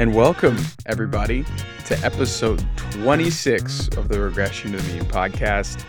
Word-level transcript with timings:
and 0.00 0.14
welcome 0.14 0.56
everybody 0.86 1.44
to 1.84 1.94
episode 1.98 2.64
26 2.76 3.88
of 3.98 4.08
the 4.08 4.18
Regression 4.18 4.72
to 4.72 4.78
the 4.78 4.94
Mean 4.94 5.02
podcast. 5.02 5.84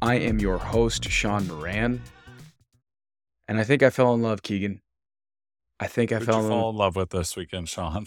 I 0.00 0.14
am 0.14 0.38
your 0.38 0.56
host, 0.56 1.04
Shaun 1.10 1.46
Moran, 1.46 2.00
and 3.48 3.60
I 3.60 3.64
think 3.64 3.82
I 3.82 3.90
fell 3.90 4.14
in 4.14 4.22
love, 4.22 4.40
Keegan. 4.42 4.80
I 5.78 5.88
think 5.88 6.10
I 6.10 6.20
Who'd 6.20 6.24
fell 6.24 6.38
you 6.38 6.44
in 6.46 6.48
fall 6.48 6.70
in 6.70 6.76
love 6.76 6.96
with 6.96 7.10
this 7.10 7.36
weekend, 7.36 7.68
Shaun? 7.68 8.06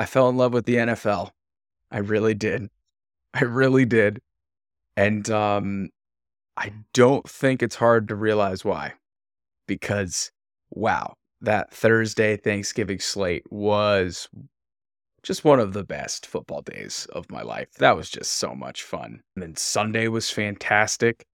I 0.00 0.04
fell 0.04 0.28
in 0.30 0.36
love 0.36 0.52
with 0.52 0.66
the 0.66 0.74
NFL. 0.74 1.30
I 1.92 1.98
really 1.98 2.34
did. 2.34 2.68
I 3.32 3.44
really 3.44 3.84
did. 3.84 4.20
And 4.96 5.30
um 5.30 5.90
I 6.56 6.72
don't 6.92 7.30
think 7.30 7.62
it's 7.62 7.76
hard 7.76 8.08
to 8.08 8.16
realize 8.16 8.64
why. 8.64 8.94
Because 9.68 10.32
wow, 10.70 11.14
that 11.40 11.72
Thursday 11.72 12.36
Thanksgiving 12.36 12.98
slate 12.98 13.44
was 13.48 14.28
just 15.28 15.44
one 15.44 15.60
of 15.60 15.74
the 15.74 15.84
best 15.84 16.26
football 16.26 16.62
days 16.62 17.06
of 17.12 17.30
my 17.30 17.42
life. 17.42 17.68
That 17.78 17.96
was 17.96 18.08
just 18.10 18.32
so 18.32 18.54
much 18.54 18.82
fun. 18.82 19.20
And 19.36 19.42
then 19.42 19.54
Sunday 19.56 20.08
was 20.08 20.30
fantastic. 20.30 21.24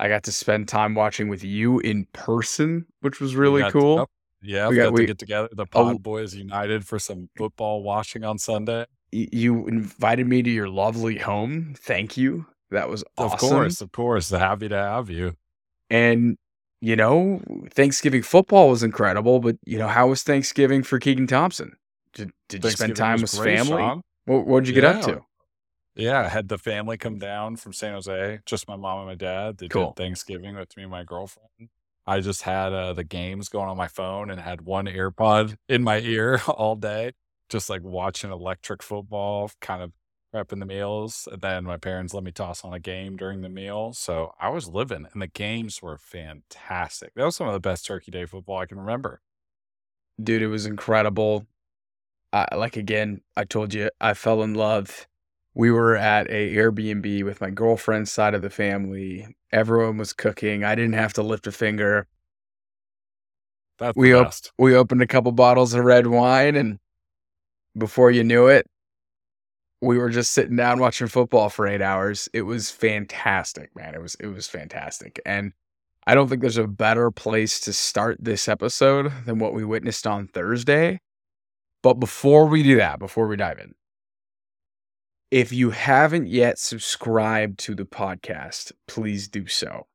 I 0.00 0.08
got 0.08 0.22
to 0.24 0.32
spend 0.32 0.66
time 0.66 0.94
watching 0.94 1.28
with 1.28 1.44
you 1.44 1.78
in 1.80 2.06
person, 2.12 2.86
which 3.02 3.20
was 3.20 3.36
really 3.36 3.60
got- 3.62 3.72
cool. 3.72 3.98
oh, 4.00 4.06
Yeah, 4.42 4.68
We 4.68 4.76
got- 4.76 4.84
got, 4.84 4.92
we- 4.94 5.00
to 5.02 5.06
get 5.08 5.18
together, 5.18 5.48
the 5.52 5.66
Pod 5.66 6.02
Boys 6.02 6.34
United, 6.34 6.86
for 6.86 6.98
some 6.98 7.28
football 7.36 7.82
watching 7.82 8.24
on 8.24 8.38
Sunday. 8.38 8.86
You 9.12 9.66
invited 9.66 10.26
me 10.26 10.42
to 10.42 10.50
your 10.50 10.68
lovely 10.68 11.18
home. 11.18 11.74
Thank 11.78 12.16
you. 12.16 12.46
That 12.70 12.88
was 12.88 13.04
awesome. 13.16 13.32
Of 13.34 13.38
course, 13.40 13.80
of 13.80 13.92
course. 13.92 14.30
Happy 14.30 14.68
to 14.68 14.76
have 14.76 15.10
you. 15.10 15.36
And 15.90 16.36
you 16.80 16.94
know, 16.94 17.40
Thanksgiving 17.70 18.22
football 18.22 18.68
was 18.70 18.82
incredible, 18.84 19.40
but 19.40 19.56
you 19.66 19.78
know, 19.78 19.88
how 19.88 20.08
was 20.08 20.22
Thanksgiving 20.22 20.82
for 20.84 20.98
Keegan 21.00 21.26
Thompson? 21.26 21.72
Did, 22.18 22.32
did 22.48 22.64
you 22.64 22.70
spend 22.70 22.96
time 22.96 23.20
with 23.20 23.30
great, 23.36 23.58
family? 23.58 23.80
Shaun. 23.82 24.02
What 24.24 24.44
what'd 24.46 24.66
you 24.66 24.74
get 24.74 24.84
up 24.84 25.02
to? 25.02 25.22
Yeah, 25.94 26.20
I 26.20 26.28
had 26.28 26.48
the 26.48 26.58
family 26.58 26.96
come 26.96 27.18
down 27.18 27.56
from 27.56 27.72
San 27.72 27.92
Jose, 27.92 28.40
just 28.44 28.66
my 28.66 28.74
mom 28.74 28.98
and 28.98 29.06
my 29.08 29.14
dad. 29.14 29.58
They 29.58 29.68
Cool. 29.68 29.92
did 29.96 30.02
Thanksgiving 30.02 30.56
with 30.56 30.76
me 30.76 30.82
and 30.82 30.90
my 30.90 31.04
girlfriend. 31.04 31.70
I 32.06 32.20
just 32.20 32.42
had 32.42 32.72
uh, 32.72 32.92
the 32.92 33.04
games 33.04 33.48
going 33.48 33.68
on 33.68 33.76
my 33.76 33.86
phone 33.86 34.30
and 34.30 34.40
had 34.40 34.62
one 34.62 34.86
AirPod 34.86 35.56
in 35.68 35.84
my 35.84 36.00
ear 36.00 36.40
all 36.48 36.74
day, 36.74 37.12
just 37.48 37.70
like 37.70 37.82
watching 37.82 38.32
electric 38.32 38.82
football, 38.82 39.50
kind 39.60 39.82
of 39.82 39.92
prepping 40.34 40.58
the 40.58 40.66
meals. 40.66 41.28
And 41.30 41.40
then 41.40 41.64
my 41.64 41.76
parents 41.76 42.14
let 42.14 42.24
me 42.24 42.32
toss 42.32 42.64
on 42.64 42.72
a 42.72 42.80
game 42.80 43.16
during 43.16 43.42
the 43.42 43.48
meal. 43.48 43.92
So 43.92 44.34
I 44.40 44.48
was 44.48 44.66
living, 44.68 45.06
and 45.12 45.22
the 45.22 45.26
games 45.28 45.82
were 45.82 45.98
fantastic. 45.98 47.12
That 47.14 47.24
was 47.24 47.36
some 47.36 47.46
of 47.46 47.52
the 47.52 47.60
best 47.60 47.86
Turkey 47.86 48.10
Day 48.10 48.24
football 48.26 48.58
I 48.58 48.66
can 48.66 48.78
remember. 48.78 49.20
Dude, 50.22 50.42
it 50.42 50.48
was 50.48 50.66
incredible. 50.66 51.46
Uh, 52.32 52.46
like 52.56 52.76
again, 52.76 53.20
I 53.36 53.44
told 53.44 53.72
you, 53.72 53.90
I 54.00 54.14
fell 54.14 54.42
in 54.42 54.54
love. 54.54 55.06
We 55.54 55.70
were 55.70 55.96
at 55.96 56.28
a 56.30 56.54
Airbnb 56.54 57.24
with 57.24 57.40
my 57.40 57.50
girlfriend's 57.50 58.12
side 58.12 58.34
of 58.34 58.42
the 58.42 58.50
family. 58.50 59.26
Everyone 59.50 59.96
was 59.96 60.12
cooking. 60.12 60.62
I 60.62 60.74
didn't 60.74 60.92
have 60.92 61.14
to 61.14 61.22
lift 61.22 61.46
a 61.46 61.52
finger. 61.52 62.06
That's 63.78 63.96
We 63.96 64.12
op- 64.12 64.32
we 64.58 64.74
opened 64.74 65.02
a 65.02 65.06
couple 65.06 65.32
bottles 65.32 65.74
of 65.74 65.84
red 65.84 66.06
wine 66.06 66.56
and 66.56 66.78
before 67.76 68.10
you 68.10 68.24
knew 68.24 68.48
it 68.48 68.66
we 69.80 69.98
were 69.98 70.10
just 70.10 70.32
sitting 70.32 70.56
down 70.56 70.80
watching 70.80 71.06
football 71.06 71.48
for 71.48 71.66
8 71.66 71.80
hours 71.80 72.28
it 72.32 72.42
was 72.42 72.70
fantastic 72.70 73.74
man 73.76 73.94
it 73.94 74.02
was 74.02 74.16
it 74.16 74.26
was 74.26 74.48
fantastic 74.48 75.20
and 75.24 75.52
i 76.06 76.14
don't 76.14 76.28
think 76.28 76.40
there's 76.40 76.56
a 76.56 76.66
better 76.66 77.10
place 77.10 77.60
to 77.60 77.72
start 77.72 78.16
this 78.20 78.48
episode 78.48 79.12
than 79.26 79.38
what 79.38 79.54
we 79.54 79.64
witnessed 79.64 80.06
on 80.06 80.26
thursday 80.26 81.00
but 81.82 81.94
before 81.94 82.46
we 82.46 82.62
do 82.62 82.76
that 82.76 82.98
before 82.98 83.26
we 83.28 83.36
dive 83.36 83.58
in 83.58 83.74
if 85.30 85.52
you 85.52 85.70
haven't 85.70 86.26
yet 86.26 86.58
subscribed 86.58 87.58
to 87.58 87.74
the 87.74 87.84
podcast 87.84 88.72
please 88.86 89.28
do 89.28 89.46
so 89.46 89.86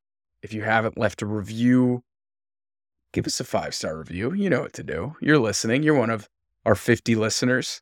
if 0.41 0.53
you 0.53 0.61
haven't 0.63 0.97
left 0.97 1.21
a 1.21 1.25
review 1.25 2.03
give 3.13 3.25
us 3.27 3.39
a 3.39 3.43
five 3.43 3.73
star 3.75 3.95
review. 3.97 4.33
You 4.33 4.49
know 4.49 4.61
what 4.61 4.73
to 4.73 4.83
do. 4.83 5.15
You're 5.21 5.37
listening. 5.37 5.83
You're 5.83 5.97
one 5.97 6.09
of 6.09 6.27
our 6.65 6.73
50 6.73 7.13
listeners. 7.13 7.79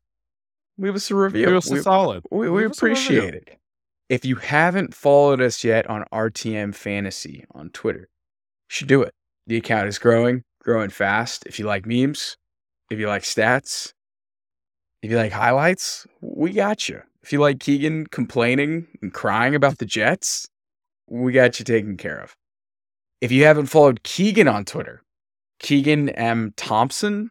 Leave 0.78 0.94
us 0.94 1.09
a 1.09 1.16
review. 1.16 1.47
It 1.47 1.53
was 1.53 1.69
We- 1.72 1.79
solid. 1.81 2.23
we, 2.29 2.50
we 2.50 2.63
Leave 2.63 2.72
us 2.72 2.78
appreciate 2.78 3.34
it. 3.35 3.57
If 4.09 4.25
you 4.25 4.35
haven't 4.35 4.94
followed 4.94 5.40
us 5.40 5.63
yet 5.63 5.90
on 5.90 6.03
RTM 6.11 6.75
Fantasy 6.75 7.45
on 7.51 7.69
Twitter, 7.69 8.00
you 8.01 8.07
should 8.67 8.90
do 8.90 9.01
it. 9.03 9.13
The 9.47 9.56
account 9.56 9.88
is 9.88 9.97
growing, 10.00 10.44
growing 10.59 10.90
fast. 10.90 11.45
If 11.45 11.57
you 11.59 11.66
like 11.66 11.85
memes, 11.85 12.35
if 12.91 13.00
you 13.00 13.07
like 13.07 13.24
stats, 13.24 13.94
if 15.02 15.09
you 15.09 15.18
like 15.18 15.31
highlights, 15.31 16.06
we 16.19 16.52
got 16.52 16.90
you. 16.90 17.02
If 17.24 17.31
you 17.31 17.40
like 17.40 17.59
Keegan 17.59 18.07
complaining 18.07 18.88
and 19.02 19.13
crying 19.13 19.56
about 19.56 19.78
the 19.78 19.85
Jets, 19.85 20.47
we 21.07 21.31
got 21.31 21.57
you 21.57 21.66
taken 21.66 21.96
care 21.96 22.19
of. 22.19 22.35
If 23.22 23.31
you 23.31 23.46
haven't 23.46 23.68
followed 23.68 24.03
Keegan 24.03 24.47
on 24.47 24.66
Twitter, 24.66 25.03
Keegan 25.59 26.09
M. 26.09 26.53
Thompson 26.57 27.29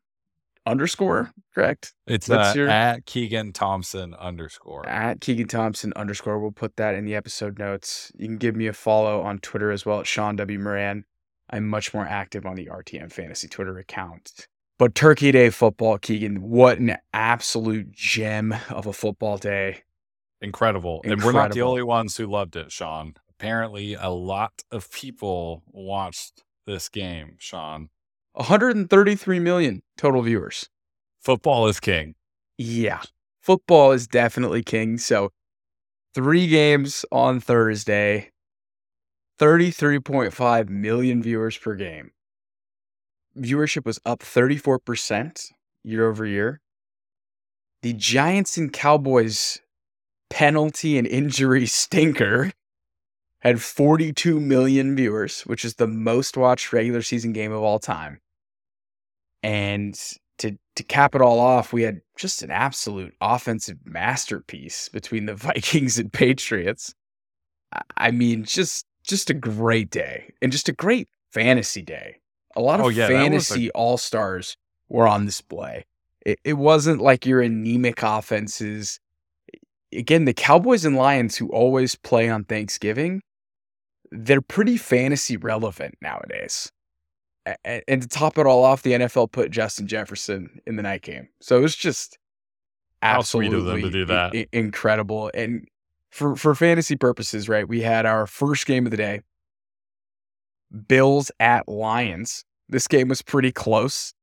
underscore, 0.64 1.32
correct? 1.54 1.92
It's 2.06 2.30
uh, 2.30 2.52
your- 2.56 2.68
at 2.68 3.04
Keegan 3.04 3.52
Thompson 3.52 4.14
underscore. 4.14 4.88
at 4.88 5.20
Keegan 5.20 5.48
Thompson 5.48 5.92
underscore. 5.94 6.38
We'll 6.38 6.52
put 6.52 6.76
that 6.76 6.94
in 6.94 7.04
the 7.04 7.14
episode 7.16 7.58
notes. 7.58 8.10
You 8.16 8.28
can 8.28 8.38
give 8.38 8.56
me 8.56 8.66
a 8.66 8.72
follow 8.72 9.20
on 9.20 9.40
Twitter 9.40 9.70
as 9.72 9.84
well 9.84 10.00
at 10.00 10.06
Shaun 10.06 10.36
W. 10.36 10.58
Moran. 10.58 11.04
I'm 11.50 11.68
much 11.68 11.92
more 11.92 12.06
active 12.06 12.46
on 12.46 12.54
the 12.54 12.66
RTM 12.66 13.12
Fantasy 13.12 13.48
Twitter 13.48 13.76
account. 13.78 14.46
But 14.80 14.94
Turkey 14.94 15.30
Day 15.30 15.50
football, 15.50 15.98
Keegan, 15.98 16.40
what 16.40 16.78
an 16.78 16.96
absolute 17.12 17.92
gem 17.92 18.56
of 18.70 18.86
a 18.86 18.94
football 18.94 19.36
day. 19.36 19.82
Incredible. 20.40 21.02
And 21.04 21.22
we're 21.22 21.32
not 21.32 21.52
the 21.52 21.60
only 21.60 21.82
ones 21.82 22.16
who 22.16 22.26
loved 22.26 22.56
it, 22.56 22.72
Shaun. 22.72 23.12
Apparently, 23.28 23.92
a 23.92 24.08
lot 24.08 24.62
of 24.72 24.90
people 24.90 25.62
watched 25.66 26.44
this 26.64 26.88
game, 26.88 27.36
Shaun. 27.36 27.90
133 28.32 29.38
million 29.38 29.82
total 29.98 30.22
viewers. 30.22 30.70
Football 31.20 31.66
is 31.66 31.78
king. 31.78 32.14
Yeah. 32.56 33.02
Football 33.42 33.92
is 33.92 34.06
definitely 34.06 34.62
king. 34.62 34.96
So, 34.96 35.30
three 36.14 36.46
games 36.46 37.04
on 37.12 37.38
Thursday, 37.38 38.30
33.5 39.38 40.70
million 40.70 41.22
viewers 41.22 41.58
per 41.58 41.74
game. 41.74 42.12
Viewership 43.36 43.84
was 43.84 44.00
up 44.04 44.20
34% 44.20 45.52
year 45.84 46.08
over 46.08 46.26
year. 46.26 46.60
The 47.82 47.92
Giants 47.94 48.56
and 48.58 48.72
Cowboys 48.72 49.60
penalty 50.28 50.98
and 50.98 51.06
injury 51.06 51.66
stinker 51.66 52.52
had 53.40 53.62
42 53.62 54.38
million 54.38 54.94
viewers, 54.94 55.42
which 55.42 55.64
is 55.64 55.74
the 55.74 55.86
most 55.86 56.36
watched 56.36 56.72
regular 56.72 57.02
season 57.02 57.32
game 57.32 57.52
of 57.52 57.62
all 57.62 57.78
time. 57.78 58.20
And 59.42 59.98
to 60.38 60.58
to 60.76 60.82
cap 60.82 61.14
it 61.14 61.22
all 61.22 61.40
off, 61.40 61.72
we 61.72 61.82
had 61.82 62.00
just 62.16 62.42
an 62.42 62.50
absolute 62.50 63.14
offensive 63.20 63.78
masterpiece 63.84 64.88
between 64.88 65.26
the 65.26 65.34
Vikings 65.48 65.98
and 65.98 66.12
Patriots. 66.12 66.94
I- 67.96 68.10
mean, 68.10 68.44
just 68.44 68.84
just 69.04 69.30
a 69.30 69.34
great 69.34 69.90
day 69.90 70.32
and 70.42 70.52
just 70.52 70.68
a 70.68 70.72
great 70.72 71.08
fantasy 71.32 71.82
day. 71.82 72.16
A 72.56 72.60
lot 72.60 72.80
of 72.80 72.86
Oh, 72.86 72.88
yeah, 72.88 73.04
was 73.04 73.10
a- 73.10 73.18
fantasy 73.18 73.70
all 73.72 73.96
stars 73.98 74.56
were 74.88 75.06
on 75.06 75.24
display. 75.26 75.86
It, 76.26 76.38
it 76.44 76.52
wasn't 76.54 77.00
like 77.00 77.24
your 77.26 77.40
anemic 77.40 78.02
offenses. 78.02 79.00
Again, 79.92 80.24
the 80.24 80.34
Cowboys 80.34 80.84
and 80.84 80.96
Lions, 80.96 81.36
who 81.36 81.48
always 81.48 81.94
play 81.94 82.28
on 82.28 82.44
Thanksgiving, 82.44 83.22
they're 84.10 84.42
pretty 84.42 84.76
fantasy 84.76 85.36
relevant 85.36 85.96
nowadays. 86.02 86.70
And 87.64 88.02
to 88.02 88.06
top 88.08 88.36
it 88.38 88.46
all 88.46 88.62
off, 88.64 88.82
the 88.82 88.92
NFL 88.92 89.32
put 89.32 89.50
Justin 89.50 89.86
Jefferson 89.86 90.60
in 90.66 90.76
the 90.76 90.82
night 90.82 91.02
game. 91.02 91.28
So 91.40 91.56
it 91.58 91.62
was 91.62 91.74
just 91.74 92.18
How 93.02 93.22
sweet 93.22 93.46
of 93.52 93.64
them 93.64 93.76
absolutely 93.76 93.90
to 93.90 93.98
do 93.98 94.04
that. 94.06 94.34
incredible. 94.52 95.30
And 95.34 95.66
for 96.10 96.36
for 96.36 96.54
fantasy 96.54 96.96
purposes, 96.96 97.48
right? 97.48 97.66
We 97.66 97.80
had 97.80 98.04
our 98.04 98.26
first 98.26 98.66
game 98.66 98.84
of 98.86 98.90
the 98.90 98.96
day. 98.98 99.22
Bills 100.88 101.30
at 101.40 101.68
Lions. 101.68 102.44
This 102.68 102.86
game 102.86 103.08
was 103.08 103.22
pretty 103.22 103.52
close. 103.52 104.14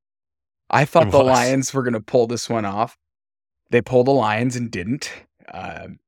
I 0.70 0.86
thought 0.86 1.12
the. 1.12 1.20
Lions 1.20 1.74
were 1.74 1.84
going 1.84 1.94
to 1.94 2.00
pull 2.00 2.28
this 2.28 2.50
one 2.50 2.66
off. 2.66 2.98
They 3.70 3.82
pulled 3.82 4.08
the 4.08 4.12
Lions 4.12 4.56
and 4.56 4.72
didn't. 4.72 5.12
Um, 5.52 6.00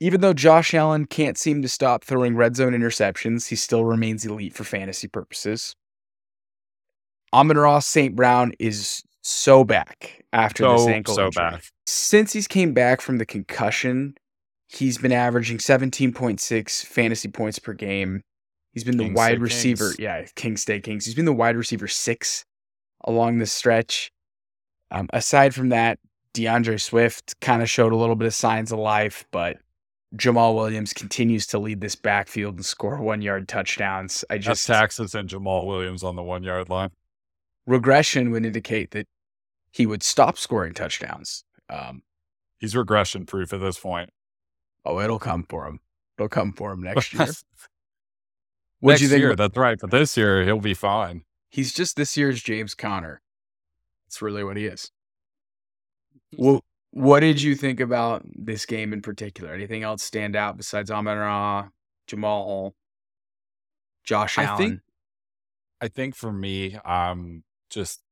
even 0.00 0.20
though 0.20 0.32
Josh 0.32 0.74
Allen 0.74 1.06
can't 1.06 1.38
seem 1.38 1.62
to 1.62 1.68
stop 1.68 2.04
throwing 2.04 2.36
red 2.36 2.56
zone 2.56 2.72
interceptions, 2.72 3.48
he 3.48 3.56
still 3.56 3.84
remains 3.84 4.24
elite 4.24 4.54
for 4.54 4.64
fantasy 4.64 5.08
purposes. 5.08 5.74
Amon 7.32 7.56
Ra 7.56 7.78
St. 7.78 8.14
Brown 8.14 8.52
is 8.58 9.02
so 9.22 9.64
back 9.64 10.24
after 10.32 10.68
this 10.70 10.86
ankle 10.86 11.14
so 11.14 11.26
injury. 11.26 11.42
back. 11.50 11.64
Since 11.86 12.32
he's 12.32 12.46
came 12.46 12.74
back 12.74 13.00
from 13.00 13.18
the 13.18 13.26
concussion, 13.26 14.14
he's 14.68 14.98
been 14.98 15.12
averaging 15.12 15.58
17.6 15.58 16.84
fantasy 16.84 17.28
points 17.28 17.58
per 17.58 17.72
game. 17.72 18.22
He's 18.76 18.84
been 18.84 18.98
the 18.98 19.08
wide 19.08 19.40
receiver. 19.40 19.86
kings. 19.86 19.98
Yeah, 19.98 20.26
King 20.34 20.58
State 20.58 20.84
Kings. 20.84 21.06
He's 21.06 21.14
been 21.14 21.24
the 21.24 21.32
wide 21.32 21.56
receiver 21.56 21.88
six 21.88 22.44
along 23.04 23.38
this 23.38 23.50
stretch. 23.50 24.12
Um, 24.90 25.08
aside 25.14 25.54
from 25.54 25.70
that, 25.70 25.98
D'Andre 26.34 26.76
Swift 26.76 27.40
kind 27.40 27.62
of 27.62 27.70
showed 27.70 27.94
a 27.94 27.96
little 27.96 28.16
bit 28.16 28.26
of 28.26 28.34
signs 28.34 28.72
of 28.72 28.78
life, 28.78 29.24
but 29.30 29.56
Jamaal 30.14 30.54
Williams 30.54 30.92
continues 30.92 31.46
to 31.46 31.58
lead 31.58 31.80
this 31.80 31.96
backfield 31.96 32.56
and 32.56 32.66
score 32.66 33.00
one 33.00 33.22
yard 33.22 33.48
touchdowns. 33.48 34.26
I 34.28 34.36
just 34.36 34.66
That's 34.66 34.78
taxes 34.78 35.14
and 35.14 35.26
Jamaal 35.26 35.64
Williams 35.66 36.04
on 36.04 36.14
the 36.14 36.22
one 36.22 36.42
yard 36.42 36.68
line. 36.68 36.90
regression 37.66 38.30
would 38.30 38.44
indicate 38.44 38.90
that 38.90 39.06
he 39.72 39.86
would 39.86 40.02
stop 40.02 40.36
scoring 40.36 40.74
touchdowns. 40.74 41.44
Um, 41.70 42.02
He's 42.58 42.76
regression 42.76 43.24
proof 43.24 43.54
at 43.54 43.60
this 43.60 43.78
point. 43.78 44.10
oh, 44.84 45.00
it'll 45.00 45.18
come 45.18 45.46
for 45.48 45.66
him. 45.66 45.80
It'll 46.18 46.28
come 46.28 46.52
for 46.52 46.72
him 46.72 46.82
next 46.82 47.14
year. 47.14 47.26
What 48.80 48.92
Next 48.92 49.02
you 49.02 49.08
think? 49.08 49.20
year, 49.20 49.30
about- 49.32 49.52
that's 49.52 49.58
right. 49.58 49.78
But 49.80 49.90
this 49.90 50.16
year, 50.16 50.44
he'll 50.44 50.60
be 50.60 50.74
fine. 50.74 51.24
He's 51.50 51.72
just 51.72 51.96
this 51.96 52.16
year's 52.16 52.42
James 52.42 52.74
Conner. 52.74 53.22
That's 54.06 54.20
really 54.20 54.44
what 54.44 54.56
he 54.56 54.66
is. 54.66 54.90
Well, 56.36 56.62
what 56.90 57.20
did 57.20 57.40
you 57.42 57.54
think 57.54 57.80
about 57.80 58.22
this 58.24 58.66
game 58.66 58.92
in 58.92 59.00
particular? 59.02 59.52
Anything 59.54 59.82
else 59.82 60.02
stand 60.02 60.36
out 60.36 60.56
besides 60.56 60.90
Amon 60.90 61.18
Ra, 61.18 61.68
Jamaal, 62.08 62.72
Josh 64.04 64.38
I 64.38 64.44
Allen? 64.44 64.58
think- 64.58 64.80
I 65.80 65.88
think 65.88 66.14
for 66.14 66.32
me, 66.32 66.78
I'm 66.84 67.44
just 67.68 68.02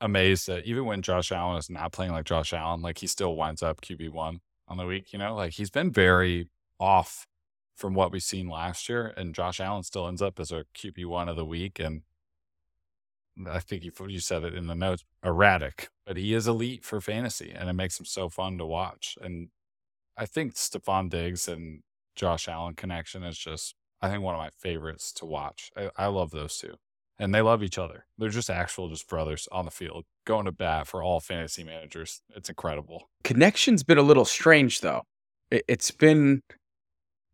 amazed 0.00 0.48
that 0.48 0.64
even 0.64 0.84
when 0.84 1.02
Josh 1.02 1.30
Allen 1.30 1.56
is 1.58 1.70
not 1.70 1.92
playing 1.92 2.10
like 2.12 2.24
Josh 2.24 2.52
Allen, 2.52 2.82
like 2.82 2.98
he 2.98 3.06
still 3.06 3.36
winds 3.36 3.62
up 3.62 3.80
QB 3.80 4.08
one 4.08 4.40
on 4.66 4.76
the 4.76 4.86
week. 4.86 5.12
You 5.12 5.20
know, 5.20 5.34
like 5.36 5.52
he's 5.52 5.70
been 5.70 5.92
very 5.92 6.48
off 6.80 7.26
from 7.82 7.94
what 7.94 8.12
we've 8.12 8.22
seen 8.22 8.48
last 8.48 8.88
year, 8.88 9.12
and 9.16 9.34
Josh 9.34 9.58
Allen 9.58 9.82
still 9.82 10.06
ends 10.06 10.22
up 10.22 10.38
as 10.38 10.52
a 10.52 10.66
QB 10.72 11.04
one 11.04 11.28
of 11.28 11.34
the 11.34 11.44
week. 11.44 11.80
And 11.80 12.02
I 13.44 13.58
think 13.58 13.82
you 13.82 13.90
you 14.06 14.20
said 14.20 14.44
it 14.44 14.54
in 14.54 14.68
the 14.68 14.76
notes, 14.76 15.02
erratic, 15.24 15.88
but 16.06 16.16
he 16.16 16.32
is 16.32 16.46
elite 16.46 16.84
for 16.84 17.00
fantasy, 17.00 17.50
and 17.50 17.68
it 17.68 17.72
makes 17.72 17.98
him 17.98 18.06
so 18.06 18.28
fun 18.28 18.56
to 18.58 18.64
watch. 18.64 19.18
And 19.20 19.48
I 20.16 20.26
think 20.26 20.54
Stefon 20.54 21.10
Diggs 21.10 21.48
and 21.48 21.82
Josh 22.14 22.46
Allen 22.46 22.74
connection 22.74 23.24
is 23.24 23.36
just, 23.36 23.74
I 24.00 24.08
think, 24.08 24.22
one 24.22 24.36
of 24.36 24.38
my 24.38 24.50
favorites 24.56 25.12
to 25.14 25.26
watch. 25.26 25.72
I, 25.76 25.90
I 25.96 26.06
love 26.06 26.30
those 26.30 26.56
two 26.56 26.76
and 27.18 27.34
they 27.34 27.42
love 27.42 27.64
each 27.64 27.78
other. 27.78 28.06
They're 28.16 28.28
just 28.28 28.48
actual 28.48 28.88
just 28.90 29.08
brothers 29.08 29.48
on 29.50 29.64
the 29.64 29.72
field, 29.72 30.04
going 30.24 30.44
to 30.44 30.52
bat 30.52 30.86
for 30.86 31.02
all 31.02 31.18
fantasy 31.18 31.64
managers. 31.64 32.22
It's 32.36 32.48
incredible. 32.48 33.10
Connection's 33.24 33.82
been 33.82 33.98
a 33.98 34.02
little 34.02 34.24
strange 34.24 34.82
though. 34.82 35.02
It, 35.50 35.64
it's 35.66 35.90
been 35.90 36.42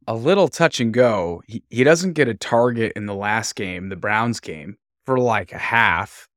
a 0.09 0.15
little 0.15 0.49
touch 0.49 0.81
and 0.81 0.93
go. 0.93 1.43
He, 1.47 1.63
he 1.69 1.85
doesn't 1.85 2.15
get 2.15 2.29
a 2.29 2.35
target 2.35 2.95
in 2.97 3.05
the 3.05 3.15
last 3.15 3.55
game, 3.55 3.91
the 3.91 3.97
Browns 3.97 4.41
game, 4.41 4.79
for 5.05 5.19
like 5.19 5.53
a 5.53 5.59
half. 5.59 6.29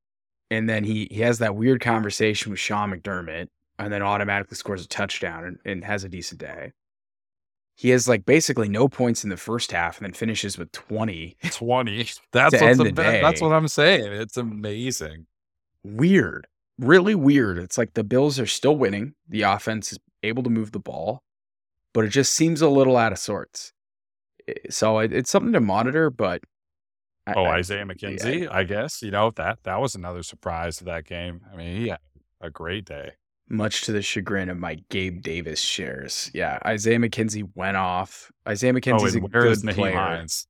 And 0.51 0.69
then 0.69 0.83
he, 0.83 1.07
he 1.09 1.21
has 1.21 1.39
that 1.39 1.55
weird 1.55 1.79
conversation 1.79 2.51
with 2.51 2.59
Sean 2.59 2.91
McDermott 2.91 3.47
and 3.79 3.91
then 3.91 4.01
automatically 4.01 4.57
scores 4.57 4.83
a 4.83 4.87
touchdown 4.89 5.45
and, 5.45 5.57
and 5.63 5.85
has 5.85 6.03
a 6.03 6.09
decent 6.09 6.41
day. 6.41 6.73
He 7.75 7.91
has 7.91 8.09
like 8.09 8.25
basically 8.25 8.67
no 8.67 8.89
points 8.89 9.23
in 9.23 9.29
the 9.29 9.37
first 9.37 9.71
half 9.71 9.97
and 9.97 10.05
then 10.05 10.13
finishes 10.13 10.57
with 10.57 10.73
20. 10.73 11.37
Twenty. 11.51 12.03
That's 12.33 12.61
what's 12.61 12.77
the 12.77 12.91
that's 12.91 13.41
what 13.41 13.53
I'm 13.53 13.69
saying. 13.69 14.11
It's 14.11 14.35
amazing. 14.35 15.27
Weird. 15.81 16.45
Really 16.77 17.15
weird. 17.15 17.57
It's 17.57 17.77
like 17.77 17.93
the 17.93 18.03
Bills 18.03 18.37
are 18.37 18.45
still 18.45 18.75
winning. 18.75 19.13
The 19.29 19.43
offense 19.43 19.93
is 19.93 19.99
able 20.23 20.43
to 20.43 20.49
move 20.49 20.73
the 20.73 20.79
ball, 20.79 21.23
but 21.93 22.05
it 22.05 22.09
just 22.09 22.33
seems 22.33 22.61
a 22.61 22.69
little 22.69 22.97
out 22.97 23.11
of 23.11 23.19
sorts. 23.19 23.73
So 24.69 24.99
it, 24.99 25.13
it's 25.13 25.29
something 25.29 25.53
to 25.53 25.59
monitor, 25.59 26.09
but 26.09 26.41
I- 27.27 27.33
Oh, 27.35 27.43
I- 27.43 27.57
Isaiah 27.57 27.85
McKenzie, 27.85 28.47
I 28.51 28.63
guess. 28.63 29.01
You 29.01 29.11
know 29.11 29.29
that 29.31 29.59
that 29.63 29.79
was 29.79 29.95
another 29.95 30.23
surprise 30.23 30.79
of 30.81 30.85
that 30.85 31.05
game. 31.05 31.41
I 31.51 31.55
mean, 31.55 31.81
he 31.81 31.87
had 31.89 31.99
a 32.41 32.49
great 32.49 32.85
day. 32.85 33.11
much 33.47 33.81
to 33.83 33.91
the 33.91 34.01
chagrin 34.01 34.49
of 34.49 34.57
my 34.57 34.77
Gabe 34.89 35.21
Davis 35.21 35.59
shares. 35.59 36.31
Yeah, 36.33 36.57
Isaiah 36.65 36.97
McKenzie 36.99 37.49
went 37.53 37.75
off. 37.77 38.31
Isaiah 38.47 38.71
Oh, 38.71 38.75
McKenzie's 38.75 39.15
and 39.15 39.25
a 39.25 39.27
good 39.27 39.61
player. 39.75 39.93
Hines? 39.93 40.47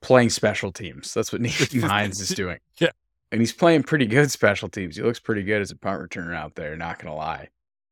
playing 0.00 0.30
special 0.30 0.72
teams. 0.72 1.12
That's 1.12 1.32
what 1.32 1.42
Nyheim 1.42 1.82
Hines 1.88 2.20
is 2.20 2.30
doing. 2.30 2.58
Yeah. 2.78 2.90
And 3.30 3.40
he's 3.42 3.52
playing 3.52 3.82
pretty 3.82 4.06
good 4.06 4.30
special 4.30 4.68
teams. 4.68 4.96
He 4.96 5.02
looks 5.02 5.18
pretty 5.20 5.42
good 5.42 5.60
as 5.60 5.70
a 5.70 5.76
punt 5.76 6.00
returner 6.00 6.34
out 6.34 6.54
there, 6.54 6.76
not 6.76 6.98
gonna 6.98 7.14
lie. 7.14 7.48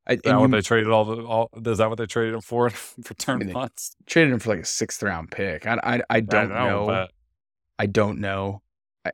I, 0.07 0.13
Is 0.15 0.21
that 0.23 0.31
and 0.31 0.41
what 0.41 0.51
you 0.51 0.57
they 0.57 0.63
traded 0.63 0.91
all 0.91 1.05
the 1.05 1.23
all? 1.25 1.51
Is 1.65 1.79
that 1.79 1.89
what 1.89 1.99
they 1.99 2.07
traded 2.07 2.35
him 2.35 2.41
for? 2.41 2.71
for 2.71 3.15
turn 3.15 3.39
mean, 3.39 3.49
they- 3.49 3.55
punts? 3.55 3.97
traded 4.07 4.33
him 4.33 4.39
for 4.39 4.51
like 4.51 4.61
a 4.61 4.65
sixth 4.65 5.03
round 5.03 5.31
pick. 5.31 5.67
I 5.67 5.79
I, 5.83 6.03
I 6.11 6.21
don't 6.21 6.53
I 6.53 6.69
know. 6.69 7.09
I 7.79 7.87
don't 7.87 8.21
know. 8.21 8.63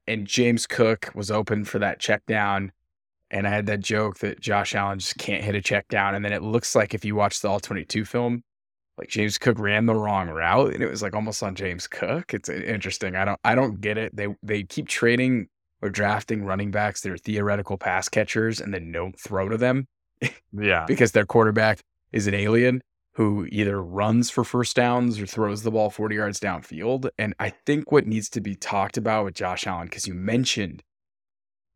And 0.06 0.26
James 0.26 0.66
Cook 0.66 1.10
was 1.14 1.30
open 1.30 1.64
for 1.64 1.78
that 1.80 2.00
check 2.00 2.24
down. 2.26 2.72
And 3.30 3.46
I 3.46 3.50
had 3.50 3.66
that 3.66 3.80
joke 3.80 4.18
that 4.18 4.40
Josh 4.40 4.74
Allen 4.74 4.98
just 4.98 5.16
can't 5.16 5.42
hit 5.42 5.54
a 5.54 5.62
check 5.62 5.88
down. 5.88 6.14
And 6.14 6.22
then 6.24 6.32
it 6.32 6.42
looks 6.42 6.74
like 6.74 6.92
if 6.92 7.02
you 7.04 7.14
watch 7.14 7.40
the 7.40 7.48
all 7.48 7.60
22 7.60 8.04
film, 8.04 8.44
like 8.98 9.08
James 9.08 9.38
Cook 9.38 9.58
ran 9.58 9.86
the 9.86 9.94
wrong 9.94 10.28
route 10.28 10.74
and 10.74 10.82
it 10.82 10.90
was 10.90 11.02
like 11.02 11.14
almost 11.14 11.42
on 11.42 11.54
James 11.54 11.86
Cook. 11.86 12.34
It's 12.34 12.48
interesting. 12.50 13.16
I 13.16 13.24
don't 13.24 13.40
I 13.42 13.54
don't 13.54 13.80
get 13.80 13.96
it. 13.96 14.14
They 14.14 14.28
they 14.42 14.64
keep 14.64 14.86
trading 14.86 15.48
or 15.80 15.88
drafting 15.88 16.44
running 16.44 16.70
backs 16.70 17.00
that 17.00 17.12
are 17.12 17.16
theoretical 17.16 17.78
pass 17.78 18.08
catchers 18.08 18.60
and 18.60 18.72
then 18.72 18.92
don't 18.92 19.18
throw 19.18 19.48
to 19.48 19.56
them 19.56 19.88
yeah, 20.52 20.84
because 20.86 21.12
their 21.12 21.26
quarterback 21.26 21.80
is 22.12 22.26
an 22.26 22.34
alien 22.34 22.80
who 23.14 23.46
either 23.52 23.82
runs 23.82 24.30
for 24.30 24.42
first 24.42 24.74
downs 24.76 25.20
or 25.20 25.26
throws 25.26 25.62
the 25.62 25.70
ball 25.70 25.90
40 25.90 26.14
yards 26.14 26.40
downfield. 26.40 27.10
And 27.18 27.34
I 27.38 27.50
think 27.50 27.92
what 27.92 28.06
needs 28.06 28.30
to 28.30 28.40
be 28.40 28.54
talked 28.54 28.96
about 28.96 29.26
with 29.26 29.34
Josh 29.34 29.66
Allen, 29.66 29.86
because 29.86 30.06
you 30.06 30.14
mentioned 30.14 30.82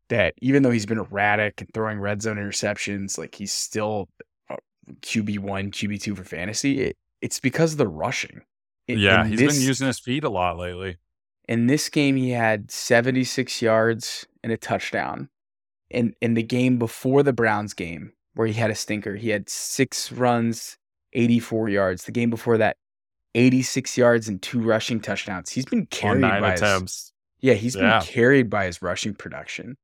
that 0.09 0.33
even 0.41 0.63
though 0.63 0.71
he's 0.71 0.85
been 0.87 0.97
erratic 0.97 1.61
and 1.61 1.69
throwing 1.73 1.99
red 1.99 2.21
zone 2.23 2.37
interceptions, 2.37 3.17
like 3.19 3.35
he's 3.35 3.51
still 3.51 4.07
uh, 4.49 4.55
QB1, 5.01 5.69
QB2 5.71 6.17
for 6.17 6.23
fantasy, 6.23 6.81
it, 6.81 6.95
it's 7.21 7.39
because 7.39 7.73
of 7.73 7.77
the 7.77 7.87
rushing. 7.87 8.41
In- 8.87 8.97
yeah. 8.99 9.25
He's 9.25 9.39
this- 9.39 9.57
been 9.57 9.67
using 9.67 9.87
his 9.87 9.99
feet 9.99 10.23
a 10.23 10.29
lot 10.29 10.57
lately. 10.57 10.97
in 11.47 11.67
this 11.67 11.87
game, 11.89 12.15
he 12.15 12.31
had 12.31 12.71
76 12.71 13.61
yards 13.61 14.25
and 14.43 14.51
a 14.51 14.57
touchdown. 14.57 15.29
In 15.89 16.13
in 16.19 16.33
the 16.33 16.43
game 16.43 16.77
before 16.79 17.23
the 17.23 17.31
Browns 17.31 17.73
game, 17.73 18.11
where 18.37 18.47
he 18.47 18.53
had 18.53 18.69
a 18.69 18.75
stinker, 18.75 19.15
he 19.15 19.29
had 19.29 19.49
six 19.49 20.11
runs, 20.11 20.77
84 21.13 21.69
yards. 21.69 22.05
The 22.05 22.11
game 22.11 22.29
before 22.29 22.57
that, 22.59 22.77
86 23.35 23.97
yards 23.97 24.27
and 24.27 24.41
two 24.41 24.61
rushing 24.61 24.99
touchdowns. 24.99 25.49
He's 25.49 25.65
been 25.65 25.85
carried 25.87 26.21
nine 26.21 26.41
by 26.41 26.51
his, 26.59 27.13
yeah, 27.39 27.53
he's 27.55 27.75
Yeah. 27.75 27.99
been 27.99 28.07
carried 28.07 28.49
by 28.49 28.65
his 28.65 28.81
rushing 28.81 29.13
production. 29.13 29.77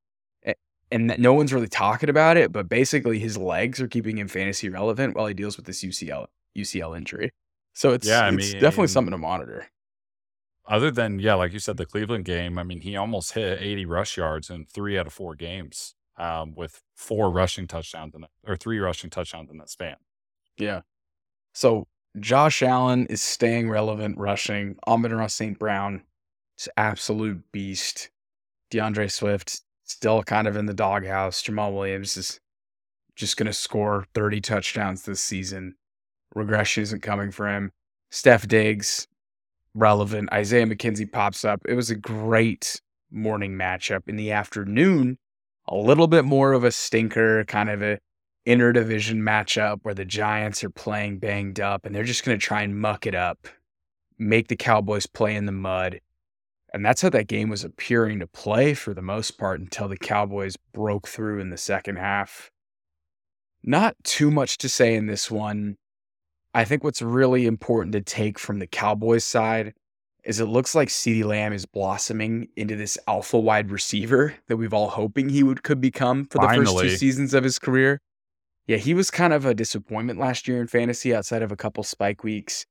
And 0.91 1.09
that 1.09 1.19
no 1.19 1.33
one's 1.33 1.51
really 1.51 1.67
talking 1.67 2.09
about 2.09 2.37
it, 2.37 2.51
but 2.51 2.69
basically 2.69 3.17
his 3.17 3.35
legs 3.35 3.81
are 3.81 3.87
keeping 3.87 4.15
him 4.19 4.27
fantasy 4.27 4.69
relevant 4.69 5.15
while 5.15 5.25
he 5.25 5.33
deals 5.33 5.57
with 5.57 5.65
this 5.65 5.83
UCL 5.83 6.27
UCL 6.55 6.95
injury. 6.95 7.31
So 7.73 7.93
it's, 7.93 8.07
Yeah, 8.07 8.29
it's 8.31 8.53
definitely 8.53 8.89
something 8.89 9.11
to 9.11 9.17
monitor. 9.17 9.67
Other 10.67 10.91
than 10.91 11.17
yeah, 11.17 11.33
like 11.33 11.51
you 11.51 11.57
said, 11.57 11.77
the 11.77 11.87
Cleveland 11.87 12.25
game. 12.25 12.59
I 12.59 12.63
mean, 12.63 12.81
he 12.81 12.95
almost 12.95 13.33
hit 13.33 13.59
80 13.59 13.85
rush 13.85 14.17
yards 14.17 14.51
in 14.51 14.65
three 14.65 14.97
out 14.99 15.07
of 15.07 15.13
four 15.13 15.33
games, 15.33 15.95
um, 16.17 16.53
with 16.55 16.81
four 16.95 17.31
rushing 17.31 17.67
touchdowns 17.67 18.13
in 18.15 18.25
or 18.45 18.55
three 18.55 18.79
rushing 18.79 19.09
touchdowns 19.09 19.49
in 19.49 19.57
that 19.57 19.69
span. 19.69 19.95
Yeah. 20.57 20.81
So 21.53 21.87
Josh 22.19 22.61
Allen 22.61 23.07
is 23.07 23.21
staying 23.21 23.69
relevant 23.69 24.17
rushing. 24.17 24.77
Amon 24.87 25.13
Ra 25.13 25.27
St. 25.27 25.57
Brown 25.57 26.03
is 26.59 26.69
absolute 26.77 27.41
beast. 27.51 28.09
D'Andre 28.69 29.07
Swift 29.07 29.61
still 29.83 30.23
kind 30.23 30.47
of 30.47 30.55
in 30.55 30.65
the 30.65 30.73
doghouse. 30.73 31.41
Jamaal 31.41 31.73
Williams 31.73 32.17
is 32.17 32.39
just 33.15 33.37
going 33.37 33.47
to 33.47 33.53
score 33.53 34.05
30 34.13 34.41
touchdowns 34.41 35.03
this 35.03 35.21
season. 35.21 35.75
Regression 36.35 36.83
isn't 36.83 37.03
coming 37.03 37.31
for 37.31 37.47
him. 37.47 37.71
Steph 38.09 38.47
Diggs, 38.47 39.07
relevant. 39.75 40.31
Isaiah 40.31 40.65
McKenzie 40.65 41.11
pops 41.11 41.45
up. 41.45 41.61
It 41.67 41.75
was 41.75 41.89
a 41.89 41.95
great 41.95 42.81
morning 43.11 43.53
matchup. 43.53 44.07
In 44.07 44.15
the 44.15 44.31
afternoon, 44.31 45.17
a 45.67 45.75
little 45.75 46.07
bit 46.07 46.25
more 46.25 46.53
of 46.53 46.63
a 46.63 46.71
stinker, 46.71 47.45
kind 47.45 47.69
of 47.69 47.81
a 47.81 47.99
interdivision 48.45 49.17
matchup 49.17 49.79
where 49.83 49.93
the 49.93 50.05
Giants 50.05 50.63
are 50.63 50.69
playing 50.69 51.19
banged 51.19 51.59
up 51.59 51.85
and 51.85 51.95
they're 51.95 52.03
just 52.03 52.25
going 52.25 52.37
to 52.37 52.45
try 52.45 52.61
and 52.61 52.79
muck 52.79 53.05
it 53.05 53.15
up, 53.15 53.47
make 54.17 54.47
the 54.47 54.55
Cowboys 54.55 55.05
play 55.05 55.35
in 55.35 55.45
the 55.45 55.51
mud. 55.51 56.01
And 56.73 56.85
that's 56.85 57.01
how 57.01 57.09
that 57.09 57.27
game 57.27 57.49
was 57.49 57.63
appearing 57.63 58.19
to 58.19 58.27
play 58.27 58.73
for 58.73 58.93
the 58.93 59.01
most 59.01 59.37
part 59.37 59.59
until 59.59 59.87
the 59.87 59.97
Cowboys 59.97 60.57
broke 60.73 61.07
through 61.07 61.39
in 61.39 61.51
the 61.51 61.57
second 61.57 61.97
half. 61.97 62.51
Not 63.63 63.95
too 64.03 64.31
much 64.31 64.57
to 64.57 64.69
say 64.69 64.95
in 64.95 65.05
this 65.05 65.31
one. 65.31 65.77
I 66.53 66.65
think 66.65 66.83
what's 66.83 67.01
really 67.01 67.45
important 67.45 67.93
to 67.93 68.01
take 68.01 68.37
from 68.37 68.59
the 68.59 68.67
Cowboys 68.67 69.23
side 69.23 69.73
is 70.23 70.39
it 70.39 70.45
looks 70.45 70.73
like 70.73 70.87
CeeDee 70.87 71.25
Lamb 71.25 71.53
is 71.53 71.65
blossoming 71.65 72.47
into 72.55 72.75
this 72.75 72.97
alpha 73.07 73.37
wide 73.37 73.71
receiver 73.71 74.33
that 74.47 74.57
we've 74.57 74.73
all 74.73 74.89
hoping 74.89 75.29
he 75.29 75.43
would 75.43 75.63
could 75.63 75.81
become 75.81 76.25
for 76.25 76.39
the 76.39 76.47
first 76.55 76.77
two 76.77 76.89
seasons 76.89 77.33
of 77.33 77.43
his 77.43 77.59
career. 77.59 77.99
Yeah, 78.65 78.77
he 78.77 78.93
was 78.93 79.11
kind 79.11 79.33
of 79.33 79.45
a 79.45 79.53
disappointment 79.53 80.19
last 80.19 80.47
year 80.47 80.61
in 80.61 80.67
fantasy 80.67 81.13
outside 81.13 81.41
of 81.41 81.51
a 81.51 81.57
couple 81.57 81.83
spike 81.83 82.23
weeks. 82.23 82.65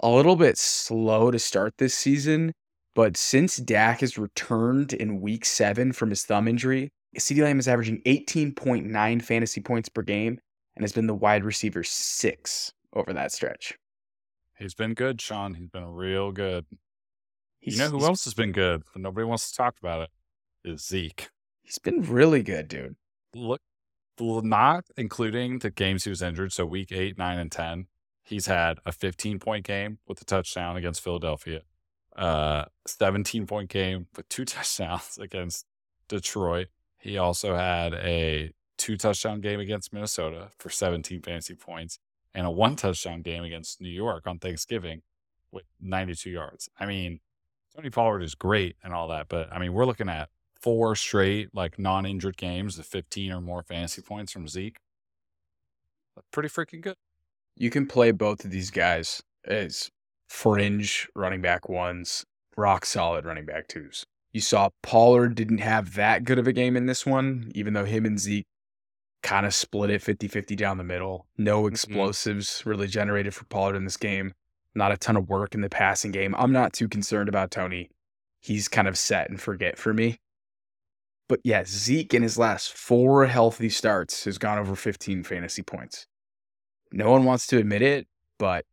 A 0.00 0.08
little 0.08 0.36
bit 0.36 0.58
slow 0.58 1.30
to 1.30 1.38
start 1.38 1.74
this 1.78 1.94
season, 1.94 2.52
but 2.94 3.16
since 3.16 3.56
Dak 3.56 4.00
has 4.00 4.18
returned 4.18 4.92
in 4.92 5.20
week 5.20 5.44
seven 5.44 5.92
from 5.92 6.10
his 6.10 6.24
thumb 6.24 6.46
injury, 6.46 6.90
CeeDee 7.16 7.42
Lamb 7.42 7.58
is 7.58 7.66
averaging 7.66 8.02
18.9 8.02 9.22
fantasy 9.22 9.60
points 9.60 9.88
per 9.88 10.02
game 10.02 10.38
and 10.76 10.82
has 10.82 10.92
been 10.92 11.06
the 11.06 11.14
wide 11.14 11.44
receiver 11.44 11.82
six 11.82 12.72
over 12.92 13.12
that 13.14 13.32
stretch. 13.32 13.76
He's 14.58 14.74
been 14.74 14.94
good, 14.94 15.20
Shaun. 15.20 15.54
He's 15.54 15.70
been 15.70 15.86
real 15.86 16.32
good. 16.32 16.66
He's, 17.70 17.78
you 17.78 17.84
know 17.84 17.90
who 17.90 18.04
else 18.04 18.24
has 18.24 18.34
been 18.34 18.52
good, 18.52 18.82
but 18.92 19.02
nobody 19.02 19.24
wants 19.24 19.50
to 19.50 19.56
talk 19.56 19.76
about 19.80 20.02
it? 20.02 20.10
Is 20.64 20.86
Zeke. 20.86 21.30
He's 21.62 21.78
been 21.78 22.02
really 22.02 22.42
good, 22.42 22.68
dude. 22.68 22.96
Look, 23.34 23.60
not 24.20 24.84
including 24.96 25.58
the 25.60 25.70
games 25.70 26.04
he 26.04 26.10
was 26.10 26.22
injured. 26.22 26.52
So 26.52 26.66
week 26.66 26.90
eight, 26.92 27.18
nine, 27.18 27.38
and 27.38 27.52
ten, 27.52 27.86
he's 28.22 28.46
had 28.46 28.78
a 28.84 28.92
15 28.92 29.38
point 29.38 29.64
game 29.64 29.98
with 30.06 30.20
a 30.20 30.24
touchdown 30.24 30.76
against 30.76 31.02
Philadelphia, 31.02 31.62
uh, 32.16 32.64
17 32.86 33.46
point 33.46 33.70
game 33.70 34.06
with 34.16 34.28
two 34.28 34.44
touchdowns 34.46 35.18
against 35.18 35.66
Detroit. 36.08 36.68
He 36.98 37.16
also 37.16 37.54
had 37.54 37.94
a 37.94 38.52
two 38.76 38.96
touchdown 38.96 39.40
game 39.40 39.60
against 39.60 39.92
Minnesota 39.92 40.48
for 40.58 40.70
17 40.70 41.22
fantasy 41.22 41.54
points 41.54 41.98
and 42.34 42.46
a 42.46 42.50
one 42.50 42.76
touchdown 42.76 43.22
game 43.22 43.44
against 43.44 43.80
New 43.80 43.90
York 43.90 44.26
on 44.26 44.38
Thanksgiving 44.38 45.02
with 45.50 45.64
92 45.80 46.30
yards. 46.30 46.68
I 46.78 46.86
mean, 46.86 47.20
Tony 47.78 47.90
Pollard 47.90 48.24
is 48.24 48.34
great 48.34 48.74
and 48.82 48.92
all 48.92 49.06
that, 49.06 49.28
but 49.28 49.52
I 49.52 49.60
mean, 49.60 49.72
we're 49.72 49.86
looking 49.86 50.08
at 50.08 50.30
four 50.60 50.96
straight 50.96 51.54
like 51.54 51.78
non-injured 51.78 52.36
games 52.36 52.76
of 52.76 52.86
15 52.86 53.30
or 53.30 53.40
more 53.40 53.62
fantasy 53.62 54.02
points 54.02 54.32
from 54.32 54.48
Zeke. 54.48 54.78
Pretty 56.32 56.48
freaking 56.48 56.80
good. 56.80 56.96
You 57.54 57.70
can 57.70 57.86
play 57.86 58.10
both 58.10 58.44
of 58.44 58.50
these 58.50 58.72
guys 58.72 59.22
as 59.44 59.90
fringe 60.28 61.08
running 61.14 61.40
back 61.40 61.68
ones, 61.68 62.24
rock 62.56 62.84
solid 62.84 63.24
running 63.24 63.46
back 63.46 63.68
twos. 63.68 64.04
You 64.32 64.40
saw 64.40 64.70
Pollard 64.82 65.36
didn't 65.36 65.58
have 65.58 65.94
that 65.94 66.24
good 66.24 66.40
of 66.40 66.48
a 66.48 66.52
game 66.52 66.76
in 66.76 66.86
this 66.86 67.06
one, 67.06 67.52
even 67.54 67.74
though 67.74 67.84
him 67.84 68.04
and 68.04 68.18
Zeke 68.18 68.48
kind 69.22 69.46
of 69.46 69.54
split 69.54 69.90
it 69.90 70.02
50 70.02 70.26
50 70.26 70.56
down 70.56 70.78
the 70.78 70.84
middle. 70.84 71.28
No 71.36 71.60
mm-hmm. 71.60 71.74
explosives 71.74 72.66
really 72.66 72.88
generated 72.88 73.34
for 73.34 73.44
Pollard 73.44 73.76
in 73.76 73.84
this 73.84 73.96
game. 73.96 74.34
Not 74.78 74.92
a 74.92 74.96
ton 74.96 75.16
of 75.16 75.28
work 75.28 75.56
in 75.56 75.60
the 75.60 75.68
passing 75.68 76.12
game. 76.12 76.36
I'm 76.38 76.52
not 76.52 76.72
too 76.72 76.86
concerned 76.86 77.28
about 77.28 77.50
Tony. 77.50 77.90
He's 78.40 78.68
kind 78.68 78.86
of 78.86 78.96
set 78.96 79.28
and 79.28 79.40
forget 79.40 79.76
for 79.76 79.92
me. 79.92 80.20
But 81.28 81.40
yeah, 81.42 81.64
Zeke 81.66 82.14
in 82.14 82.22
his 82.22 82.38
last 82.38 82.72
four 82.72 83.26
healthy 83.26 83.70
starts 83.70 84.24
has 84.24 84.38
gone 84.38 84.56
over 84.56 84.76
15 84.76 85.24
fantasy 85.24 85.62
points. 85.62 86.06
No 86.92 87.10
one 87.10 87.24
wants 87.24 87.48
to 87.48 87.58
admit 87.58 87.82
it, 87.82 88.06
but 88.38 88.64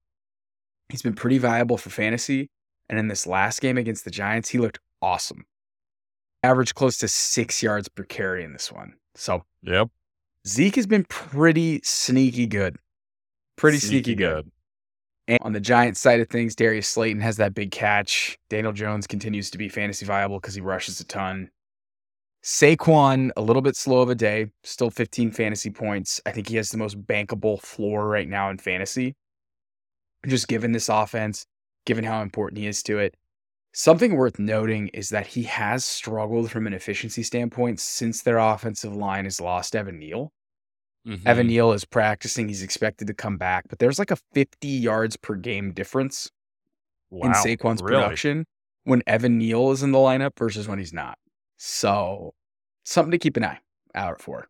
he's 0.90 1.02
been 1.02 1.16
pretty 1.16 1.40
viable 1.40 1.76
for 1.76 1.90
fantasy. 1.90 2.52
And 2.88 3.00
in 3.00 3.08
this 3.08 3.26
last 3.26 3.60
game 3.60 3.80
against 3.80 4.06
the 4.06 4.12
Giants, 4.12 4.50
he 4.50 4.60
looked 4.60 4.80
awesome. 5.02 5.44
Averaged 6.44 6.76
close 6.76 7.00
to 7.00 7.08
six 7.08 7.64
yards 7.64 7.90
per 7.90 8.04
carry 8.04 8.44
in 8.44 8.54
this 8.54 8.72
one. 8.72 8.94
So 9.16 9.44
Yep. 9.64 9.90
Zeke 10.48 10.76
has 10.76 10.86
been 10.86 11.06
pretty 11.06 11.82
sneaky 11.84 12.46
good. 12.46 12.78
Pretty 13.56 13.80
sneaky, 13.80 14.14
good. 14.14 14.52
And 15.28 15.40
on 15.42 15.54
the 15.54 15.60
Giants 15.60 16.00
side 16.00 16.20
of 16.20 16.30
things, 16.30 16.56
Darius 16.56 16.88
Slayton 16.88 17.22
has 17.22 17.38
that 17.38 17.56
big 17.56 17.72
catch. 17.72 18.38
Daniel 18.50 18.74
Jones 18.74 19.08
continues 19.08 19.50
to 19.52 19.58
be 19.58 19.70
fantasy 19.70 20.06
viable 20.06 20.40
because 20.40 20.54
he 20.54 20.62
rushes 20.62 21.00
a 21.00 21.06
ton. 21.06 21.50
Saquon, 22.44 23.32
a 23.36 23.42
little 23.42 23.64
bit 23.64 23.76
slow 23.76 24.02
of 24.02 24.10
a 24.10 24.16
day, 24.16 24.52
still 24.64 24.92
15 24.92 25.32
fantasy 25.32 25.72
points. 25.72 26.22
I 26.28 26.32
think 26.32 26.48
he 26.48 26.58
has 26.58 26.70
the 26.70 26.78
most 26.78 27.02
bankable 27.04 27.60
floor 27.60 28.08
right 28.08 28.28
now 28.28 28.52
in 28.52 28.60
fantasy. 28.60 29.16
Just 30.28 30.48
given 30.48 30.72
this 30.72 30.88
offense, 30.88 31.48
given 31.88 32.04
how 32.04 32.22
important 32.22 32.60
he 32.60 32.68
is 32.68 32.84
to 32.84 33.00
it. 33.00 33.16
Something 33.74 34.16
worth 34.16 34.38
noting 34.38 34.90
is 34.90 35.10
that 35.10 35.28
he 35.28 35.44
has 35.44 35.84
struggled 35.84 36.52
from 36.52 36.68
an 36.68 36.74
efficiency 36.74 37.24
standpoint 37.24 37.80
since 37.80 38.22
their 38.22 38.38
offensive 38.38 38.96
line 38.96 39.24
has 39.24 39.42
lost 39.42 39.76
Evan 39.76 39.98
Neal. 39.98 40.32
Evan 41.26 41.46
Mhm. 41.46 41.50
Neal 41.50 41.72
is 41.74 41.86
practicing. 41.86 42.48
He's 42.48 42.64
expected 42.64 43.08
to 43.08 43.14
come 43.14 43.38
back, 43.38 43.66
but 43.70 43.80
there's 43.80 44.00
like 44.00 44.10
a 44.12 44.18
50 44.34 44.68
yards 44.68 45.18
per 45.18 45.36
game 45.36 45.72
difference 45.72 46.32
in 47.12 47.20
Wow, 47.20 47.32
Saquon's 47.34 47.82
really? 47.82 48.02
production 48.02 48.46
when 48.86 49.04
Evan 49.06 49.38
Neal 49.38 49.72
is 49.72 49.84
in 49.84 49.92
the 49.92 50.00
lineup 50.00 50.32
versus 50.38 50.68
when 50.68 50.80
he's 50.80 50.94
not. 50.94 51.18
So, 51.58 52.34
something 52.84 53.12
to 53.12 53.18
keep 53.20 53.38
an 53.38 53.44
eye 53.46 53.60
out 53.94 54.22
for. 54.22 54.48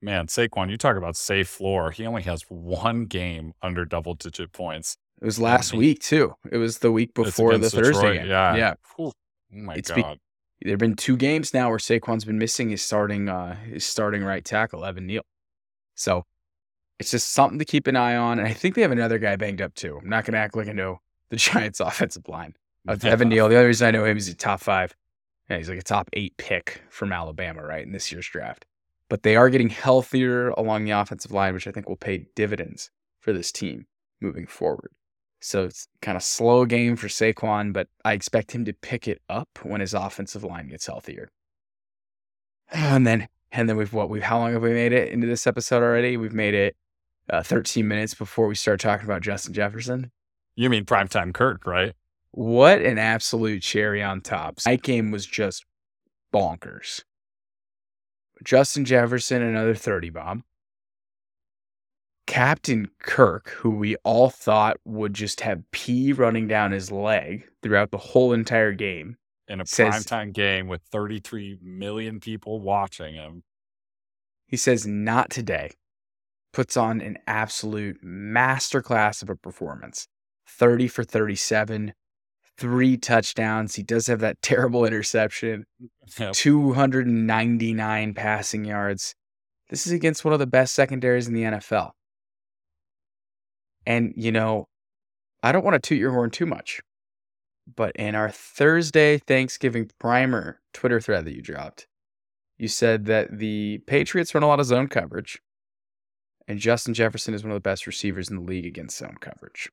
Man, 0.00 0.26
Saquon, 0.26 0.70
you 0.70 0.76
talk 0.76 0.96
about 0.96 1.16
safe 1.16 1.48
floor. 1.48 1.90
He 1.90 2.06
only 2.06 2.22
has 2.22 2.42
one 2.48 3.06
game 3.06 3.52
under 3.62 3.84
double 3.84 4.14
digit 4.14 4.52
points. 4.52 4.96
It 5.20 5.24
was 5.24 5.40
last 5.40 5.72
he- 5.72 5.78
week 5.78 6.00
too. 6.00 6.34
It 6.52 6.58
was 6.58 6.78
the 6.78 6.92
week 6.92 7.12
before 7.14 7.50
the 7.52 7.56
against 7.66 7.74
Thursday 7.74 8.18
game. 8.18 8.26
Yeah. 8.26 8.54
yeah. 8.56 8.74
Oh 8.98 9.12
my 9.50 9.74
It's 9.74 9.90
be- 9.90 10.02
God. 10.02 10.18
There 10.60 10.72
have 10.72 10.78
been 10.80 10.96
two 10.96 11.16
games 11.16 11.52
now 11.54 11.68
where 11.70 11.78
Saquon's 11.78 12.24
been 12.24 12.38
missing 12.38 12.68
his 12.70 12.82
starting 12.82 13.28
uh 13.28 13.56
his 13.56 13.84
starting 13.86 14.22
right 14.22 14.44
tackle, 14.44 14.84
Evan 14.84 15.06
Neal. 15.06 15.22
So 15.98 16.24
it's 16.98 17.10
just 17.10 17.30
something 17.32 17.58
to 17.58 17.64
keep 17.64 17.86
an 17.86 17.96
eye 17.96 18.16
on. 18.16 18.38
And 18.38 18.48
I 18.48 18.52
think 18.52 18.74
they 18.74 18.82
have 18.82 18.90
another 18.90 19.18
guy 19.18 19.36
banged 19.36 19.62
up 19.62 19.74
too. 19.74 19.98
I'm 20.00 20.08
not 20.08 20.24
gonna 20.24 20.38
act 20.38 20.56
like 20.56 20.68
I 20.68 20.72
know 20.72 21.00
the 21.30 21.36
Giants 21.48 21.80
offensive 21.80 22.28
line. 22.28 22.54
Uh, 22.86 22.96
Evan 23.02 23.28
Neal, 23.28 23.50
the 23.50 23.56
only 23.56 23.66
reason 23.66 23.86
I 23.86 23.90
know 23.90 24.04
him 24.06 24.16
is 24.16 24.24
he's 24.26 24.34
a 24.34 24.38
top 24.38 24.60
five. 24.60 24.94
Yeah, 25.50 25.58
he's 25.58 25.68
like 25.68 25.80
a 25.80 25.82
top 25.82 26.08
eight 26.14 26.34
pick 26.38 26.80
from 26.88 27.12
Alabama, 27.12 27.62
right, 27.62 27.84
in 27.84 27.92
this 27.92 28.10
year's 28.10 28.26
draft. 28.26 28.64
But 29.10 29.24
they 29.24 29.36
are 29.36 29.50
getting 29.50 29.68
healthier 29.68 30.50
along 30.50 30.84
the 30.84 30.92
offensive 30.92 31.32
line, 31.32 31.52
which 31.52 31.66
I 31.66 31.70
think 31.70 31.86
will 31.86 31.96
pay 31.96 32.28
dividends 32.34 32.90
for 33.20 33.34
this 33.34 33.52
team 33.52 33.86
moving 34.22 34.46
forward. 34.46 34.92
So 35.40 35.64
it's 35.64 35.88
kind 36.00 36.16
of 36.16 36.22
slow 36.22 36.64
game 36.64 36.96
for 36.96 37.08
Saquon, 37.08 37.74
but 37.74 37.88
I 38.06 38.14
expect 38.14 38.52
him 38.52 38.64
to 38.64 38.72
pick 38.72 39.06
it 39.06 39.20
up 39.28 39.48
when 39.62 39.82
his 39.82 39.92
offensive 39.92 40.44
line 40.44 40.68
gets 40.68 40.86
healthier. 40.86 41.30
And 42.70 43.06
then, 43.06 43.28
and 43.52 43.68
then 43.68 43.76
we've 43.76 43.92
what 43.92 44.10
we've 44.10 44.22
how 44.22 44.38
long 44.38 44.52
have 44.52 44.62
we 44.62 44.72
made 44.72 44.92
it 44.92 45.12
into 45.12 45.26
this 45.26 45.46
episode 45.46 45.82
already? 45.82 46.16
We've 46.16 46.32
made 46.32 46.54
it 46.54 46.76
uh, 47.30 47.42
13 47.42 47.86
minutes 47.86 48.14
before 48.14 48.46
we 48.46 48.54
start 48.54 48.80
talking 48.80 49.04
about 49.04 49.22
Justin 49.22 49.54
Jefferson. 49.54 50.10
You 50.56 50.70
mean 50.70 50.84
primetime 50.84 51.32
Kirk, 51.32 51.66
right? 51.66 51.94
What 52.32 52.80
an 52.80 52.98
absolute 52.98 53.62
cherry 53.62 54.02
on 54.02 54.20
top. 54.20 54.56
That 54.62 54.82
game 54.82 55.10
was 55.10 55.26
just 55.26 55.64
bonkers. 56.32 57.02
Justin 58.44 58.84
Jefferson, 58.84 59.42
another 59.42 59.74
30 59.74 60.10
bomb. 60.10 60.44
Captain 62.26 62.88
Kirk, 63.00 63.50
who 63.50 63.70
we 63.70 63.96
all 64.04 64.30
thought 64.30 64.76
would 64.84 65.14
just 65.14 65.40
have 65.40 65.68
pee 65.70 66.12
running 66.12 66.46
down 66.46 66.72
his 66.72 66.92
leg 66.92 67.48
throughout 67.62 67.90
the 67.90 67.98
whole 67.98 68.32
entire 68.32 68.72
game, 68.72 69.16
In 69.48 69.60
a 69.60 69.66
Says- 69.66 70.04
primetime 70.04 70.32
game 70.32 70.68
with 70.68 70.82
33 70.92 71.58
million 71.62 72.20
people 72.20 72.60
watching 72.60 73.14
him. 73.14 73.42
he 74.46 74.56
says, 74.56 74.86
Not 74.86 75.30
today. 75.30 75.70
Puts 76.52 76.76
on 76.76 77.00
an 77.00 77.18
absolute 77.26 78.02
masterclass 78.02 79.22
of 79.22 79.28
a 79.30 79.36
performance 79.36 80.08
30 80.48 80.88
for 80.88 81.04
37, 81.04 81.92
three 82.56 82.96
touchdowns. 82.96 83.74
He 83.74 83.82
does 83.82 84.06
have 84.06 84.20
that 84.20 84.36
terrible 84.42 84.84
interception. 84.86 85.64
Yep. 86.18 86.32
299 86.32 88.14
passing 88.14 88.64
yards. 88.64 89.14
This 89.68 89.86
is 89.86 89.92
against 89.92 90.24
one 90.24 90.32
of 90.32 90.40
the 90.40 90.46
best 90.46 90.74
secondaries 90.74 91.28
in 91.28 91.34
the 91.34 91.42
NFL. 91.42 91.90
And, 93.86 94.12
you 94.16 94.32
know, 94.32 94.66
I 95.42 95.52
don't 95.52 95.64
want 95.64 95.74
to 95.74 95.86
toot 95.86 95.98
your 95.98 96.12
horn 96.12 96.30
too 96.30 96.46
much, 96.46 96.80
but 97.76 97.94
in 97.96 98.14
our 98.14 98.30
Thursday 98.30 99.18
Thanksgiving 99.18 99.90
primer 99.98 100.60
Twitter 100.72 101.00
thread 101.00 101.24
that 101.24 101.34
you 101.34 101.42
dropped, 101.42 101.86
you 102.56 102.68
said 102.68 103.06
that 103.06 103.38
the 103.38 103.78
Patriots 103.86 104.34
run 104.34 104.42
a 104.42 104.48
lot 104.48 104.60
of 104.60 104.66
zone 104.66 104.88
coverage, 104.88 105.38
and 106.46 106.58
Justin 106.58 106.94
Jefferson 106.94 107.34
is 107.34 107.42
one 107.42 107.52
of 107.52 107.56
the 107.56 107.60
best 107.60 107.86
receivers 107.86 108.28
in 108.30 108.36
the 108.36 108.42
league 108.42 108.66
against 108.66 108.98
zone 108.98 109.16
coverage. 109.20 109.70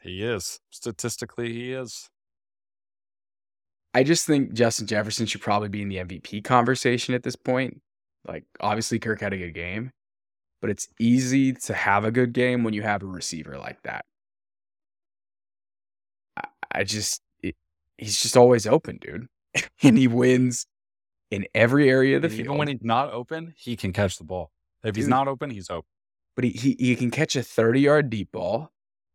He 0.00 0.22
is. 0.22 0.60
Statistically, 0.70 1.52
he 1.52 1.72
is. 1.72 2.10
I 3.94 4.02
just 4.02 4.26
think 4.26 4.52
Justin 4.52 4.86
Jefferson 4.86 5.26
should 5.26 5.42
probably 5.42 5.68
be 5.68 5.82
in 5.82 5.88
the 5.88 5.96
MVP 5.96 6.44
conversation 6.44 7.14
at 7.14 7.22
this 7.22 7.36
point. 7.36 7.80
Like, 8.26 8.44
obviously, 8.60 8.98
Kirk 8.98 9.20
had 9.20 9.32
a 9.32 9.38
good 9.38 9.54
game, 9.54 9.90
but 10.60 10.70
it's 10.70 10.88
easy 10.98 11.52
to 11.52 11.74
have 11.74 12.04
a 12.04 12.10
good 12.10 12.32
game 12.32 12.64
when 12.64 12.74
you 12.74 12.82
have 12.82 13.02
a 13.02 13.06
receiver 13.06 13.58
like 13.58 13.82
that. 13.82 14.04
I, 16.74 16.84
just, 16.84 17.22
it, 17.42 17.56
he's 17.98 18.20
just 18.20 18.36
always 18.36 18.66
open, 18.66 18.98
dude. 19.00 19.26
and 19.82 19.98
he 19.98 20.08
wins 20.08 20.66
in 21.30 21.46
every 21.54 21.88
area 21.88 22.16
of 22.16 22.22
the 22.22 22.28
And 22.28 22.34
field. 22.36 22.46
Even 22.46 22.58
when 22.58 22.68
he's 22.68 22.82
not 22.82 23.12
open, 23.12 23.54
he 23.56 23.76
can 23.76 23.92
catch 23.92 24.18
the 24.18 24.24
ball. 24.24 24.50
If 24.84 24.96
he's 24.96 25.08
not 25.08 25.28
open, 25.28 25.50
he's 25.50 25.70
open. 25.70 25.86
but 26.34 26.44
he, 26.44 26.50
he, 26.50 26.76
he 26.78 26.96
can 26.96 27.10
catch 27.10 27.36
a 27.36 27.42
30 27.42 27.80
yard 27.80 28.10
deep 28.10 28.32
ball 28.32 28.72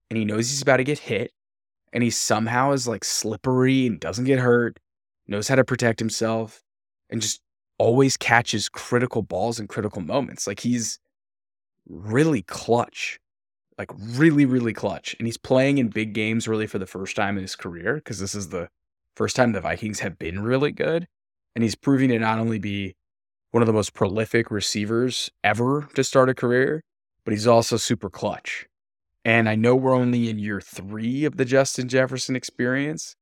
and 0.10 0.18
he 0.18 0.24
knows 0.26 0.50
he's 0.50 0.62
about 0.62 0.78
to 0.78 0.84
get 0.84 1.00
hit 1.00 1.32
and 1.92 2.04
he 2.04 2.10
somehow 2.10 2.72
is 2.72 2.88
like 2.88 3.04
slippery 3.04 3.86
and 3.88 4.00
doesn't 4.00 4.26
get 4.26 4.40
hurt, 4.40 4.80
knows 5.28 5.48
how 5.48 5.56
to 5.56 5.64
protect 5.66 6.00
himself, 6.00 6.64
and 7.10 7.22
just 7.22 7.42
always 7.78 8.18
catches 8.18 8.70
critical 8.70 9.22
balls 9.22 9.60
in 9.60 9.68
critical 9.68 10.02
moments. 10.02 10.48
Like 10.48 10.62
he's 10.62 11.00
really 11.88 12.44
clutch, 12.44 13.20
like 13.78 13.92
really, 13.96 14.46
really 14.46 14.74
clutch. 14.74 15.16
And 15.20 15.28
he's 15.28 15.38
playing 15.38 15.78
in 15.78 15.90
big 15.90 16.14
games 16.14 16.48
really 16.48 16.68
for 16.68 16.80
the 16.80 16.86
first 16.86 17.16
time 17.16 17.38
in 17.38 17.44
his 17.44 17.56
career 17.56 17.96
because 17.96 18.20
this 18.20 18.34
is 18.34 18.50
the 18.50 18.70
first 19.16 19.36
time 19.36 19.52
the 19.52 19.62
Vikings 19.62 20.00
have 20.00 20.18
been 20.18 20.42
really 20.42 20.72
good. 20.72 21.08
And 21.56 21.64
he's 21.64 21.76
proving 21.76 22.10
to 22.10 22.20
not 22.20 22.40
only 22.40 22.60
be 22.60 22.96
one 23.52 23.64
of 23.64 23.68
the 23.68 23.74
most 23.74 23.94
prolific 23.94 24.52
receivers 24.52 25.30
ever 25.44 25.88
to 25.96 26.04
start 26.04 26.30
a 26.30 26.34
career, 26.34 26.84
but 27.24 27.34
he's 27.34 27.48
also 27.48 27.78
super 27.78 28.10
clutch. 28.10 28.68
And 29.26 29.50
I 29.50 29.56
know 29.56 29.76
we're 29.76 29.94
only 29.96 30.30
in 30.30 30.40
year 30.40 30.62
three 30.62 31.26
of 31.26 31.38
the 31.38 31.46
Justin 31.46 31.90
Jefferson 31.90 32.36
experience. 32.36 33.16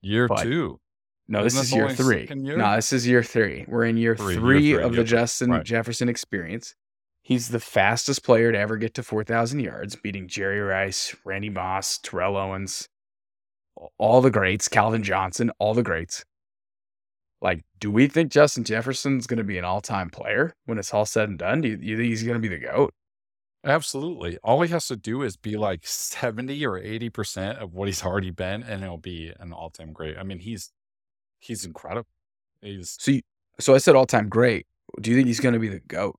Year 0.00 0.28
two. 0.28 0.80
No, 1.28 1.44
this 1.44 1.56
is 1.56 1.72
year 1.72 1.90
three. 1.90 2.28
year? 2.28 2.56
No, 2.56 2.76
this 2.76 2.92
is 2.92 3.06
year 3.06 3.22
three. 3.22 3.64
We're 3.68 3.84
in 3.84 3.96
year 3.96 4.16
Three, 4.16 4.34
year 4.34 4.40
three, 4.40 4.72
three, 4.72 4.82
of 4.82 4.90
the 4.92 4.96
year 4.98 5.04
three. 5.04 5.10
Justin 5.10 5.50
Right. 5.50 5.64
Jefferson 5.64 6.08
experience. 6.08 6.74
He's 7.22 7.48
the 7.48 7.60
fastest 7.60 8.24
player 8.24 8.50
to 8.50 8.58
ever 8.58 8.76
get 8.76 8.94
to 8.94 9.02
4,000 9.02 9.60
yards, 9.60 9.94
beating 9.96 10.26
Jerry 10.26 10.60
Rice, 10.60 11.14
Randy 11.24 11.50
Moss, 11.50 11.98
Terrell 11.98 12.36
Owens, 12.36 12.88
all 13.98 14.20
the 14.20 14.30
greats, 14.30 14.68
Calvin 14.68 15.02
Johnson, 15.04 15.50
all 15.58 15.72
the 15.74 15.84
greats. 15.84 16.24
Like, 17.40 17.64
do 17.80 17.90
we 17.90 18.06
think 18.08 18.30
Justin 18.30 18.64
Jefferson's 18.64 19.26
going 19.26 19.38
to 19.38 19.44
be 19.44 19.58
an 19.58 19.64
all 19.64 19.80
time 19.80 20.10
player 20.10 20.54
when 20.66 20.78
it's 20.78 20.92
all 20.92 21.06
said 21.06 21.28
and 21.28 21.38
done? 21.38 21.60
Do 21.60 21.68
you, 21.68 21.78
you 21.80 21.96
think 21.96 22.08
he's 22.08 22.22
going 22.22 22.40
to 22.40 22.48
be 22.48 22.48
the 22.48 22.58
GOAT? 22.58 22.92
Absolutely. 23.64 24.38
All 24.42 24.60
he 24.62 24.70
has 24.72 24.88
to 24.88 24.96
do 24.96 25.22
is 25.22 25.36
be 25.36 25.56
like 25.56 25.86
70 25.86 26.64
or 26.66 26.80
80% 26.80 27.58
of 27.58 27.72
what 27.72 27.86
he's 27.88 28.04
already 28.04 28.30
been, 28.30 28.62
and 28.64 28.82
he'll 28.82 28.96
be 28.96 29.32
an 29.38 29.52
all 29.52 29.70
time 29.70 29.92
great. 29.92 30.16
I 30.18 30.24
mean, 30.24 30.40
he's 30.40 30.72
he's 31.38 31.64
incredible. 31.64 32.08
He's 32.60 32.96
So, 32.98 33.12
you, 33.12 33.22
so 33.60 33.74
I 33.74 33.78
said 33.78 33.94
all 33.96 34.06
time 34.06 34.28
great. 34.28 34.66
Do 35.00 35.10
you 35.10 35.16
think 35.16 35.28
he's 35.28 35.40
going 35.40 35.54
to 35.54 35.60
be 35.60 35.68
the 35.68 35.80
GOAT? 35.80 36.18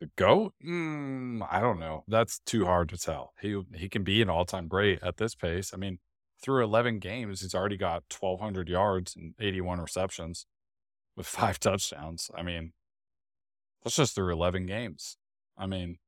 The 0.00 0.10
GOAT? 0.16 0.54
Mm, 0.64 1.46
I 1.50 1.60
don't 1.60 1.80
know. 1.80 2.04
That's 2.08 2.40
too 2.40 2.64
hard 2.64 2.88
to 2.90 2.98
tell. 2.98 3.32
He 3.40 3.60
he 3.74 3.88
can 3.88 4.04
be 4.04 4.22
an 4.22 4.30
all 4.30 4.44
time 4.44 4.68
great 4.68 5.02
at 5.02 5.16
this 5.16 5.34
pace. 5.34 5.72
I 5.74 5.76
mean, 5.76 5.98
through 6.42 6.64
11 6.64 6.98
games, 7.00 7.40
he's 7.40 7.54
already 7.54 7.76
got 7.76 8.04
1,200 8.18 8.68
yards 8.68 9.16
and 9.16 9.34
81 9.40 9.80
receptions 9.80 10.46
with 11.16 11.26
five 11.26 11.58
touchdowns. 11.60 12.30
I 12.36 12.42
mean, 12.42 12.72
that's 13.82 13.96
just 13.96 14.14
through 14.14 14.32
11 14.32 14.66
games. 14.66 15.16
I 15.56 15.66
mean, 15.66 15.98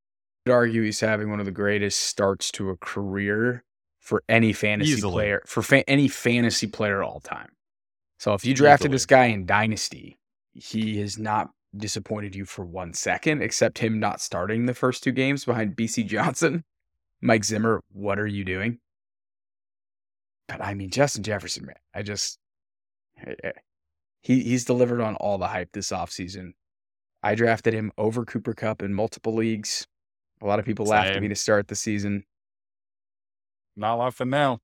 I'd 0.47 0.53
argue 0.53 0.83
he's 0.83 1.01
having 1.01 1.31
one 1.31 1.41
of 1.41 1.47
the 1.47 1.53
greatest 1.53 2.01
starts 2.01 2.51
to 2.53 2.71
a 2.71 2.77
career 2.77 3.65
for 3.99 4.23
any 4.29 4.53
fantasy 4.53 4.93
Easily. 4.93 5.13
player 5.13 5.43
for 5.47 5.63
fa- 5.63 5.89
any 5.89 6.09
fantasy 6.09 6.67
player 6.67 7.03
all 7.03 7.21
time. 7.21 7.51
So 8.19 8.35
if 8.35 8.45
you 8.45 8.55
drafted 8.55 8.93
this 8.93 9.07
guy 9.07 9.27
in 9.27 9.47
dynasty, 9.47 10.19
he 10.53 10.99
has 11.01 11.19
not 11.19 11.51
disappointed 11.77 12.35
you 12.35 12.45
for 12.45 12.65
one 12.65 12.93
second, 12.95 13.43
except 13.43 13.79
him 13.79 14.01
not 14.01 14.21
starting 14.21 14.67
the 14.67 14.75
first 14.75 15.03
two 15.03 15.13
games 15.13 15.45
behind 15.45 15.77
Bisi 15.77 16.07
Johnson. 16.07 16.65
Mike 17.21 17.45
Zimmer, 17.45 17.83
what 17.93 18.19
are 18.19 18.27
you 18.27 18.45
doing? 18.45 18.79
But 20.49 20.65
I 20.65 20.75
mean, 20.75 20.91
Justin 20.91 21.23
Jefferson, 21.23 21.67
man, 21.67 21.77
I 21.95 22.03
just 22.03 22.39
eh, 23.25 23.35
eh, 23.45 23.53
he 24.23 24.43
he's 24.43 24.65
delivered 24.65 25.01
on 25.01 25.17
all 25.17 25.39
the 25.39 25.49
hype 25.49 25.73
this 25.73 25.93
offseason. 25.93 26.53
I 27.23 27.35
drafted 27.35 27.75
him 27.75 27.93
over 27.99 28.25
Cooper 28.25 28.55
Kupp 28.55 28.83
in 28.83 28.95
multiple 28.95 29.35
leagues. 29.35 29.87
A 30.43 30.47
lot 30.47 30.59
of 30.59 30.65
people 30.65 30.87
laughed 30.87 31.11
at 31.11 31.21
me 31.21 31.29
to 31.29 31.35
start 31.35 31.69
the 31.69 31.77
season. 31.77 32.25
not 33.77 33.97
laughing 33.97 34.31
now. 34.31 34.59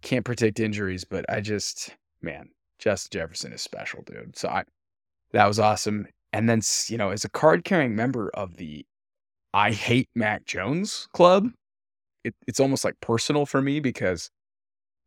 Can't 0.00 0.24
predict 0.24 0.60
injuries, 0.60 1.04
but 1.04 1.24
I 1.28 1.40
just, 1.40 1.96
man, 2.20 2.50
Justin 2.78 3.18
Jefferson 3.20 3.52
is 3.52 3.62
special, 3.62 4.02
dude. 4.02 4.36
So 4.38 4.48
I, 4.48 4.64
that 5.32 5.46
was 5.46 5.58
awesome. 5.58 6.06
And 6.32 6.48
then, 6.48 6.60
you 6.88 6.96
know, 6.96 7.10
as 7.10 7.24
a 7.24 7.30
card 7.30 7.64
carrying 7.64 7.94
member 7.94 8.30
of 8.34 8.56
the 8.56 8.86
I 9.52 9.72
Hate 9.72 10.08
Mac 10.14 10.46
Jones 10.46 11.08
club, 11.12 11.50
it, 12.24 12.34
it's 12.46 12.60
almost 12.60 12.84
like 12.84 12.94
personal 13.00 13.44
for 13.44 13.60
me 13.60 13.80
because 13.80 14.30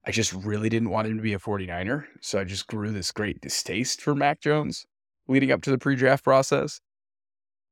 I 0.05 0.11
just 0.11 0.33
really 0.33 0.69
didn't 0.69 0.91
want 0.91 1.07
him 1.07 1.17
to 1.17 1.23
be 1.23 1.33
a 1.33 1.39
49er. 1.39 2.05
So 2.21 2.39
I 2.39 2.43
just 2.43 2.67
grew 2.67 2.91
this 2.91 3.11
great 3.11 3.41
distaste 3.41 4.01
for 4.01 4.13
Mac 4.13 4.39
Jones 4.39 4.85
leading 5.27 5.51
up 5.51 5.61
to 5.63 5.71
the 5.71 5.77
pre 5.77 5.95
draft 5.95 6.23
process. 6.23 6.79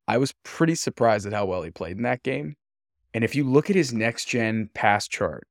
I 0.08 0.18
was 0.18 0.34
pretty 0.44 0.76
surprised 0.76 1.26
at 1.26 1.34
how 1.34 1.46
well 1.46 1.62
he 1.62 1.72
played 1.72 1.98
in 1.98 2.04
that 2.04 2.24
game. 2.24 2.56
And 3.14 3.24
if 3.24 3.36
you 3.36 3.44
look 3.44 3.70
at 3.70 3.76
his 3.76 3.94
next 3.94 4.26
gen 4.26 4.70
pass 4.74 5.08
chart, 5.08 5.48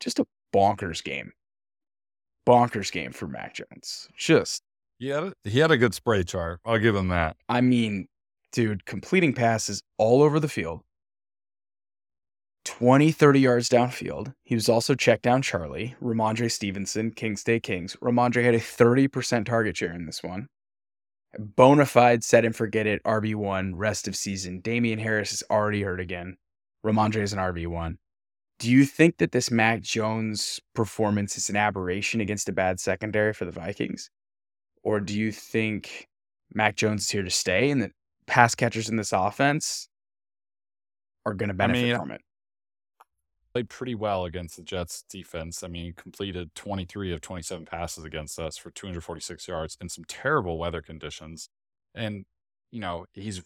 just 0.00 0.20
a 0.20 0.26
bonkers 0.54 1.02
game. 1.02 1.32
Bonkers 2.46 2.92
game 2.92 3.12
for 3.12 3.26
Mac 3.26 3.54
Jones. 3.54 4.08
Just, 4.16 4.62
He 4.98 5.08
had 5.08 5.24
a, 5.24 5.32
he 5.44 5.58
had 5.58 5.70
a 5.70 5.76
good 5.76 5.94
spray 5.94 6.22
chart. 6.24 6.60
I'll 6.64 6.78
give 6.78 6.94
him 6.94 7.08
that. 7.08 7.36
I 7.48 7.60
mean, 7.60 8.08
dude, 8.52 8.86
completing 8.86 9.34
passes 9.34 9.82
all 9.98 10.22
over 10.22 10.40
the 10.40 10.48
field. 10.48 10.82
20, 12.64 13.12
30 13.12 13.40
yards 13.40 13.68
downfield. 13.68 14.34
He 14.42 14.54
was 14.54 14.68
also 14.68 14.94
check 14.94 15.22
down 15.22 15.40
Charlie, 15.40 15.94
Rhamondre 16.02 16.50
Stevenson, 16.50 17.12
Kings 17.12 17.44
Day 17.44 17.60
Kings. 17.60 17.96
Rhamondre 18.02 18.42
had 18.42 18.54
a 18.54 18.58
30% 18.58 19.46
target 19.46 19.76
share 19.76 19.92
in 19.92 20.06
this 20.06 20.22
one. 20.22 20.48
Bonafide 21.38 22.24
set 22.24 22.44
and 22.44 22.56
forget 22.56 22.86
it, 22.86 23.02
RB1, 23.04 23.72
rest 23.74 24.08
of 24.08 24.16
season. 24.16 24.60
Damien 24.60 24.98
Harris 24.98 25.32
is 25.32 25.44
already 25.48 25.82
hurt 25.82 26.00
again. 26.00 26.36
Rhamondre 26.84 27.22
is 27.22 27.32
an 27.32 27.38
RB1. 27.38 27.98
Do 28.58 28.70
you 28.70 28.84
think 28.84 29.18
that 29.18 29.32
this 29.32 29.50
Mac 29.50 29.82
Jones 29.82 30.60
performance 30.74 31.36
is 31.36 31.50
an 31.50 31.56
aberration 31.56 32.20
against 32.20 32.48
a 32.48 32.52
bad 32.52 32.80
secondary 32.80 33.32
for 33.32 33.44
the 33.44 33.52
Vikings? 33.52 34.10
Or 34.86 35.00
do 35.00 35.18
you 35.18 35.32
think 35.32 36.06
Mac 36.54 36.76
Jones 36.76 37.02
is 37.02 37.10
here 37.10 37.24
to 37.24 37.30
stay 37.30 37.72
and 37.72 37.82
that 37.82 37.90
pass 38.28 38.54
catchers 38.54 38.88
in 38.88 38.94
this 38.94 39.12
offense 39.12 39.88
are 41.24 41.34
going 41.34 41.48
to 41.48 41.56
benefit 41.56 41.82
mean, 41.82 41.96
from 41.98 42.12
it? 42.12 42.20
Played 43.52 43.68
pretty 43.68 43.96
well 43.96 44.26
against 44.26 44.54
the 44.54 44.62
Jets 44.62 45.02
defense. 45.10 45.64
I 45.64 45.66
mean, 45.66 45.86
he 45.86 45.92
completed 45.92 46.54
23 46.54 47.12
of 47.12 47.20
27 47.20 47.66
passes 47.66 48.04
against 48.04 48.38
us 48.38 48.56
for 48.56 48.70
246 48.70 49.48
yards 49.48 49.76
in 49.80 49.88
some 49.88 50.04
terrible 50.04 50.56
weather 50.56 50.82
conditions. 50.82 51.48
And, 51.92 52.24
you 52.70 52.78
know, 52.80 53.06
he's, 53.12 53.42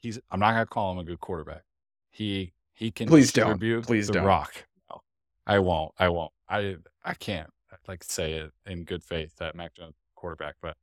he's, 0.00 0.18
I'm 0.32 0.40
not 0.40 0.50
going 0.54 0.64
to 0.64 0.66
call 0.66 0.90
him 0.90 0.98
a 0.98 1.04
good 1.04 1.20
quarterback. 1.20 1.62
He, 2.10 2.54
he 2.74 2.90
can 2.90 3.06
Please 3.06 3.30
don't. 3.30 3.60
Please 3.84 4.08
the 4.08 4.14
don't. 4.14 4.24
rock. 4.24 4.66
No, 4.90 5.00
I 5.46 5.60
won't. 5.60 5.92
I 5.96 6.08
won't. 6.08 6.32
I, 6.48 6.74
I 7.04 7.14
can't 7.14 7.50
like 7.86 8.02
say 8.02 8.32
it 8.32 8.50
in 8.66 8.82
good 8.82 9.04
faith 9.04 9.36
that 9.36 9.54
Mac 9.54 9.74
Jones 9.74 9.94
quarterback, 10.18 10.56
but 10.60 10.76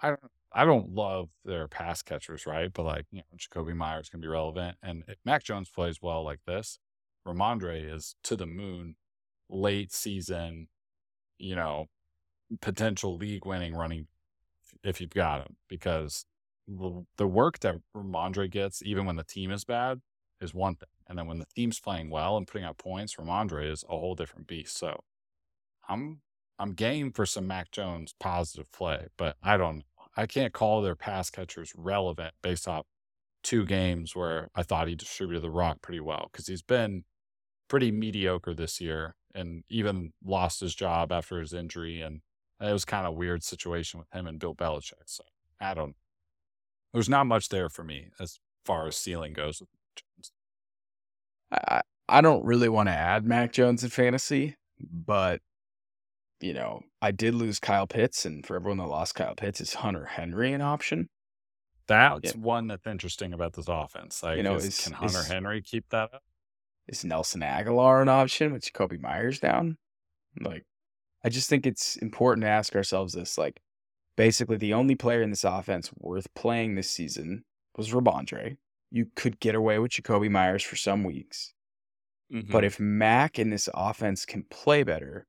I 0.00 0.08
don't, 0.08 0.20
I 0.52 0.64
don't 0.64 0.94
love 0.94 1.30
their 1.44 1.66
pass 1.66 2.02
catchers, 2.02 2.46
right? 2.46 2.72
But 2.72 2.84
like, 2.84 3.06
you 3.10 3.18
know, 3.18 3.36
Jakobi 3.36 3.74
Meyers 3.74 4.08
can 4.08 4.20
be 4.20 4.28
relevant. 4.28 4.76
And 4.82 5.02
if 5.08 5.16
Mac 5.24 5.42
Jones 5.42 5.70
plays 5.70 6.00
well 6.00 6.22
like 6.22 6.40
this, 6.46 6.78
Rhamondre 7.26 7.92
is 7.92 8.14
to 8.24 8.36
the 8.36 8.46
moon, 8.46 8.96
late 9.48 9.92
season, 9.92 10.68
you 11.38 11.56
know, 11.56 11.86
potential 12.60 13.16
league 13.16 13.46
winning 13.46 13.74
running 13.74 14.06
if 14.82 15.00
you've 15.00 15.10
got 15.10 15.40
him 15.40 15.56
because 15.68 16.26
the, 16.68 17.04
the 17.16 17.26
work 17.26 17.60
that 17.60 17.76
Rhamondre 17.96 18.50
gets, 18.50 18.82
even 18.82 19.06
when 19.06 19.16
the 19.16 19.24
team 19.24 19.50
is 19.50 19.64
bad, 19.64 20.00
is 20.40 20.54
one 20.54 20.76
thing. 20.76 20.88
And 21.06 21.18
then 21.18 21.26
when 21.26 21.38
the 21.38 21.46
team's 21.54 21.80
playing 21.80 22.10
well 22.10 22.36
and 22.36 22.46
putting 22.46 22.66
out 22.66 22.78
points, 22.78 23.16
Rhamondre 23.16 23.70
is 23.70 23.84
a 23.84 23.98
whole 23.98 24.14
different 24.14 24.46
beast. 24.46 24.76
So 24.76 25.02
I'm 25.88 26.20
I'm 26.58 26.72
game 26.72 27.12
for 27.12 27.26
some 27.26 27.46
Mac 27.46 27.70
Jones 27.70 28.14
positive 28.20 28.70
play, 28.72 29.08
but 29.16 29.36
I 29.42 29.56
don't 29.56 29.84
I 30.16 30.26
can't 30.26 30.52
call 30.52 30.80
their 30.82 30.94
pass 30.94 31.30
catchers 31.30 31.72
relevant 31.76 32.34
based 32.42 32.68
off 32.68 32.86
two 33.42 33.64
games 33.66 34.14
where 34.14 34.48
I 34.54 34.62
thought 34.62 34.88
he 34.88 34.94
distributed 34.94 35.42
the 35.42 35.50
rock 35.50 35.82
pretty 35.82 36.00
well 36.00 36.28
because 36.32 36.46
he's 36.46 36.62
been 36.62 37.04
pretty 37.68 37.90
mediocre 37.90 38.54
this 38.54 38.80
year 38.80 39.16
and 39.34 39.64
even 39.68 40.12
lost 40.24 40.60
his 40.60 40.74
job 40.74 41.10
after 41.10 41.40
his 41.40 41.52
injury 41.52 42.00
and 42.00 42.20
it 42.60 42.72
was 42.72 42.84
kind 42.84 43.06
of 43.06 43.14
weird 43.14 43.42
situation 43.42 43.98
with 43.98 44.10
him 44.12 44.26
and 44.26 44.38
Bill 44.38 44.54
Belichick. 44.54 45.02
So 45.06 45.24
I 45.60 45.74
don't 45.74 45.96
there's 46.92 47.08
not 47.08 47.26
much 47.26 47.48
there 47.48 47.68
for 47.68 47.82
me 47.82 48.08
as 48.20 48.38
far 48.64 48.86
as 48.86 48.96
ceiling 48.96 49.32
goes 49.32 49.60
with 49.60 49.68
Jones. 49.96 50.32
I 51.50 51.82
I 52.08 52.20
don't 52.20 52.44
really 52.44 52.68
want 52.68 52.88
to 52.88 52.92
add 52.92 53.24
Mac 53.24 53.52
Jones 53.52 53.82
in 53.82 53.90
fantasy, 53.90 54.56
but 54.78 55.40
you 56.44 56.52
know, 56.52 56.82
I 57.00 57.10
did 57.10 57.34
lose 57.34 57.58
Kyle 57.58 57.86
Pitts, 57.86 58.26
and 58.26 58.44
for 58.44 58.54
everyone 58.54 58.76
that 58.76 58.86
lost 58.86 59.14
Kyle 59.14 59.34
Pitts, 59.34 59.62
is 59.62 59.74
Hunter 59.74 60.04
Henry 60.04 60.52
an 60.52 60.60
option? 60.60 61.08
That's 61.86 62.36
one 62.36 62.66
that's 62.68 62.86
interesting 62.86 63.32
about 63.32 63.54
this 63.54 63.66
offense. 63.66 64.22
Like, 64.22 64.42
know, 64.42 64.54
is- 64.56 64.66
is- 64.66 64.80
can 64.80 64.92
Hunter 64.92 65.20
is- 65.20 65.28
Henry 65.28 65.62
keep 65.62 65.88
that 65.88 66.12
up? 66.12 66.22
Is 66.86 67.02
Nelson 67.02 67.40
Agholor 67.40 68.02
an 68.02 68.10
option 68.10 68.52
with 68.52 68.62
Jakobi 68.62 69.00
Meyers 69.00 69.40
down? 69.40 69.78
Like, 70.38 70.64
I 71.24 71.30
just 71.30 71.48
think 71.48 71.66
it's 71.66 71.96
important 71.96 72.42
to 72.42 72.50
ask 72.50 72.76
ourselves 72.76 73.14
this. 73.14 73.38
Like, 73.38 73.62
basically, 74.16 74.58
the 74.58 74.74
only 74.74 74.94
player 74.94 75.22
in 75.22 75.30
this 75.30 75.44
offense 75.44 75.90
worth 75.94 76.32
playing 76.34 76.74
this 76.74 76.90
season 76.90 77.44
was 77.74 77.90
Rhamondre. 77.90 78.58
You 78.90 79.06
could 79.16 79.40
get 79.40 79.54
away 79.54 79.78
with 79.78 79.92
Jakobi 79.92 80.30
Meyers 80.30 80.62
for 80.62 80.76
some 80.76 81.04
weeks. 81.04 81.54
Mm-hmm. 82.30 82.52
But 82.52 82.64
if 82.64 82.78
Mac 82.78 83.38
and 83.38 83.50
this 83.50 83.70
offense 83.72 84.26
can 84.26 84.44
play 84.50 84.82
better 84.82 85.26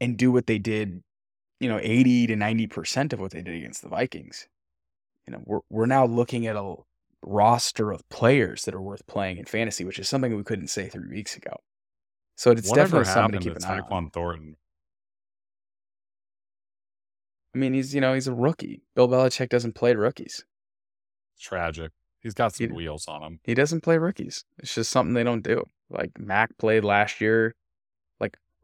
and 0.00 0.16
do 0.16 0.30
what 0.32 0.46
they 0.46 0.58
did, 0.58 1.02
you 1.60 1.68
know, 1.68 1.78
80 1.82 2.28
to 2.28 2.34
90% 2.36 3.12
of 3.12 3.20
what 3.20 3.30
they 3.32 3.42
did 3.42 3.54
against 3.56 3.82
the 3.82 3.88
Vikings, 3.88 4.48
you 5.26 5.32
know, 5.32 5.42
we're, 5.44 5.60
we're 5.70 5.86
now 5.86 6.04
looking 6.06 6.46
at 6.46 6.56
a 6.56 6.74
roster 7.22 7.90
of 7.92 8.08
players 8.08 8.64
that 8.64 8.74
are 8.74 8.80
worth 8.80 9.06
playing 9.06 9.38
in 9.38 9.44
fantasy, 9.44 9.84
which 9.84 9.98
is 9.98 10.08
something 10.08 10.36
we 10.36 10.44
couldn't 10.44 10.68
say 10.68 10.88
three 10.88 11.08
weeks 11.08 11.36
ago. 11.36 11.56
So 12.36 12.50
it's 12.50 12.68
Whatever 12.68 13.02
definitely 13.02 13.12
something 13.12 13.40
to 13.40 13.48
keep 13.48 13.56
an 13.56 13.64
eye 13.64 13.78
on. 13.80 13.82
Tyquan 14.08 14.12
Thornton? 14.12 14.56
I 17.54 17.58
mean, 17.58 17.72
he's, 17.72 17.94
you 17.94 18.00
know, 18.00 18.12
he's 18.14 18.26
a 18.26 18.34
rookie. 18.34 18.82
Bill 18.94 19.08
Belichick 19.08 19.48
doesn't 19.48 19.74
play 19.74 19.94
rookies. 19.94 20.44
tragic. 21.40 21.92
He's 22.20 22.34
got 22.34 22.54
some 22.54 22.68
He- 22.68 22.72
wheels 22.72 23.06
on 23.08 23.22
him. 23.22 23.40
He 23.44 23.54
doesn't 23.54 23.82
play 23.82 23.98
rookies. 23.98 24.44
It's 24.58 24.74
just 24.74 24.90
something 24.90 25.14
they 25.14 25.22
don't 25.22 25.42
do. 25.44 25.64
Like 25.90 26.18
Mac 26.18 26.56
played 26.58 26.84
last 26.84 27.20
year. 27.20 27.54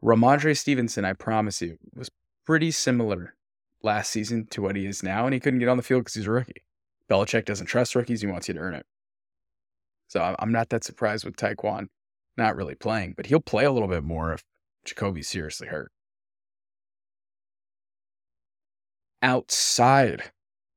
Rhamondre 0.03 0.57
Stevenson, 0.57 1.05
I 1.05 1.13
promise 1.13 1.61
you, 1.61 1.77
was 1.95 2.11
pretty 2.45 2.71
similar 2.71 3.35
last 3.81 4.11
season 4.11 4.47
to 4.47 4.61
what 4.61 4.75
he 4.75 4.85
is 4.85 5.01
now, 5.01 5.25
and 5.25 5.33
he 5.33 5.39
couldn't 5.39 5.59
get 5.59 5.69
on 5.69 5.77
the 5.77 5.83
field 5.83 6.01
because 6.01 6.15
he's 6.15 6.27
a 6.27 6.31
rookie. 6.31 6.63
Belichick 7.09 7.45
doesn't 7.45 7.67
trust 7.67 7.95
rookies; 7.95 8.21
he 8.21 8.27
wants 8.27 8.47
you 8.47 8.53
to 8.53 8.59
earn 8.59 8.75
it. 8.75 8.85
So 10.09 10.21
I'm- 10.21 10.35
I'm 10.39 10.51
not 10.51 10.69
that 10.69 10.83
surprised 10.83 11.23
with 11.25 11.37
Tyquan 11.37 11.89
not 12.35 12.55
really 12.55 12.75
playing, 12.75 13.13
but 13.13 13.27
he'll 13.27 13.39
play 13.39 13.63
a 13.63 13.71
little 13.71 13.87
bit 13.87 14.03
more 14.03 14.33
if 14.33 14.43
Jakobi's 14.85 15.27
seriously 15.27 15.67
hurt. 15.67 15.91
Outside 19.21 20.31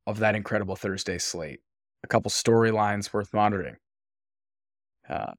of 0.06 0.18
that 0.20 0.36
incredible 0.36 0.76
Thursday 0.76 1.18
slate, 1.18 1.62
a 2.04 2.06
couple 2.06 2.30
storylines 2.30 3.12
worth 3.12 3.34
monitoring. 3.34 3.78
Uh, 5.08 5.34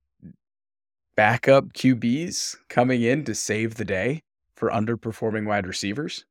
backup 1.18 1.74
QBs 1.74 2.56
coming 2.70 3.02
in 3.02 3.26
to 3.26 3.36
save 3.36 3.76
the 3.76 3.84
day 3.84 4.22
for 4.56 4.70
underperforming 4.70 5.46
wide 5.46 5.68
receivers. 5.68 6.26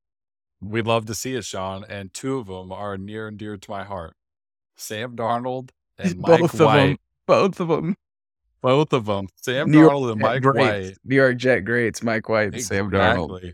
We'd 0.62 0.86
love 0.86 1.04
to 1.06 1.14
see 1.14 1.34
it, 1.34 1.44
Shaun, 1.44 1.84
and 1.88 2.14
two 2.14 2.38
of 2.38 2.46
them 2.46 2.72
are 2.72 2.96
near 2.96 3.28
and 3.28 3.36
dear 3.36 3.58
to 3.58 3.70
my 3.70 3.84
heart. 3.84 4.14
Sam 4.76 5.14
Darnold 5.14 5.70
and 5.98 6.16
Mike 6.18 6.40
Both 6.40 6.54
of 6.54 6.60
White. 6.60 6.76
them. 6.86 6.96
Both 7.26 7.60
of 7.60 7.68
them. 7.68 7.96
Both 8.62 8.92
of 8.94 9.04
them. 9.04 9.28
Sam 9.36 9.70
New 9.70 9.80
York 9.80 9.92
Darnold 9.92 10.12
and 10.12 10.20
Mike 10.20 10.42
greats. 10.42 10.88
White. 10.88 10.98
New 11.04 11.16
York 11.16 11.36
Jet 11.36 11.60
greats, 11.60 12.02
Mike 12.02 12.28
White 12.28 12.54
and 12.54 12.62
Sam 12.62 12.90
Darnold. 12.90 13.52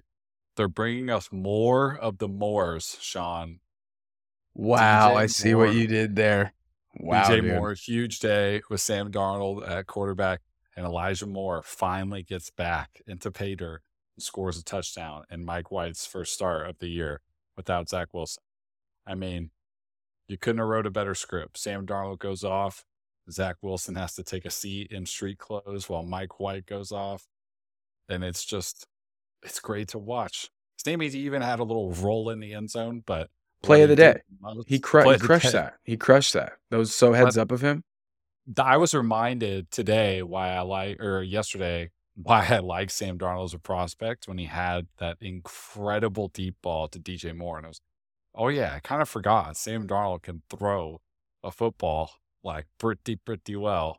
They're 0.56 0.68
bringing 0.68 1.10
us 1.10 1.30
more 1.32 1.96
of 1.96 2.18
the 2.18 2.28
Moors, 2.28 2.98
Shaun. 3.00 3.58
Wow, 4.54 5.12
DJ 5.12 5.16
I 5.16 5.26
see 5.26 5.54
Moore. 5.54 5.66
what 5.66 5.74
you 5.74 5.86
did 5.86 6.14
there. 6.14 6.52
Wow, 7.00 7.24
DJ 7.24 7.40
dude. 7.40 7.54
Moore, 7.54 7.72
huge 7.74 8.20
day 8.20 8.60
with 8.68 8.80
Sam 8.82 9.10
Darnold 9.10 9.68
at 9.68 9.86
quarterback, 9.86 10.40
and 10.76 10.86
Elijah 10.86 11.26
Moore 11.26 11.62
finally 11.64 12.22
gets 12.22 12.50
back 12.50 13.02
into 13.06 13.30
pay 13.30 13.54
dirt 13.54 13.82
and 14.16 14.22
scores 14.22 14.58
a 14.58 14.64
touchdown 14.64 15.24
in 15.30 15.44
Mike 15.44 15.70
White's 15.70 16.06
first 16.06 16.32
start 16.32 16.68
of 16.68 16.78
the 16.78 16.88
year 16.88 17.20
without 17.56 17.88
Zach 17.88 18.08
Wilson. 18.12 18.42
I 19.06 19.14
mean, 19.14 19.50
you 20.28 20.38
couldn't 20.38 20.58
have 20.58 20.68
wrote 20.68 20.86
a 20.86 20.90
better 20.90 21.14
script. 21.14 21.58
Sam 21.58 21.86
Darnold 21.86 22.18
goes 22.18 22.44
off. 22.44 22.84
Zach 23.30 23.56
Wilson 23.62 23.94
has 23.96 24.14
to 24.14 24.22
take 24.22 24.44
a 24.44 24.50
seat 24.50 24.90
in 24.90 25.06
street 25.06 25.38
clothes 25.38 25.88
while 25.88 26.02
Mike 26.02 26.40
White 26.40 26.66
goes 26.66 26.92
off. 26.92 27.26
And 28.08 28.24
it's 28.24 28.44
just, 28.44 28.86
it's 29.42 29.60
great 29.60 29.88
to 29.88 29.98
watch. 29.98 30.50
Sammy 30.76 31.06
even 31.06 31.42
had 31.42 31.60
a 31.60 31.64
little 31.64 31.92
roll 31.92 32.30
in 32.30 32.40
the 32.40 32.54
end 32.54 32.70
zone, 32.70 33.02
but 33.06 33.28
Play 33.62 33.82
of 33.82 33.88
the 33.88 33.96
day. 33.96 34.20
He, 34.66 34.78
cru- 34.80 35.02
he 35.02 35.18
crushed 35.26 35.52
that. 35.52 35.74
He 35.84 35.96
crushed 35.96 36.32
that. 36.32 36.54
That 36.70 36.78
was 36.78 36.92
so 36.94 37.12
heads 37.12 37.38
up 37.38 37.52
of 37.52 37.60
him. 37.60 37.84
I 38.58 38.76
was 38.76 38.94
reminded 38.94 39.70
today 39.70 40.22
why 40.22 40.50
I 40.50 40.60
like, 40.60 41.00
or 41.00 41.22
yesterday, 41.22 41.90
why 42.14 42.46
I 42.48 42.58
like 42.58 42.90
Sam 42.90 43.18
Darnold 43.18 43.46
as 43.46 43.54
a 43.54 43.58
prospect 43.58 44.28
when 44.28 44.38
he 44.38 44.46
had 44.46 44.86
that 44.98 45.16
incredible 45.20 46.28
deep 46.28 46.56
ball 46.62 46.88
to 46.88 46.98
DJ 46.98 47.36
Moore. 47.36 47.56
And 47.58 47.66
I 47.66 47.68
was, 47.68 47.80
oh, 48.34 48.48
yeah, 48.48 48.74
I 48.74 48.80
kind 48.80 49.00
of 49.02 49.08
forgot 49.08 49.56
Sam 49.56 49.86
Darnold 49.86 50.22
can 50.22 50.42
throw 50.50 51.00
a 51.42 51.50
football 51.50 52.10
like 52.44 52.66
pretty, 52.78 53.16
pretty 53.16 53.56
well. 53.56 53.98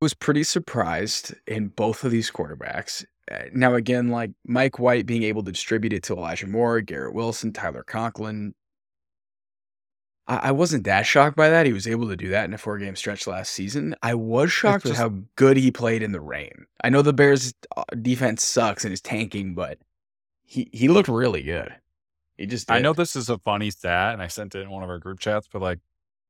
I 0.00 0.04
was 0.04 0.14
pretty 0.14 0.44
surprised 0.44 1.34
in 1.46 1.68
both 1.68 2.04
of 2.04 2.10
these 2.10 2.30
quarterbacks. 2.30 3.04
Uh, 3.30 3.44
Now, 3.52 3.74
again, 3.74 4.08
like 4.08 4.32
Mike 4.46 4.78
White 4.78 5.06
being 5.06 5.22
able 5.22 5.42
to 5.44 5.52
distribute 5.52 5.92
it 5.92 6.02
to 6.04 6.14
Elijah 6.14 6.46
Moore, 6.46 6.80
Garrett 6.80 7.14
Wilson, 7.14 7.52
Tyler 7.52 7.82
Conklin. 7.84 8.54
I, 10.26 10.36
I 10.36 10.50
wasn't 10.52 10.84
that 10.84 11.06
shocked 11.06 11.36
by 11.36 11.48
that. 11.48 11.66
He 11.66 11.72
was 11.72 11.86
able 11.86 12.08
to 12.08 12.16
do 12.16 12.28
that 12.28 12.44
in 12.44 12.54
a 12.54 12.58
four 12.58 12.78
game 12.78 12.96
stretch 12.96 13.26
last 13.26 13.52
season. 13.52 13.94
I 14.02 14.14
was 14.14 14.50
shocked 14.50 14.84
with 14.84 14.96
how 14.96 15.12
good 15.36 15.56
he 15.56 15.70
played 15.70 16.02
in 16.02 16.12
the 16.12 16.20
rain. 16.20 16.66
I 16.82 16.90
know 16.90 17.02
the 17.02 17.12
Bears' 17.12 17.54
uh, 17.76 17.84
defense 18.00 18.42
sucks 18.42 18.84
and 18.84 18.92
is 18.92 19.00
tanking, 19.00 19.54
but 19.54 19.78
he, 20.44 20.68
he 20.72 20.88
looked 20.88 21.08
really 21.08 21.42
good. 21.42 21.74
He 22.36 22.46
just 22.46 22.70
I 22.70 22.80
know 22.80 22.92
this 22.92 23.14
is 23.14 23.30
a 23.30 23.38
funny 23.38 23.70
stat, 23.70 24.12
and 24.12 24.22
I 24.22 24.26
sent 24.26 24.54
it 24.54 24.60
in 24.60 24.70
one 24.70 24.82
of 24.82 24.90
our 24.90 24.98
group 24.98 25.20
chats, 25.20 25.48
but 25.50 25.62
like, 25.62 25.78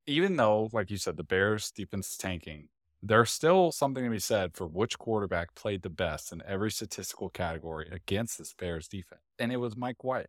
even 0.07 0.37
though, 0.37 0.69
like 0.73 0.91
you 0.91 0.99
said, 0.99 1.17
the 1.17 1.25
Bears 1.25 1.71
defense 1.71 2.11
is 2.11 2.17
tanking, 2.19 2.69
there's 3.03 3.31
still 3.31 3.73
something 3.73 4.05
to 4.05 4.11
be 4.11 4.19
said 4.19 4.55
for 4.55 4.67
which 4.67 4.99
quarterback 4.99 5.55
played 5.55 5.83
the 5.83 5.89
best 5.89 6.31
in 6.31 6.43
every 6.47 6.71
statistical 6.71 7.31
category 7.31 7.89
against 7.91 8.37
this 8.37 8.53
Bears 8.53 8.87
defense. 8.87 9.23
And 9.39 9.51
it 9.51 9.57
was 9.57 9.77
Mike 9.77 10.05
White. 10.05 10.27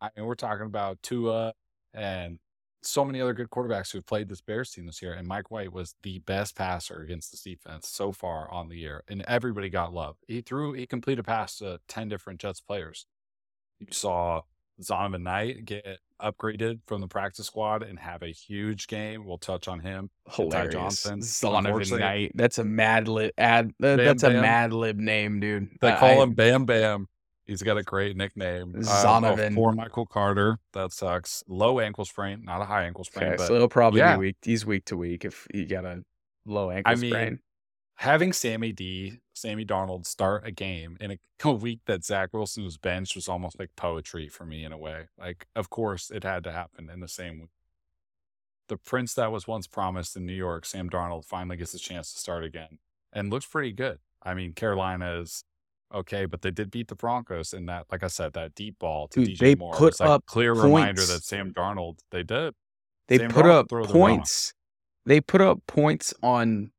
I 0.00 0.10
mean, 0.16 0.26
we're 0.26 0.34
talking 0.34 0.66
about 0.66 1.02
Tua 1.02 1.54
and 1.92 2.40
so 2.84 3.04
many 3.04 3.20
other 3.20 3.34
good 3.34 3.50
quarterbacks 3.50 3.92
who 3.92 3.98
have 3.98 4.06
played 4.06 4.28
this 4.28 4.40
Bears 4.40 4.70
team 4.70 4.86
this 4.86 5.02
year. 5.02 5.12
And 5.12 5.26
Mike 5.26 5.50
White 5.50 5.72
was 5.72 5.94
the 6.02 6.18
best 6.20 6.56
passer 6.56 7.00
against 7.00 7.30
this 7.30 7.42
defense 7.42 7.88
so 7.88 8.12
far 8.12 8.50
on 8.50 8.68
the 8.68 8.76
year. 8.76 9.02
And 9.08 9.22
everybody 9.26 9.68
got 9.70 9.92
love. 9.92 10.16
He 10.26 10.40
threw, 10.40 10.72
he 10.72 10.86
completed 10.86 11.20
a 11.20 11.24
pass 11.24 11.58
to 11.58 11.80
10 11.88 12.08
different 12.08 12.40
Jets 12.40 12.60
players. 12.60 13.06
You 13.80 13.86
saw 13.90 14.42
Zonovan 14.82 15.22
Knight 15.22 15.64
get 15.64 15.98
upgraded 16.20 16.80
from 16.86 17.00
the 17.00 17.06
practice 17.06 17.46
squad 17.46 17.82
and 17.82 17.98
have 17.98 18.22
a 18.22 18.32
huge 18.32 18.86
game. 18.86 19.24
We'll 19.24 19.38
touch 19.38 19.68
on 19.68 19.80
him. 19.80 20.10
Ty. 20.30 20.68
Johnson, 20.68 21.20
Zonovan 21.20 21.98
Knight. 21.98 22.32
That's 22.34 22.58
a 22.58 22.64
Mad 22.64 23.08
Lib. 23.08 23.32
Ad, 23.38 23.66
uh, 23.82 23.96
Bam 23.96 24.04
that's 24.04 24.22
a 24.22 24.30
Bam. 24.30 24.42
Mad 24.42 24.72
Lib 24.72 24.98
name, 24.98 25.40
dude. 25.40 25.68
They 25.80 25.92
call 25.92 26.20
I- 26.20 26.22
him 26.22 26.32
Bam 26.32 26.64
Bam. 26.64 27.08
He's 27.46 27.62
got 27.62 27.76
a 27.76 27.82
great 27.82 28.16
nickname. 28.16 28.74
Uh, 28.76 28.80
Zonovan. 28.80 29.54
for 29.54 29.72
Michael 29.72 30.06
Carter. 30.06 30.58
That 30.72 30.92
sucks. 30.92 31.44
Low 31.46 31.78
ankle 31.78 32.04
sprain, 32.04 32.44
not 32.44 32.62
a 32.62 32.64
high 32.64 32.84
ankle 32.84 33.04
sprain. 33.04 33.26
Okay, 33.26 33.36
but 33.36 33.46
so 33.48 33.54
he'll 33.54 33.68
probably 33.68 34.00
yeah. 34.00 34.16
be 34.16 34.20
weak. 34.20 34.36
He's 34.42 34.64
week 34.64 34.86
to 34.86 34.96
week 34.96 35.24
if 35.24 35.46
you 35.52 35.66
got 35.66 35.84
a 35.84 36.02
low 36.46 36.70
ankle 36.70 36.90
I 36.90 36.94
mean, 36.96 37.10
sprain. 37.10 37.38
having 37.96 38.32
Sammy 38.32 38.72
D, 38.72 39.20
Sammy 39.34 39.64
Darnold 39.64 40.06
start 40.06 40.46
a 40.46 40.50
game 40.50 40.96
in 41.00 41.12
a, 41.12 41.18
a 41.44 41.52
week 41.52 41.80
that 41.86 42.04
Zach 42.04 42.30
Wilson 42.32 42.64
was 42.64 42.78
benched 42.78 43.14
was 43.14 43.28
almost 43.28 43.58
like 43.58 43.70
poetry 43.76 44.28
for 44.28 44.46
me 44.46 44.64
in 44.64 44.72
a 44.72 44.78
way. 44.78 45.08
Like, 45.18 45.46
of 45.54 45.68
course, 45.68 46.10
it 46.10 46.24
had 46.24 46.44
to 46.44 46.52
happen 46.52 46.88
in 46.90 47.00
the 47.00 47.08
same 47.08 47.40
week. 47.40 47.50
The 48.68 48.78
prince 48.78 49.12
that 49.14 49.30
was 49.30 49.46
once 49.46 49.66
promised 49.66 50.16
in 50.16 50.24
New 50.24 50.32
York, 50.32 50.64
Sam 50.64 50.88
Darnold, 50.88 51.26
finally 51.26 51.58
gets 51.58 51.74
a 51.74 51.78
chance 51.78 52.14
to 52.14 52.18
start 52.18 52.44
again 52.44 52.78
and 53.12 53.30
looks 53.30 53.44
pretty 53.44 53.72
good. 53.72 53.98
I 54.22 54.32
mean, 54.32 54.54
Carolina 54.54 55.20
is 55.20 55.44
okay, 55.94 56.26
but 56.26 56.42
they 56.42 56.50
did 56.50 56.70
beat 56.70 56.88
the 56.88 56.94
Broncos 56.94 57.52
in 57.52 57.66
that, 57.66 57.86
like 57.90 58.02
I 58.02 58.08
said, 58.08 58.32
that 58.34 58.54
deep 58.54 58.78
ball 58.78 59.08
to 59.08 59.24
Dude, 59.24 59.36
DJ 59.36 59.38
they 59.38 59.54
Moore. 59.54 59.74
put 59.74 59.92
was 59.92 60.00
like 60.00 60.10
up 60.10 60.22
a 60.22 60.30
clear 60.30 60.52
reminder 60.52 61.04
that 61.04 61.22
Sam 61.22 61.52
Darnold, 61.52 61.98
they 62.10 62.22
did. 62.22 62.54
They 63.08 63.18
Sam 63.18 63.30
put 63.30 63.46
Darnold 63.46 63.84
up 63.84 63.90
points. 63.90 64.52
They 65.06 65.20
put 65.20 65.40
up 65.40 65.60
points 65.66 66.12
on 66.22 66.70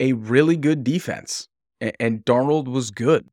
a 0.00 0.14
really 0.14 0.56
good 0.56 0.82
defense, 0.82 1.48
and, 1.80 1.92
and 2.00 2.24
Darnold 2.24 2.66
was 2.66 2.90
good. 2.90 3.28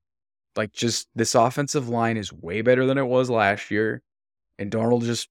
Like, 0.55 0.73
just 0.73 1.07
this 1.15 1.33
offensive 1.33 1.87
line 1.87 2.17
is 2.17 2.33
way 2.33 2.61
better 2.61 2.85
than 2.85 2.97
it 2.97 3.07
was 3.07 3.29
last 3.29 3.71
year, 3.71 4.01
and 4.59 4.69
Darnold 4.69 5.03
just 5.03 5.29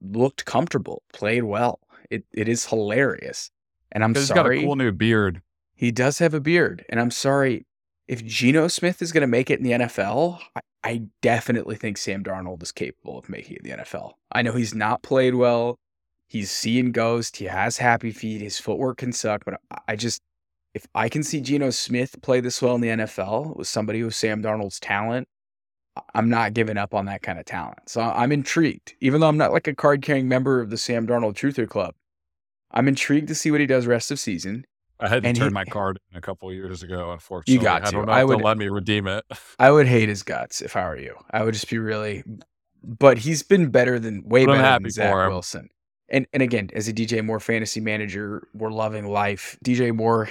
looked 0.00 0.44
comfortable, 0.44 1.02
played 1.12 1.44
well. 1.44 1.80
It 2.10 2.24
it 2.32 2.48
is 2.48 2.66
hilarious, 2.66 3.50
and 3.92 4.02
I'm 4.02 4.14
sorry. 4.14 4.22
He's 4.22 4.30
got 4.30 4.50
a 4.50 4.66
cool 4.66 4.76
new 4.76 4.92
beard. 4.92 5.42
he 5.74 5.90
does 5.90 6.18
have 6.18 6.34
a 6.34 6.40
beard, 6.40 6.84
and 6.88 6.98
I'm 7.00 7.10
sorry 7.10 7.66
if 8.12 8.22
Geno 8.26 8.68
Smith 8.68 9.00
is 9.00 9.10
going 9.10 9.22
to 9.22 9.26
make 9.26 9.48
it 9.48 9.58
in 9.58 9.64
the 9.64 9.70
NFL. 9.70 10.38
I, 10.54 10.60
I 10.84 11.02
definitely 11.22 11.76
think 11.76 11.96
Sam 11.96 12.22
Darnold 12.22 12.62
is 12.62 12.70
capable 12.70 13.18
of 13.18 13.30
making 13.30 13.56
it 13.56 13.62
in 13.64 13.70
the 13.70 13.82
NFL. 13.82 14.12
I 14.30 14.42
know 14.42 14.52
he's 14.52 14.74
not 14.74 15.02
played 15.02 15.34
well. 15.34 15.78
He's 16.28 16.50
seeing 16.50 16.92
ghost. 16.92 17.38
He 17.38 17.46
has 17.46 17.78
happy 17.78 18.10
feet. 18.10 18.42
His 18.42 18.58
footwork 18.58 18.98
can 18.98 19.12
suck, 19.12 19.46
but 19.46 19.54
I, 19.70 19.78
I 19.88 19.96
just 19.96 20.20
if 20.74 20.86
I 20.94 21.08
can 21.08 21.22
see 21.22 21.40
Geno 21.40 21.70
Smith 21.70 22.20
play 22.20 22.40
this 22.40 22.60
well 22.60 22.74
in 22.74 22.82
the 22.82 22.88
NFL 22.88 23.56
with 23.56 23.68
somebody 23.68 24.02
with 24.02 24.14
Sam 24.14 24.42
Darnold's 24.42 24.78
talent, 24.80 25.26
I'm 26.14 26.28
not 26.28 26.52
giving 26.52 26.76
up 26.76 26.92
on 26.92 27.06
that 27.06 27.22
kind 27.22 27.38
of 27.38 27.46
talent. 27.46 27.78
So 27.88 28.02
I'm 28.02 28.30
intrigued, 28.30 28.94
even 29.00 29.22
though 29.22 29.28
I'm 29.28 29.38
not 29.38 29.52
like 29.52 29.68
a 29.68 29.74
card 29.74 30.02
carrying 30.02 30.28
member 30.28 30.60
of 30.60 30.68
the 30.68 30.78
Sam 30.78 31.06
Darnold 31.06 31.34
Truther 31.34 31.68
Club. 31.68 31.94
I'm 32.70 32.88
intrigued 32.88 33.28
to 33.28 33.34
see 33.34 33.50
what 33.50 33.60
he 33.60 33.66
does 33.66 33.86
rest 33.86 34.10
of 34.10 34.20
season. 34.20 34.66
I 35.02 35.08
had 35.08 35.22
to 35.24 35.32
turn 35.32 35.48
he- 35.48 35.52
my 35.54 35.64
card 35.64 35.98
in 36.10 36.16
a 36.16 36.20
couple 36.20 36.48
of 36.48 36.54
years 36.54 36.82
ago, 36.82 37.12
unfortunately. 37.12 37.54
You 37.54 37.60
got 37.60 37.82
I 37.82 37.86
to. 37.86 37.90
don't 37.92 38.06
know 38.06 38.12
I 38.12 38.24
would- 38.24 38.40
let 38.40 38.56
me 38.56 38.68
redeem 38.68 39.06
it. 39.06 39.24
I 39.58 39.70
would 39.70 39.86
hate 39.86 40.08
his 40.08 40.22
guts 40.22 40.62
if 40.62 40.76
I 40.76 40.84
were 40.88 40.98
you. 40.98 41.16
I 41.30 41.42
would 41.42 41.54
just 41.54 41.68
be 41.68 41.78
really, 41.78 42.22
but 42.82 43.18
he's 43.18 43.42
been 43.42 43.70
better 43.70 43.98
than 43.98 44.22
way 44.28 44.46
But 44.46 44.58
better 44.58 44.78
than 44.82 44.90
Zach. 44.90 45.28
Wilson. 45.28 45.68
And 46.08 46.26
and 46.32 46.42
again, 46.42 46.70
as 46.74 46.88
a 46.88 46.92
DJ 46.92 47.24
Moore 47.24 47.40
fantasy 47.40 47.80
manager, 47.80 48.46
we're 48.54 48.70
loving 48.70 49.06
life. 49.06 49.56
DJ 49.64 49.94
Moore, 49.94 50.28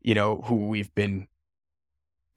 you 0.00 0.14
know, 0.14 0.42
who 0.42 0.68
we've 0.68 0.94
been 0.94 1.26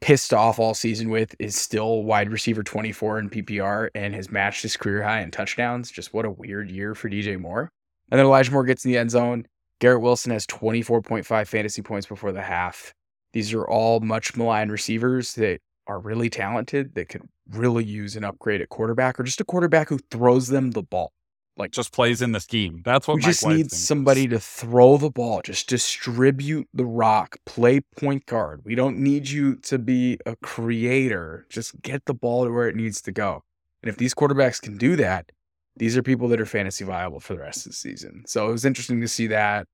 pissed 0.01 0.33
off 0.33 0.59
all 0.59 0.73
season 0.73 1.09
with, 1.09 1.35
is 1.39 1.55
still 1.55 2.03
wide 2.03 2.29
receiver 2.31 2.63
24 2.63 3.19
in 3.19 3.29
PPR 3.29 3.89
and 3.95 4.13
has 4.13 4.29
matched 4.31 4.61
his 4.61 4.77
career 4.77 5.01
high 5.03 5.21
in 5.21 5.31
touchdowns. 5.31 5.89
Just 5.91 6.13
what 6.13 6.25
a 6.25 6.29
weird 6.31 6.69
year 6.69 6.93
for 6.95 7.09
DJ 7.09 7.39
Moore. 7.39 7.71
And 8.11 8.19
then 8.19 8.25
Elijah 8.25 8.51
Moore 8.51 8.63
gets 8.65 8.85
in 8.85 8.91
the 8.91 8.97
end 8.97 9.11
zone. 9.11 9.47
Garrett 9.79 10.01
Wilson 10.01 10.31
has 10.31 10.45
24.5 10.47 11.47
fantasy 11.47 11.81
points 11.81 12.07
before 12.07 12.31
the 12.31 12.41
half. 12.41 12.93
These 13.33 13.53
are 13.53 13.67
all 13.67 13.99
much 13.99 14.35
maligned 14.35 14.71
receivers 14.71 15.33
that 15.33 15.59
are 15.87 15.99
really 15.99 16.29
talented 16.29 16.95
that 16.95 17.09
could 17.09 17.23
really 17.51 17.83
use 17.83 18.15
an 18.15 18.23
upgrade 18.23 18.61
at 18.61 18.69
quarterback 18.69 19.19
or 19.19 19.23
just 19.23 19.41
a 19.41 19.45
quarterback 19.45 19.89
who 19.89 19.99
throws 20.09 20.47
them 20.47 20.71
the 20.71 20.81
ball. 20.81 21.11
Like 21.57 21.71
just 21.71 21.93
plays 21.93 22.21
in 22.21 22.33
the 22.33 22.41
scheme. 22.41 22.81
That's 22.83 23.07
what 23.07 23.15
we 23.15 23.21
Mike 23.21 23.29
just 23.29 23.43
White 23.43 23.55
need 23.55 23.71
somebody 23.71 24.27
to 24.27 24.39
throw 24.39 24.97
the 24.97 25.09
ball, 25.09 25.41
just 25.41 25.69
distribute 25.69 26.67
the 26.73 26.85
rock, 26.85 27.37
play 27.45 27.79
point 27.97 28.25
guard. 28.25 28.61
We 28.65 28.75
don't 28.75 28.97
need 28.97 29.29
you 29.29 29.55
to 29.57 29.77
be 29.77 30.17
a 30.25 30.35
creator. 30.37 31.45
Just 31.49 31.81
get 31.81 32.05
the 32.05 32.13
ball 32.13 32.43
to 32.43 32.51
where 32.51 32.67
it 32.67 32.75
needs 32.75 33.01
to 33.03 33.11
go. 33.13 33.43
And 33.81 33.89
if 33.89 33.97
these 33.97 34.13
quarterbacks 34.13 34.61
can 34.61 34.77
do 34.77 34.97
that, 34.97 35.31
these 35.77 35.97
are 35.97 36.03
people 36.03 36.27
that 36.29 36.39
are 36.41 36.45
fantasy 36.45 36.85
viable 36.85 37.19
for 37.19 37.33
the 37.33 37.39
rest 37.41 37.65
of 37.65 37.71
the 37.71 37.75
season. 37.75 38.23
So 38.27 38.47
it 38.47 38.51
was 38.51 38.65
interesting 38.65 39.01
to 39.01 39.07
see 39.07 39.27
that. 39.27 39.67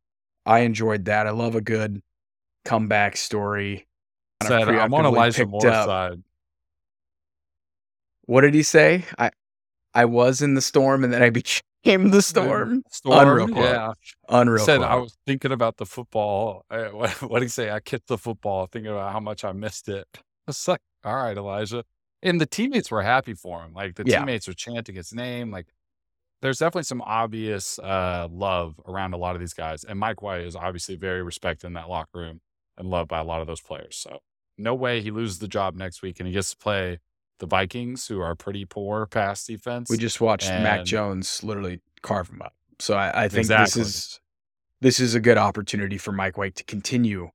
I 0.46 0.60
enjoyed 0.60 1.06
that. 1.06 1.28
I 1.28 1.32
love 1.32 1.56
a 1.56 1.62
good 1.62 2.02
comeback 2.66 3.16
story. 3.18 3.88
Said, 4.44 4.68
I'm 4.70 4.94
on 4.94 5.06
Elijah 5.06 5.46
Moore's 5.46 5.66
up- 5.66 5.86
side. 5.86 6.24
What 8.26 8.42
did 8.42 8.54
he 8.54 8.64
say? 8.64 9.06
I 9.18 9.32
I 9.94 10.06
was 10.06 10.42
in 10.42 10.54
the 10.54 10.62
storm 10.62 11.04
and 11.04 11.12
then 11.14 11.22
I 11.22 11.30
became 11.84 12.12
the 12.12 12.22
storm. 12.22 12.84
Storm, 12.90 13.28
Unreal 13.28 13.48
quote. 13.50 13.66
yeah. 13.66 13.92
Unreal. 14.30 14.64
said 14.66 14.78
quote. 14.80 14.90
I 14.90 14.96
was 14.96 15.18
thinking 15.26 15.52
about 15.52 15.78
the 15.78 15.86
football. 15.86 16.66
uh, 16.70 16.86
What 16.92 17.12
what 17.22 17.40
did 17.40 17.46
he 17.46 17.50
say? 17.50 17.70
I 17.72 17.80
kicked 17.80 18.08
the 18.08 18.18
football, 18.18 18.68
thinking 18.68 18.92
about 18.92 19.12
how 19.12 19.20
much 19.20 19.44
I 19.44 19.52
missed 19.52 19.90
it. 19.90 20.08
It's 20.48 20.68
like, 20.68 20.82
all 21.04 21.16
right, 21.16 21.38
Elijah. 21.38 21.84
And 22.24 22.40
the 22.40 22.46
teammates 22.46 22.92
were 22.92 23.02
happy 23.02 23.34
for 23.34 23.64
him. 23.64 23.74
Like 23.74 23.96
the 23.96 24.04
Yeah. 24.06 24.20
teammates 24.20 24.48
were 24.48 24.54
chanting 24.54 24.96
his 24.96 25.14
name. 25.14 25.52
Like 25.52 25.68
there's 26.42 26.58
definitely 26.60 26.84
some 26.84 27.02
obvious 27.02 27.78
uh, 27.80 28.28
love 28.32 28.80
around 28.88 29.14
a 29.14 29.18
lot 29.18 29.36
of 29.36 29.40
these 29.40 29.54
guys. 29.54 29.84
And 29.84 30.00
Mike 30.00 30.22
White 30.22 30.42
is 30.42 30.56
obviously 30.56 30.96
very 30.96 31.22
respected 31.22 31.68
in 31.68 31.74
that 31.74 31.90
locker 31.90 32.20
room 32.20 32.42
and 32.78 32.90
loved 32.90 33.10
by 33.10 33.20
a 33.20 33.24
lot 33.24 33.42
of 33.42 33.48
those 33.48 33.62
players. 33.62 33.96
So 33.96 34.20
no 34.58 34.74
way 34.74 35.02
he 35.02 35.12
loses 35.12 35.40
the 35.40 35.48
job 35.48 35.76
next 35.76 36.02
week 36.02 36.20
and 36.20 36.28
he 36.28 36.34
gets 36.34 36.52
to 36.52 36.58
play 36.58 37.00
the 37.40 37.46
Vikings, 37.46 38.08
who 38.08 38.22
are 38.22 38.36
pretty 38.36 38.66
poor 38.66 39.06
pass 39.08 39.46
defense. 39.46 39.90
We 39.90 39.98
just 39.98 40.22
watched 40.22 40.50
Mac 40.50 40.86
Jones 40.86 41.44
literally 41.44 41.82
carve 42.02 42.30
him 42.30 42.42
up. 42.42 42.54
So 42.80 42.96
I, 42.96 43.26
I 43.26 43.28
think 43.28 43.40
Exactly. 43.42 43.82
this 43.82 43.88
is 43.88 44.20
this 44.80 45.00
is 45.00 45.14
a 45.14 45.20
good 45.20 45.38
opportunity 45.38 45.98
for 45.98 46.12
Mike 46.12 46.38
White 46.38 46.56
to 46.56 46.64
continue 46.64 47.30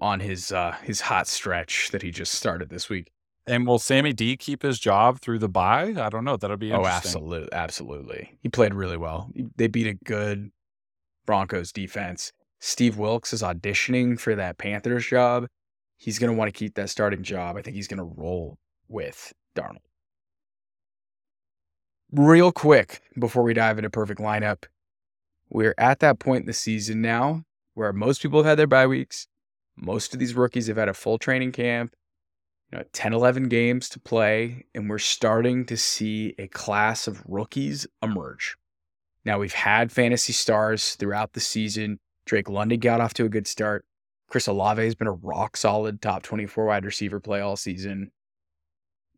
on 0.00 0.20
his 0.20 0.52
uh 0.52 0.72
his 0.82 1.02
hot 1.02 1.26
stretch 1.26 1.90
that 1.90 2.02
he 2.02 2.10
just 2.10 2.32
started 2.34 2.68
this 2.68 2.88
week. 2.88 3.10
And 3.46 3.66
will 3.66 3.78
Sammy 3.78 4.12
D 4.12 4.36
keep 4.36 4.62
his 4.62 4.78
job 4.80 5.20
through 5.20 5.38
the 5.38 5.48
bye? 5.48 5.94
I 5.96 6.08
don't 6.08 6.24
know. 6.24 6.36
That'll 6.36 6.56
be 6.56 6.72
Oh, 6.72 6.84
absolutely, 6.84 7.48
absolutely. 7.52 8.38
He 8.42 8.48
played 8.48 8.74
really 8.74 8.96
well. 8.96 9.30
They 9.56 9.68
beat 9.68 9.86
a 9.86 9.94
good 9.94 10.50
Broncos 11.26 11.72
defense. 11.72 12.32
Steve 12.58 12.98
Wilks 12.98 13.32
is 13.32 13.42
auditioning 13.42 14.18
for 14.18 14.34
that 14.34 14.58
Panthers 14.58 15.06
job. 15.06 15.46
He's 15.96 16.18
going 16.18 16.32
to 16.32 16.36
want 16.36 16.52
to 16.52 16.58
keep 16.58 16.74
that 16.74 16.90
starting 16.90 17.22
job. 17.22 17.56
I 17.56 17.62
think 17.62 17.76
he's 17.76 17.88
going 17.88 17.98
to 17.98 18.20
roll 18.20 18.58
with 18.88 19.32
Darnold. 19.54 19.78
Real 22.12 22.52
quick 22.52 23.00
before 23.18 23.42
we 23.42 23.54
dive 23.54 23.78
into 23.78 23.90
perfect 23.90 24.20
lineup, 24.20 24.64
we're 25.50 25.74
at 25.78 26.00
that 26.00 26.18
point 26.18 26.40
in 26.40 26.46
the 26.46 26.52
season 26.52 27.00
now 27.00 27.44
where 27.74 27.92
most 27.92 28.22
people 28.22 28.40
have 28.40 28.46
had 28.46 28.58
their 28.58 28.66
bye 28.66 28.86
weeks. 28.86 29.28
Most 29.76 30.14
of 30.14 30.18
these 30.20 30.34
rookies 30.34 30.66
have 30.66 30.76
had 30.76 30.88
a 30.88 30.94
full 30.94 31.18
training 31.18 31.52
camp 31.52 31.94
you 32.72 32.78
know, 32.78 32.84
10, 32.92 33.12
11 33.12 33.44
games 33.44 33.88
to 33.90 34.00
play, 34.00 34.64
and 34.74 34.90
we're 34.90 34.98
starting 34.98 35.64
to 35.66 35.76
see 35.76 36.34
a 36.38 36.48
class 36.48 37.06
of 37.06 37.22
rookies 37.26 37.86
emerge. 38.02 38.56
Now, 39.24 39.38
we've 39.38 39.52
had 39.52 39.92
fantasy 39.92 40.32
stars 40.32 40.94
throughout 40.94 41.32
the 41.32 41.40
season. 41.40 41.98
Drake 42.24 42.48
London 42.48 42.80
got 42.80 43.00
off 43.00 43.14
to 43.14 43.24
a 43.24 43.28
good 43.28 43.46
start. 43.46 43.84
Chris 44.28 44.48
Olave 44.48 44.82
has 44.82 44.94
been 44.94 45.06
a 45.06 45.12
rock 45.12 45.56
solid 45.56 46.02
top 46.02 46.22
24 46.22 46.66
wide 46.66 46.84
receiver 46.84 47.20
play 47.20 47.40
all 47.40 47.56
season. 47.56 48.10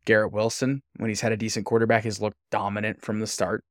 Garrett 0.04 0.32
Wilson, 0.32 0.82
when 0.96 1.10
he's 1.10 1.22
had 1.22 1.32
a 1.32 1.36
decent 1.36 1.66
quarterback, 1.66 2.04
has 2.04 2.20
looked 2.20 2.38
dominant 2.50 3.02
from 3.02 3.20
the 3.20 3.26
start. 3.26 3.64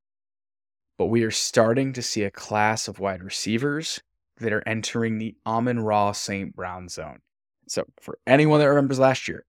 But 0.98 1.08
we 1.08 1.24
are 1.24 1.32
starting 1.32 1.94
to 1.94 2.02
see 2.02 2.24
a 2.24 2.32
class 2.32 2.88
of 2.88 3.00
wide 3.00 3.24
receivers 3.24 4.02
that 4.40 4.54
are 4.54 4.64
entering 4.68 5.18
the 5.18 5.36
Amon 5.46 5.80
Ra 5.80 6.12
St. 6.12 6.56
Brown 6.56 6.90
zone. 6.90 7.20
So, 7.68 7.86
for 8.00 8.18
anyone 8.26 8.60
that 8.60 8.70
remembers 8.70 9.00
last 9.00 9.28
year, 9.28 9.46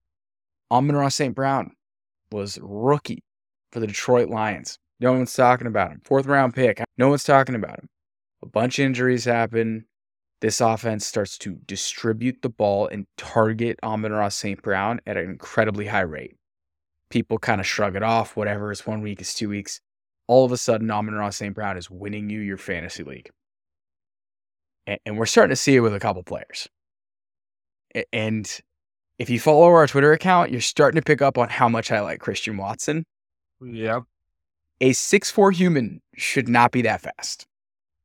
Amon 0.71 0.95
Ra 0.95 1.09
St. 1.09 1.33
Brown 1.33 1.71
was 2.31 2.59
rookie 2.61 3.23
for 3.71 3.79
the 3.79 3.87
Detroit 3.87 4.29
Lions. 4.29 4.77
No 4.99 5.13
one's 5.13 5.33
talking 5.33 5.67
about 5.67 5.91
him. 5.91 6.01
Fourth 6.03 6.25
round 6.25 6.53
pick. 6.53 6.83
No 6.97 7.09
one's 7.09 7.23
talking 7.23 7.55
about 7.55 7.79
him. 7.79 7.89
A 8.43 8.47
bunch 8.47 8.79
of 8.79 8.85
injuries 8.85 9.25
happen. 9.25 9.85
This 10.41 10.61
offense 10.61 11.05
starts 11.05 11.37
to 11.39 11.55
distribute 11.65 12.41
the 12.41 12.49
ball 12.49 12.87
and 12.87 13.05
target 13.17 13.77
Amon 13.83 14.13
Ra 14.13 14.29
St. 14.29 14.61
Brown 14.61 15.01
at 15.05 15.17
an 15.17 15.29
incredibly 15.29 15.87
high 15.87 16.01
rate. 16.01 16.35
People 17.09 17.39
kind 17.39 17.59
of 17.59 17.67
shrug 17.67 17.95
it 17.95 18.03
off. 18.03 18.37
Whatever. 18.37 18.71
It's 18.71 18.85
one 18.85 19.01
week. 19.01 19.19
It's 19.19 19.33
two 19.33 19.49
weeks. 19.49 19.81
All 20.27 20.45
of 20.45 20.51
a 20.51 20.57
sudden, 20.57 20.91
Amon 20.91 21.15
Ra 21.15 21.29
St. 21.29 21.55
Brown 21.55 21.77
is 21.77 21.89
winning 21.89 22.29
you 22.29 22.39
your 22.39 22.57
fantasy 22.57 23.03
league. 23.03 23.29
And, 24.85 24.99
and 25.05 25.17
we're 25.17 25.25
starting 25.25 25.51
to 25.51 25.55
see 25.55 25.75
it 25.75 25.81
with 25.81 25.93
a 25.93 25.99
couple 25.99 26.23
players. 26.23 26.67
And 28.13 28.49
if 29.19 29.29
you 29.29 29.39
follow 29.39 29.67
our 29.67 29.85
Twitter 29.85 30.13
account, 30.13 30.49
you're 30.49 30.61
starting 30.61 30.99
to 30.99 31.05
pick 31.05 31.21
up 31.21 31.37
on 31.37 31.49
how 31.49 31.67
much 31.69 31.91
I 31.91 31.99
like 31.99 32.21
Christian 32.21 32.57
Watson. 32.57 33.05
Yeah. 33.61 33.99
A 34.79 34.91
6'4 34.91 35.53
human 35.53 36.01
should 36.15 36.47
not 36.47 36.71
be 36.71 36.81
that 36.83 37.01
fast. 37.01 37.45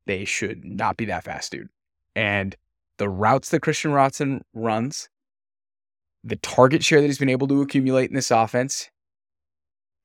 They 0.05 0.25
should 0.25 0.65
not 0.65 0.97
be 0.97 1.05
that 1.05 1.23
fast, 1.23 1.53
dude. 1.53 1.69
And 2.15 2.53
the 2.97 3.09
routes 3.09 3.49
that 3.49 3.61
Christian 3.61 3.93
Watson 3.93 4.43
runs, 4.53 5.09
the 6.23 6.35
target 6.35 6.83
share 6.83 6.99
that 6.99 7.07
he's 7.07 7.17
been 7.17 7.29
able 7.29 7.47
to 7.47 7.61
accumulate 7.61 8.09
in 8.09 8.15
this 8.15 8.29
offense, 8.29 8.89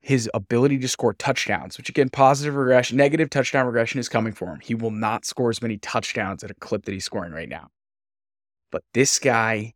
his 0.01 0.31
ability 0.33 0.79
to 0.79 0.89
score 0.89 1.13
touchdowns, 1.15 1.77
which 1.77 1.89
again, 1.89 2.09
positive 2.09 2.55
regression, 2.55 2.97
negative 2.97 3.31
touchdown 3.31 3.67
regression 3.67 3.99
is 3.99 4.09
coming 4.09 4.33
for 4.33 4.47
him. 4.47 4.61
He 4.61 4.75
will 4.77 4.93
not 4.93 5.25
score 5.25 5.51
as 5.51 5.61
many 5.61 5.77
touchdowns 5.77 6.45
at 6.45 6.53
a 6.53 6.55
clip 6.55 6.85
that 6.85 6.93
he's 6.93 7.05
scoring 7.05 7.33
right 7.33 7.49
now. 7.49 7.69
But 8.71 8.85
this 8.95 9.19
guy 9.19 9.75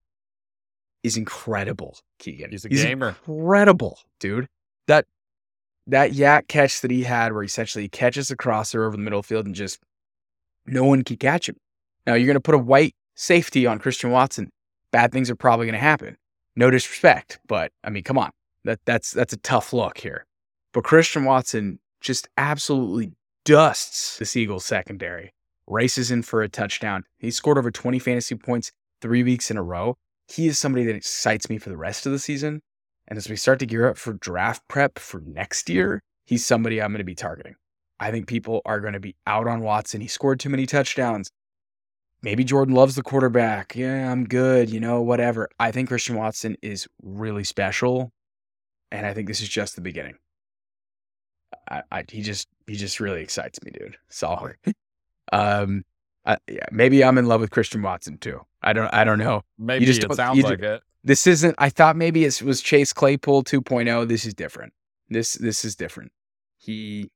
is 1.05 1.17
incredible, 1.17 1.99
Keegan. 2.19 2.51
He's 2.51 2.64
a 2.64 2.69
gamer. 2.71 3.17
Incredible, 3.29 4.01
dude. 4.19 4.49
That 4.88 5.05
that 5.87 6.12
YAC 6.12 6.49
catch 6.49 6.81
that 6.81 6.90
he 6.90 7.05
had 7.05 7.33
where 7.33 7.45
essentially 7.45 7.83
he 7.83 7.87
essentially 7.87 7.88
catches 7.88 8.31
a 8.31 8.37
crosser 8.37 8.85
over 8.85 8.97
the 8.97 9.03
middle 9.03 9.23
field 9.23 9.47
and 9.47 9.55
just 9.55 9.79
no 10.67 10.85
one 10.85 11.05
can 11.05 11.19
catch 11.19 11.49
him. 11.49 11.57
Now 12.07 12.14
you're 12.14 12.27
gonna 12.27 12.40
put 12.40 12.55
a 12.55 12.59
white 12.59 12.95
safety 13.14 13.67
on 13.67 13.79
Christian 13.79 14.11
Watson. 14.11 14.51
Bad 14.90 15.12
things 15.12 15.31
are 15.31 15.37
probably 15.37 15.67
gonna 15.67 15.79
happen. 15.79 16.17
No 16.57 16.71
disrespect, 16.71 17.38
but 17.47 17.71
I 17.85 17.90
mean, 17.90 18.03
come 18.03 18.19
on. 18.19 18.31
That 18.64 18.81
that's 18.87 19.12
that's 19.12 19.35
a 19.35 19.38
tough 19.38 19.75
look 19.75 19.99
here. 19.99 20.25
But 20.73 20.85
Christian 20.85 21.25
Watson 21.25 21.79
just 22.01 22.29
absolutely 22.38 23.12
dusts 23.45 24.19
the 24.19 24.25
Seagulls 24.25 24.64
secondary. 24.64 25.35
Races 25.67 26.11
in 26.11 26.23
for 26.23 26.43
a 26.43 26.49
touchdown. 26.49 27.05
He 27.19 27.31
scored 27.31 27.59
over 27.59 27.71
20 27.71 27.99
fantasy 27.99 28.35
points 28.35 28.73
three 29.01 29.23
weeks 29.23 29.51
in 29.51 29.57
a 29.57 29.62
row. 29.62 29.97
He 30.28 30.46
is 30.46 30.58
somebody 30.58 30.84
that 30.87 30.96
excites 30.96 31.48
me 31.48 31.58
for 31.58 31.70
the 31.70 31.76
rest 31.76 32.06
of 32.06 32.12
the 32.12 32.18
season. 32.18 32.62
And 33.06 33.16
as 33.18 33.28
we 33.28 33.37
start 33.37 33.58
to 33.58 33.66
gear 33.66 33.88
up 33.88 33.98
for 33.98 34.14
draft 34.14 34.62
prep 34.68 34.98
for 34.98 35.20
next 35.20 35.68
year, 35.68 36.02
he's 36.24 36.44
somebody 36.46 36.80
I'm 36.80 36.92
going 36.92 36.98
to 36.98 37.04
be 37.04 37.14
targeting. 37.14 37.54
I 38.00 38.10
think 38.10 38.26
people 38.26 38.62
are 38.64 38.80
going 38.80 38.94
to 38.94 39.00
be 39.00 39.16
out 39.26 39.46
on 39.46 39.60
Watson. 39.60 40.00
He 40.00 40.08
scored 40.08 40.40
too 40.40 40.48
many 40.48 40.66
touchdowns. 40.66 41.30
Maybe 42.22 42.42
Jordan 42.42 42.74
loves 42.74 42.94
the 42.94 43.02
quarterback. 43.02 43.76
Yeah, 43.76 44.10
I'm 44.10 44.24
good, 44.24 44.70
you 44.70 44.80
know, 44.80 45.02
whatever. 45.02 45.48
I 45.58 45.70
think 45.70 45.88
Christian 45.88 46.16
Watson 46.16 46.56
is 46.62 46.88
really 47.02 47.44
special. 47.44 48.10
And 48.90 49.06
I 49.06 49.12
think 49.12 49.28
this 49.28 49.42
is 49.42 49.48
just 49.48 49.74
the 49.74 49.82
beginning. 49.82 50.14
I, 51.70 51.82
I 51.92 52.04
he 52.08 52.22
just 52.22 52.48
he 52.66 52.76
just 52.76 52.98
really 52.98 53.20
excites 53.20 53.62
me, 53.62 53.72
dude. 53.72 53.96
So 54.08 54.50
um 55.32 55.84
I, 56.26 56.38
yeah, 56.48 56.66
maybe 56.72 57.04
I'm 57.04 57.18
in 57.18 57.26
love 57.26 57.42
with 57.42 57.50
Christian 57.50 57.82
Watson 57.82 58.16
too. 58.18 58.40
I 58.64 58.72
don't 58.72 58.92
I 58.92 59.05
don't 59.05 59.18
know. 59.18 59.42
Maybe 59.59 59.85
just 59.85 60.03
it 60.03 60.12
sounds 60.14 60.38
you 60.38 60.44
like 60.44 60.61
it. 60.61 60.83
This 61.05 61.27
isn't 61.27 61.55
I 61.59 61.68
thought 61.68 61.96
maybe 61.96 62.24
it 62.24 62.42
was 62.42 62.61
Chase 62.61 62.92
Claypool 62.92 63.44
2.0. 63.44 64.09
This 64.09 64.24
is 64.24 64.35
different. 64.35 64.72
This 65.09 65.35
this 65.35 65.64
is 65.64 65.77
different. 65.77 66.11
He 66.59 67.11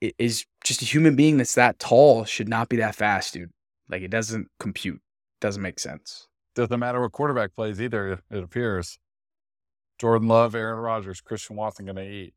is 0.00 0.44
just 0.64 0.82
a 0.82 0.84
human 0.84 1.14
being 1.14 1.36
that's 1.36 1.54
that 1.54 1.78
tall, 1.78 2.24
should 2.24 2.48
not 2.48 2.68
be 2.68 2.76
that 2.76 2.94
fast, 2.94 3.34
dude. 3.34 3.50
Like 3.88 4.02
it 4.02 4.10
doesn't 4.10 4.48
compute. 4.58 5.00
Doesn't 5.40 5.62
make 5.62 5.78
sense. 5.78 6.26
Doesn't 6.54 6.80
matter 6.80 7.00
what 7.00 7.12
quarterback 7.12 7.54
plays 7.54 7.80
either, 7.80 8.20
it 8.30 8.42
appears. 8.42 8.98
Jordan 9.98 10.28
Love, 10.28 10.54
Aaron 10.54 10.78
Rodgers, 10.78 11.20
Christian 11.20 11.56
Watson 11.56 11.86
going 11.86 11.96
to 11.96 12.08
eat. 12.08 12.34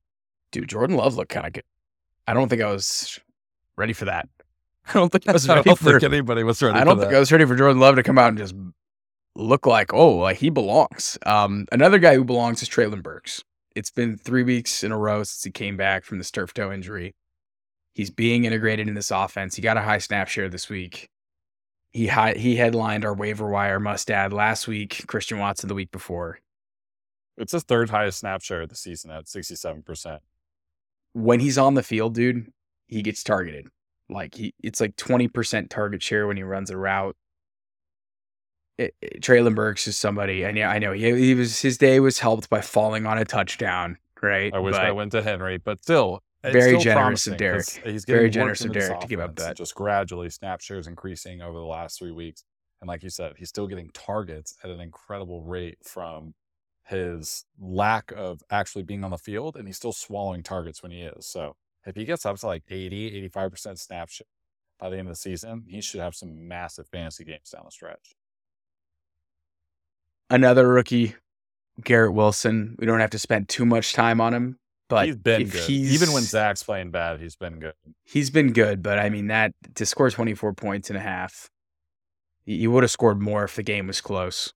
Dude, 0.51 0.69
Jordan 0.69 0.95
Love 0.95 1.15
looked 1.15 1.31
kind 1.31 1.47
of 1.47 1.53
good. 1.53 1.63
I 2.27 2.33
don't 2.33 2.49
think 2.49 2.61
I 2.61 2.71
was 2.71 3.19
ready 3.77 3.93
for 3.93 4.05
that. 4.05 4.27
I 4.89 4.93
don't 4.93 5.11
think 5.11 5.27
I 5.27 5.31
was 5.33 5.47
I 5.49 5.55
ready 5.55 5.69
don't 5.69 5.77
for 5.79 5.99
think 5.99 6.03
anybody 6.03 6.43
was 6.43 6.61
ready 6.61 6.77
I 6.77 6.83
don't 6.83 6.97
think 6.97 7.11
that. 7.11 7.17
I 7.17 7.19
was 7.19 7.31
ready 7.31 7.45
for 7.45 7.55
Jordan 7.55 7.79
Love 7.79 7.95
to 7.95 8.03
come 8.03 8.17
out 8.17 8.29
and 8.29 8.37
just 8.37 8.55
look 9.35 9.65
like, 9.65 9.93
oh, 9.93 10.15
like 10.17 10.37
he 10.37 10.49
belongs. 10.49 11.17
Um, 11.25 11.67
another 11.71 11.99
guy 11.99 12.15
who 12.15 12.23
belongs 12.23 12.61
is 12.61 12.69
Treylon 12.69 13.03
Burks. 13.03 13.43
It's 13.75 13.91
been 13.91 14.17
three 14.17 14.43
weeks 14.43 14.83
in 14.83 14.91
a 14.91 14.97
row 14.97 15.19
since 15.19 15.43
he 15.43 15.51
came 15.51 15.77
back 15.77 16.03
from 16.03 16.17
the 16.17 16.23
turf 16.23 16.53
toe 16.53 16.71
injury. 16.71 17.15
He's 17.93 18.09
being 18.09 18.45
integrated 18.45 18.87
in 18.87 18.93
this 18.95 19.11
offense. 19.11 19.55
He 19.55 19.61
got 19.61 19.77
a 19.77 19.81
high 19.81 19.97
snap 19.99 20.27
share 20.27 20.49
this 20.49 20.69
week. 20.69 21.09
He 21.91 22.07
hi- 22.07 22.33
he 22.35 22.55
headlined 22.55 23.05
our 23.05 23.13
waiver 23.13 23.47
wire 23.49 23.79
must 23.79 24.09
add 24.11 24.33
last 24.33 24.67
week. 24.67 25.05
Christian 25.07 25.39
Watson 25.39 25.67
the 25.67 25.75
week 25.75 25.91
before. 25.91 26.39
It's 27.37 27.51
his 27.51 27.63
third 27.63 27.89
highest 27.91 28.19
snap 28.19 28.41
share 28.41 28.61
of 28.61 28.69
the 28.69 28.75
season 28.75 29.11
at 29.11 29.25
67%. 29.25 30.19
when 31.13 31.39
he's 31.39 31.57
on 31.57 31.73
the 31.75 31.83
field, 31.83 32.13
dude, 32.15 32.51
he 32.87 33.01
gets 33.01 33.23
targeted. 33.23 33.67
Like 34.09 34.35
he, 34.35 34.53
it's 34.63 34.79
like 34.79 34.95
twenty 34.95 35.27
percent 35.27 35.69
target 35.69 36.01
share 36.01 36.27
when 36.27 36.37
he 36.37 36.43
runs 36.43 36.69
a 36.69 36.77
route. 36.77 37.15
It, 38.77 38.95
it, 39.01 39.21
Treylon 39.21 39.55
Burks 39.55 39.87
is 39.87 39.97
somebody, 39.97 40.43
and 40.43 40.57
yeah, 40.57 40.69
I 40.69 40.79
know 40.79 40.93
he, 40.93 41.13
he 41.15 41.33
was 41.33 41.61
his 41.61 41.77
day 41.77 41.99
was 41.99 42.19
helped 42.19 42.49
by 42.49 42.61
falling 42.61 43.05
on 43.05 43.17
a 43.17 43.25
touchdown, 43.25 43.97
right? 44.21 44.53
I 44.53 44.59
wish 44.59 44.73
But 44.73 44.85
I 44.85 44.91
went 44.91 45.11
to 45.13 45.23
Henry, 45.23 45.57
but 45.57 45.81
still, 45.81 46.21
Very 46.43 46.79
still 46.79 46.81
generous 46.81 47.27
of 47.27 47.37
Derek. 47.37 47.67
He's 47.83 48.05
Very 48.05 48.29
generous 48.29 48.63
of 48.63 48.71
Derek 48.71 48.99
to 48.99 49.07
give 49.07 49.19
up 49.19 49.35
that. 49.37 49.57
Just 49.57 49.75
gradually, 49.75 50.29
snap 50.29 50.61
shares 50.61 50.87
increasing 50.87 51.41
over 51.41 51.57
the 51.57 51.65
last 51.65 51.99
three 51.99 52.11
weeks, 52.11 52.43
and 52.79 52.87
like 52.87 53.03
you 53.03 53.09
said, 53.09 53.33
he's 53.37 53.49
still 53.49 53.67
getting 53.67 53.89
targets 53.93 54.55
at 54.63 54.69
an 54.69 54.79
incredible 54.79 55.41
rate 55.41 55.79
from 55.83 56.35
his 56.85 57.45
lack 57.59 58.13
of 58.15 58.41
actually 58.49 58.83
being 58.83 59.03
on 59.03 59.11
the 59.11 59.17
field, 59.17 59.57
and 59.57 59.67
he's 59.67 59.75
still 59.75 59.91
swallowing 59.91 60.43
targets 60.43 60.81
when 60.81 60.91
he 60.91 61.01
is. 61.01 61.25
So 61.25 61.55
if 61.87 61.95
he 61.95 62.05
gets 62.05 62.25
up 62.25 62.37
to 62.37 62.45
like 62.45 62.63
80, 62.69 63.17
85 63.17 63.51
percent 63.51 63.79
snap 63.79 64.09
share 64.09 64.27
by 64.79 64.89
the 64.89 64.97
end 64.97 65.07
of 65.07 65.13
the 65.13 65.19
season, 65.19 65.63
he 65.67 65.81
should 65.81 66.01
have 66.01 66.15
some 66.15 66.47
massive 66.47 66.87
fantasy 66.87 67.23
games 67.23 67.49
down 67.49 67.63
the 67.65 67.71
stretch. 67.71 68.15
another 70.29 70.67
rookie, 70.67 71.15
Garrett 71.83 72.13
Wilson. 72.13 72.75
We 72.79 72.85
don't 72.85 72.99
have 72.99 73.11
to 73.11 73.19
spend 73.19 73.49
too 73.49 73.65
much 73.65 73.93
time 73.93 74.21
on 74.21 74.33
him, 74.33 74.59
but 74.89 75.05
he's 75.07 75.15
been 75.15 75.47
good. 75.47 75.63
he's 75.63 75.93
Even 75.93 76.13
when 76.13 76.23
Zach's 76.23 76.63
playing 76.63 76.91
bad, 76.91 77.19
he's 77.19 77.35
been 77.35 77.59
good. 77.59 77.73
he's 78.05 78.29
been 78.29 78.53
good, 78.53 78.81
but 78.83 78.99
I 78.99 79.09
mean 79.09 79.27
that 79.27 79.53
to 79.75 79.85
score 79.85 80.09
24 80.09 80.53
points 80.53 80.89
and 80.89 80.97
a 80.97 81.01
half, 81.01 81.49
he 82.45 82.59
he 82.59 82.67
would 82.67 82.83
have 82.83 82.91
scored 82.91 83.21
more 83.21 83.43
if 83.43 83.55
the 83.55 83.63
game 83.63 83.87
was 83.87 84.01
close. 84.01 84.53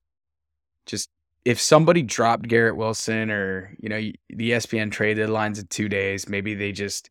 Just 0.86 1.10
if 1.44 1.60
somebody 1.60 2.02
dropped 2.02 2.48
Garrett 2.48 2.76
Wilson 2.76 3.30
or, 3.30 3.74
you 3.80 3.88
know, 3.88 4.00
the 4.28 4.50
ESPN 4.52 4.92
trade 4.92 5.14
deadline's 5.14 5.58
in 5.58 5.66
2 5.66 5.88
days, 5.88 6.28
maybe 6.28 6.54
they 6.54 6.72
just 6.72 7.10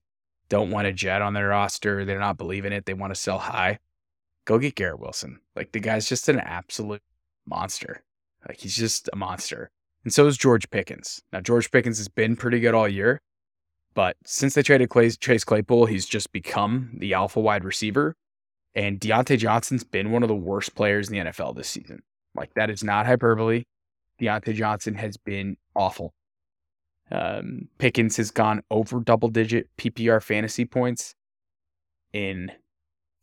don't 0.51 0.69
want 0.69 0.85
a 0.85 0.91
jet 0.91 1.21
on 1.21 1.33
their 1.33 1.47
roster, 1.47 2.03
they're 2.03 2.19
not 2.19 2.37
believing 2.37 2.73
it, 2.73 2.85
they 2.85 2.93
want 2.93 3.15
to 3.15 3.19
sell 3.19 3.39
high. 3.39 3.79
Go 4.45 4.59
get 4.59 4.75
Garrett 4.75 4.99
Wilson. 4.99 5.39
Like 5.55 5.71
the 5.71 5.79
guy's 5.79 6.09
just 6.09 6.27
an 6.27 6.41
absolute 6.41 7.01
monster. 7.47 8.03
Like 8.45 8.59
he's 8.59 8.75
just 8.75 9.09
a 9.13 9.15
monster. 9.15 9.71
And 10.03 10.13
so 10.13 10.27
is 10.27 10.37
George 10.37 10.69
Pickens. 10.69 11.21
Now 11.31 11.39
George 11.39 11.71
Pickens 11.71 11.99
has 11.99 12.09
been 12.09 12.35
pretty 12.35 12.59
good 12.59 12.73
all 12.73 12.87
year, 12.87 13.21
but 13.93 14.17
since 14.25 14.53
they 14.53 14.61
traded 14.61 14.89
Clay, 14.89 15.09
Chase 15.11 15.45
Claypool, 15.45 15.85
he's 15.85 16.05
just 16.05 16.33
become 16.33 16.91
the 16.97 17.13
alpha 17.13 17.39
wide 17.39 17.63
receiver. 17.63 18.13
And 18.75 18.99
Diontae 18.99 19.37
Johnson's 19.37 19.85
been 19.85 20.11
one 20.11 20.21
of 20.21 20.27
the 20.27 20.35
worst 20.35 20.75
players 20.75 21.09
in 21.09 21.13
the 21.13 21.31
NFL 21.31 21.55
this 21.55 21.69
season. 21.69 22.03
Like 22.35 22.53
that 22.55 22.69
is 22.69 22.83
not 22.83 23.05
hyperbole. 23.05 23.63
Diontae 24.19 24.53
Johnson 24.53 24.95
has 24.95 25.15
been 25.15 25.55
awful. 25.77 26.13
Um, 27.12 27.67
Pickens 27.78 28.17
has 28.17 28.32
gone 28.32 28.63
over 28.71 29.00
double 29.00 29.30
digit 29.30 29.69
PPR 29.78 30.24
fantasy 30.24 30.65
points 30.65 31.15
in 32.13 32.52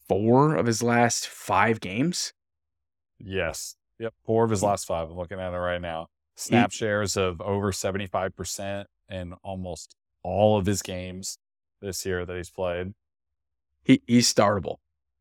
four 0.09 0.57
of 0.57 0.67
his 0.67 0.83
last 0.83 1.27
five 1.27 1.81
games. 1.81 2.33
Yes. 3.19 3.77
Yep. 3.99 4.15
Four 4.25 4.45
of 4.45 4.51
his 4.51 4.63
last 4.63 4.87
five. 4.87 5.11
I'm 5.11 5.17
looking 5.17 5.41
at 5.41 5.53
it 5.53 5.57
right 5.57 5.81
now. 5.81 6.09
Snap 6.37 6.71
shares 6.71 7.17
of 7.17 7.41
over 7.41 7.73
75% 7.73 8.85
in 9.11 9.33
almost 9.43 9.97
all 10.23 10.57
of 10.57 10.67
his 10.67 10.83
games 10.83 11.39
this 11.81 12.07
year 12.07 12.25
that 12.25 12.37
he's 12.37 12.51
played. 12.51 12.95
He 13.83 14.03
he's 14.07 14.33
startable. 14.33 14.77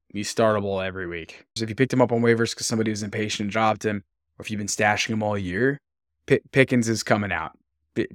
He's 0.10 0.34
startable 0.34 0.86
every 0.86 1.08
week. 1.08 1.46
So 1.56 1.64
if 1.64 1.70
you 1.70 1.76
picked 1.76 1.94
him 1.94 2.02
up 2.02 2.12
on 2.12 2.22
waivers 2.22 2.52
because 2.52 2.68
somebody 2.68 2.92
was 2.92 3.04
impatient 3.04 3.46
and 3.46 3.52
dropped 3.52 3.84
him, 3.84 4.04
or 4.38 4.44
if 4.44 4.52
you've 4.52 4.58
been 4.60 4.68
stashing 4.68 5.10
him 5.10 5.24
all 5.24 5.38
year, 5.38 5.80
P- 6.28 6.42
Pickens 6.52 6.88
is 6.88 7.04
coming 7.04 7.32
out. 7.32 7.58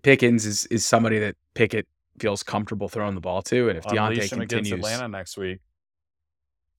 Pickens 0.03 0.47
is 0.47 0.66
is 0.66 0.87
somebody 0.87 1.18
that 1.18 1.37
Pickett 1.55 1.87
feels 2.18 2.42
comfortable 2.42 2.88
throwing 2.88 3.14
the 3.14 3.21
ball 3.21 3.42
to, 3.42 3.68
and 3.68 3.79
if 3.79 3.85
Diontae 3.85 4.09
Unleash 4.09 4.33
against 4.33 4.51
continues, 4.51 4.73
Atlanta 4.73 5.09
next 5.09 5.37
week. 5.37 5.61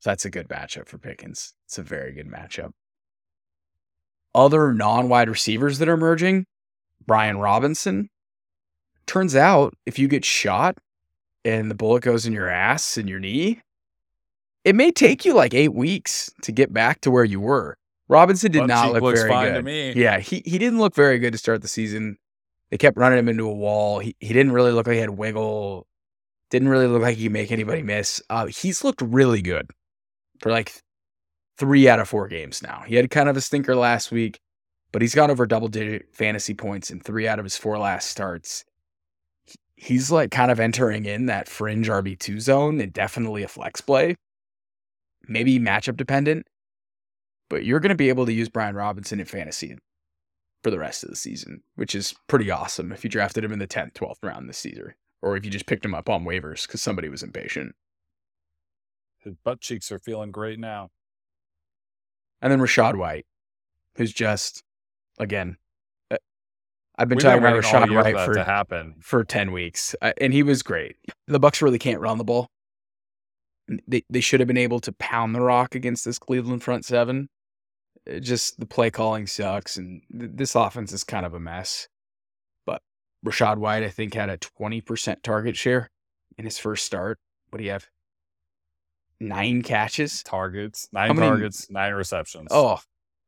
that's 0.04 0.26
a 0.26 0.30
good 0.30 0.48
matchup 0.50 0.88
for 0.88 0.98
Pickens. 0.98 1.54
It's 1.66 1.78
a 1.78 1.84
very 1.84 2.12
good 2.14 2.28
matchup. 2.28 2.72
Other 4.36 4.74
non-wide 4.74 5.30
receivers 5.30 5.78
that 5.80 5.88
are 5.88 5.94
emerging, 5.94 6.46
Brian 7.06 7.38
Robinson. 7.38 8.10
Turns 9.06 9.36
out, 9.36 9.76
if 9.86 10.00
you 10.00 10.08
get 10.08 10.26
shot 10.26 10.78
and 11.46 11.70
the 11.70 11.76
bullet 11.76 12.04
goes 12.04 12.26
in 12.26 12.34
your 12.34 12.50
ass 12.50 12.98
and 12.98 13.10
your 13.10 13.20
knee, 13.20 13.62
it 14.64 14.76
may 14.76 14.92
take 14.92 15.26
you 15.26 15.34
like 15.34 15.54
eight 15.54 15.74
weeks 15.74 16.32
to 16.42 16.52
get 16.52 16.74
back 16.74 17.02
to 17.02 17.12
where 17.12 17.26
you 17.26 17.40
were. 17.40 17.78
Robinson 18.08 18.52
did 18.52 18.60
Butt 18.60 18.68
not 18.68 18.94
look 18.94 19.16
very 19.16 19.30
good. 19.30 19.56
to 19.56 19.62
me. 19.62 19.94
Yeah, 19.94 20.20
he, 20.20 20.42
he 20.46 20.58
didn't 20.58 20.80
look 20.80 20.96
very 20.96 21.20
good 21.20 21.32
to 21.32 21.38
start 21.38 21.62
the 21.62 21.68
season. 21.68 22.18
They 22.74 22.78
kept 22.80 22.98
running 22.98 23.20
him 23.20 23.30
into 23.30 23.48
a 23.48 23.54
wall. 23.54 24.00
He 24.00 24.16
he 24.20 24.30
didn't 24.30 24.52
really 24.52 24.72
look 24.72 24.88
like 24.88 24.96
he 24.96 25.00
had 25.00 25.12
wiggle. 25.12 25.86
Didn't 26.50 26.70
really 26.70 26.88
look 26.88 27.04
like 27.04 27.18
he 27.18 27.26
could 27.26 27.32
make 27.32 27.52
anybody 27.52 27.84
miss. 27.84 28.20
Uh, 28.32 28.48
he's 28.48 28.84
looked 28.84 29.00
really 29.00 29.44
good 29.44 29.70
for 30.40 30.50
like 30.50 30.74
three 31.56 31.88
out 31.88 32.00
of 32.00 32.10
four 32.10 32.28
games 32.28 32.64
now. 32.64 32.82
He 32.88 32.96
had 32.96 33.12
kind 33.12 33.30
of 33.30 33.38
a 33.38 33.42
stinker 33.42 33.76
last 33.76 34.12
week, 34.12 34.40
but 34.92 35.04
he's 35.04 35.14
gone 35.14 35.30
over 35.30 35.46
double 35.46 35.68
digit 35.68 36.16
fantasy 36.16 36.56
points 36.56 36.90
in 36.90 37.00
three 37.00 37.28
out 37.28 37.38
of 37.38 37.46
his 37.46 37.56
four 37.56 37.78
last 37.78 38.10
starts. 38.10 38.66
He's 39.76 40.10
like 40.10 40.32
kind 40.32 40.50
of 40.50 40.60
entering 40.60 41.06
in 41.06 41.28
that 41.28 41.48
fringe 41.48 41.88
RB2 41.88 42.42
zone 42.42 42.82
and 42.82 42.92
definitely 42.92 43.44
a 43.44 43.48
flex 43.48 43.82
play. 43.82 44.16
Maybe 45.28 45.60
matchup 45.60 45.96
dependent, 45.96 46.48
but 47.52 47.66
you're 47.66 47.80
going 47.80 47.90
to 47.90 47.96
be 47.96 48.10
able 48.10 48.26
to 48.26 48.34
use 48.34 48.50
Brian 48.50 48.76
Robinson 48.76 49.20
in 49.20 49.28
fantasy 49.28 49.78
for 50.64 50.72
the 50.72 50.80
rest 50.80 51.04
of 51.04 51.10
the 51.10 51.16
season, 51.16 51.62
which 51.76 51.94
is 51.94 52.16
pretty 52.28 52.50
awesome 52.50 52.92
if 52.92 53.04
you 53.04 53.10
drafted 53.10 53.44
him 53.44 53.52
in 53.52 53.60
the 53.60 53.68
10th, 53.68 53.94
12th 53.94 54.24
round 54.24 54.50
this 54.50 54.58
season, 54.58 54.94
or 55.22 55.36
if 55.36 55.44
you 55.44 55.52
just 55.52 55.66
picked 55.66 55.86
him 55.86 55.94
up 55.94 56.10
on 56.10 56.24
waivers 56.24 56.66
because 56.66 56.82
somebody 56.82 57.10
was 57.10 57.22
impatient. 57.22 57.76
His 59.20 59.36
butt 59.44 59.62
cheeks 59.62 59.92
are 59.92 60.00
feeling 60.00 60.32
great 60.32 60.60
now. 60.60 60.90
And 62.42 62.52
then 62.52 62.60
Rachaad 62.60 62.96
White, 62.96 63.26
who's 63.96 64.14
just, 64.14 64.64
again, 65.18 65.58
uh, 66.10 66.18
I've 66.98 67.10
been 67.10 67.18
We've 67.18 67.24
talking 67.24 67.40
about 67.40 67.62
Rachaad 67.62 67.94
White 67.94 68.26
for, 68.26 68.34
to 68.34 68.44
happen. 68.44 68.96
for 69.00 69.24
10 69.24 69.52
weeks, 69.52 69.96
uh, 70.02 70.14
and 70.20 70.34
he 70.34 70.44
was 70.44 70.64
great. 70.64 70.96
The 71.28 71.40
Bucs 71.40 71.62
really 71.62 71.80
can't 71.80 72.02
run 72.02 72.18
the 72.18 72.24
ball. 72.24 72.48
They, 73.88 74.04
they 74.10 74.20
should 74.20 74.42
have 74.42 74.48
been 74.48 74.58
able 74.58 74.80
to 74.82 74.92
pound 74.94 75.34
the 75.34 75.42
rock 75.42 75.74
against 75.74 76.04
this 76.04 76.20
Cleveland 76.20 76.64
front 76.64 76.84
seven. 76.84 77.30
Just 78.20 78.60
the 78.60 78.66
play 78.66 78.92
calling 78.92 79.28
sucks, 79.28 79.78
and 79.78 80.02
th- 80.12 80.32
this 80.34 80.56
offense 80.56 80.92
is 80.92 81.04
kind 81.04 81.26
of 81.26 81.34
a 81.34 81.40
mess. 81.40 81.88
But 82.66 82.82
Rachaad 83.26 83.58
White, 83.58 83.84
I 83.84 83.90
think, 83.90 84.14
had 84.14 84.30
a 84.30 84.38
20% 84.38 85.22
target 85.24 85.56
share 85.56 85.90
in 86.38 86.46
his 86.46 86.58
first 86.58 86.86
start. 86.86 87.20
What 87.50 87.60
do 87.60 87.64
you 87.64 87.72
have? 87.72 87.88
Nine 89.20 89.62
catches? 89.62 90.22
Targets, 90.24 90.90
nine 90.92 91.16
targets, 91.16 91.70
nine 91.72 91.94
receptions. 91.94 92.50
Oh, 92.52 92.80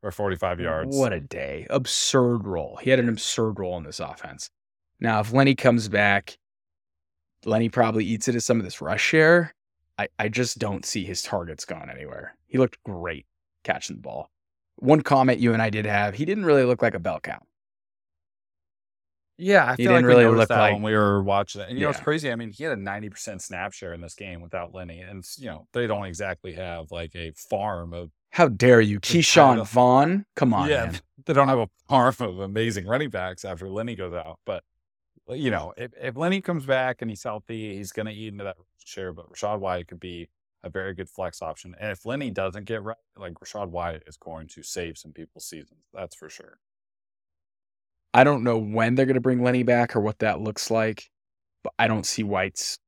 for 0.01 0.11
45 0.11 0.59
yards. 0.59 0.97
What 0.97 1.13
a 1.13 1.21
day. 1.21 1.65
Absurd 1.69 2.45
role. 2.45 2.77
He 2.81 2.89
had 2.89 2.99
an 2.99 3.07
absurd 3.07 3.57
role 3.59 3.77
in 3.77 3.83
this 3.83 3.99
offense. 4.01 4.49
Now, 4.99 5.21
if 5.21 5.31
Lenny 5.31 5.55
comes 5.55 5.87
back, 5.87 6.37
Lenny 7.45 7.69
probably 7.69 8.05
eats 8.05 8.27
into 8.27 8.41
some 8.41 8.59
of 8.59 8.65
this 8.65 8.81
rush 8.81 9.01
share. 9.01 9.53
I, 9.97 10.07
I 10.19 10.27
just 10.27 10.59
don't 10.59 10.85
see 10.85 11.05
his 11.05 11.21
targets 11.21 11.63
going 11.63 11.89
anywhere. 11.89 12.35
He 12.47 12.57
looked 12.57 12.83
great 12.83 13.25
catching 13.63 13.95
the 13.95 14.01
ball. 14.01 14.29
One 14.77 15.01
comment 15.01 15.39
you 15.39 15.53
and 15.53 15.61
I 15.61 15.69
did 15.69 15.85
have, 15.85 16.15
he 16.15 16.25
didn't 16.25 16.45
really 16.45 16.63
look 16.63 16.81
like 16.81 16.93
a 16.93 16.99
bell 16.99 17.19
cow. 17.19 17.39
Yeah, 19.37 19.65
I 19.65 19.75
feel 19.75 19.91
like 19.91 19.97
didn't 19.97 20.05
we 20.05 20.13
really 20.13 20.23
noticed 20.23 20.49
that 20.49 20.59
like- 20.59 20.73
when 20.73 20.81
we 20.81 20.93
were 20.93 21.21
watching 21.21 21.61
it. 21.61 21.69
And 21.69 21.77
you 21.77 21.83
know, 21.83 21.89
it's 21.89 21.99
crazy. 21.99 22.31
I 22.31 22.35
mean, 22.35 22.51
he 22.51 22.63
had 22.63 22.77
a 22.77 22.81
90% 22.81 23.41
snap 23.41 23.73
share 23.73 23.93
in 23.93 23.99
this 23.99 24.15
game 24.15 24.41
without 24.41 24.73
Lenny. 24.73 25.01
And, 25.01 25.25
you 25.37 25.47
know, 25.47 25.67
they 25.73 25.87
don't 25.87 26.05
exactly 26.05 26.53
have 26.53 26.91
like 26.91 27.15
a 27.15 27.31
farm 27.49 27.93
of, 27.93 28.11
How 28.31 28.47
dare 28.47 28.79
you? 28.79 28.99
Ke'Shawn. 28.99 29.65
Vaughn? 29.67 30.25
Come 30.35 30.53
on, 30.53 30.69
yeah, 30.69 30.85
man. 30.85 30.99
they 31.25 31.33
don't 31.33 31.49
have 31.49 31.59
a 31.59 31.69
farm 31.89 32.15
of 32.19 32.39
amazing 32.39 32.85
running 32.85 33.09
backs 33.09 33.43
after 33.43 33.69
Lenny 33.69 33.95
goes 33.95 34.13
out. 34.13 34.39
But, 34.45 34.63
you 35.27 35.51
know, 35.51 35.73
if, 35.75 35.91
if 36.01 36.15
Lenny 36.15 36.39
comes 36.39 36.65
back 36.65 37.01
and 37.01 37.11
he's 37.11 37.23
healthy, 37.23 37.75
he's 37.75 37.91
going 37.91 38.05
to 38.05 38.13
eat 38.13 38.29
into 38.29 38.45
that 38.45 38.55
share. 38.85 39.11
But 39.11 39.29
Rachaad 39.33 39.59
White 39.59 39.89
could 39.89 39.99
be 39.99 40.29
a 40.65 40.69
very 40.69 40.93
good 40.93 41.09
flex 41.09 41.41
option. 41.41 41.75
And 41.79 41.91
if 41.91 42.05
Lenny 42.05 42.31
doesn't 42.31 42.65
get 42.65 42.83
right, 42.83 42.97
like 43.15 43.35
Rachaad 43.35 43.69
White 43.69 44.03
is 44.07 44.17
going 44.17 44.47
to 44.49 44.63
save 44.63 44.97
some 44.97 45.13
people's 45.13 45.45
seasons. 45.45 45.79
That's 45.93 46.15
for 46.15 46.29
sure. 46.29 46.59
I 48.13 48.23
don't 48.23 48.43
know 48.43 48.57
when 48.57 48.95
they're 48.95 49.05
going 49.05 49.13
to 49.15 49.21
bring 49.21 49.43
Lenny 49.43 49.63
back 49.63 49.95
or 49.95 50.01
what 50.01 50.19
that 50.19 50.41
looks 50.41 50.71
like, 50.71 51.09
but 51.63 51.73
I 51.77 51.87
don't 51.87 52.05
see 52.05 52.23
White's 52.23 52.79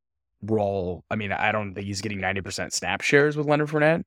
role. 0.42 1.04
I 1.12 1.16
mean, 1.16 1.32
I 1.32 1.52
don't 1.52 1.76
think 1.76 1.86
he's 1.86 2.02
getting 2.02 2.20
90% 2.20 2.74
snap 2.74 3.02
shares 3.02 3.38
with 3.38 3.46
Leonard 3.46 3.70
Fournette. 3.70 4.04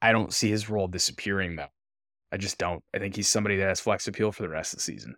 I 0.00 0.12
don't 0.12 0.32
see 0.32 0.48
his 0.48 0.70
role 0.70 0.86
disappearing, 0.86 1.56
though. 1.56 1.72
I 2.30 2.36
just 2.36 2.58
don't. 2.58 2.84
I 2.94 2.98
think 2.98 3.16
he's 3.16 3.28
somebody 3.28 3.56
that 3.56 3.68
has 3.68 3.80
flex 3.80 4.06
appeal 4.06 4.30
for 4.30 4.42
the 4.42 4.48
rest 4.48 4.74
of 4.74 4.78
the 4.78 4.82
season. 4.84 5.16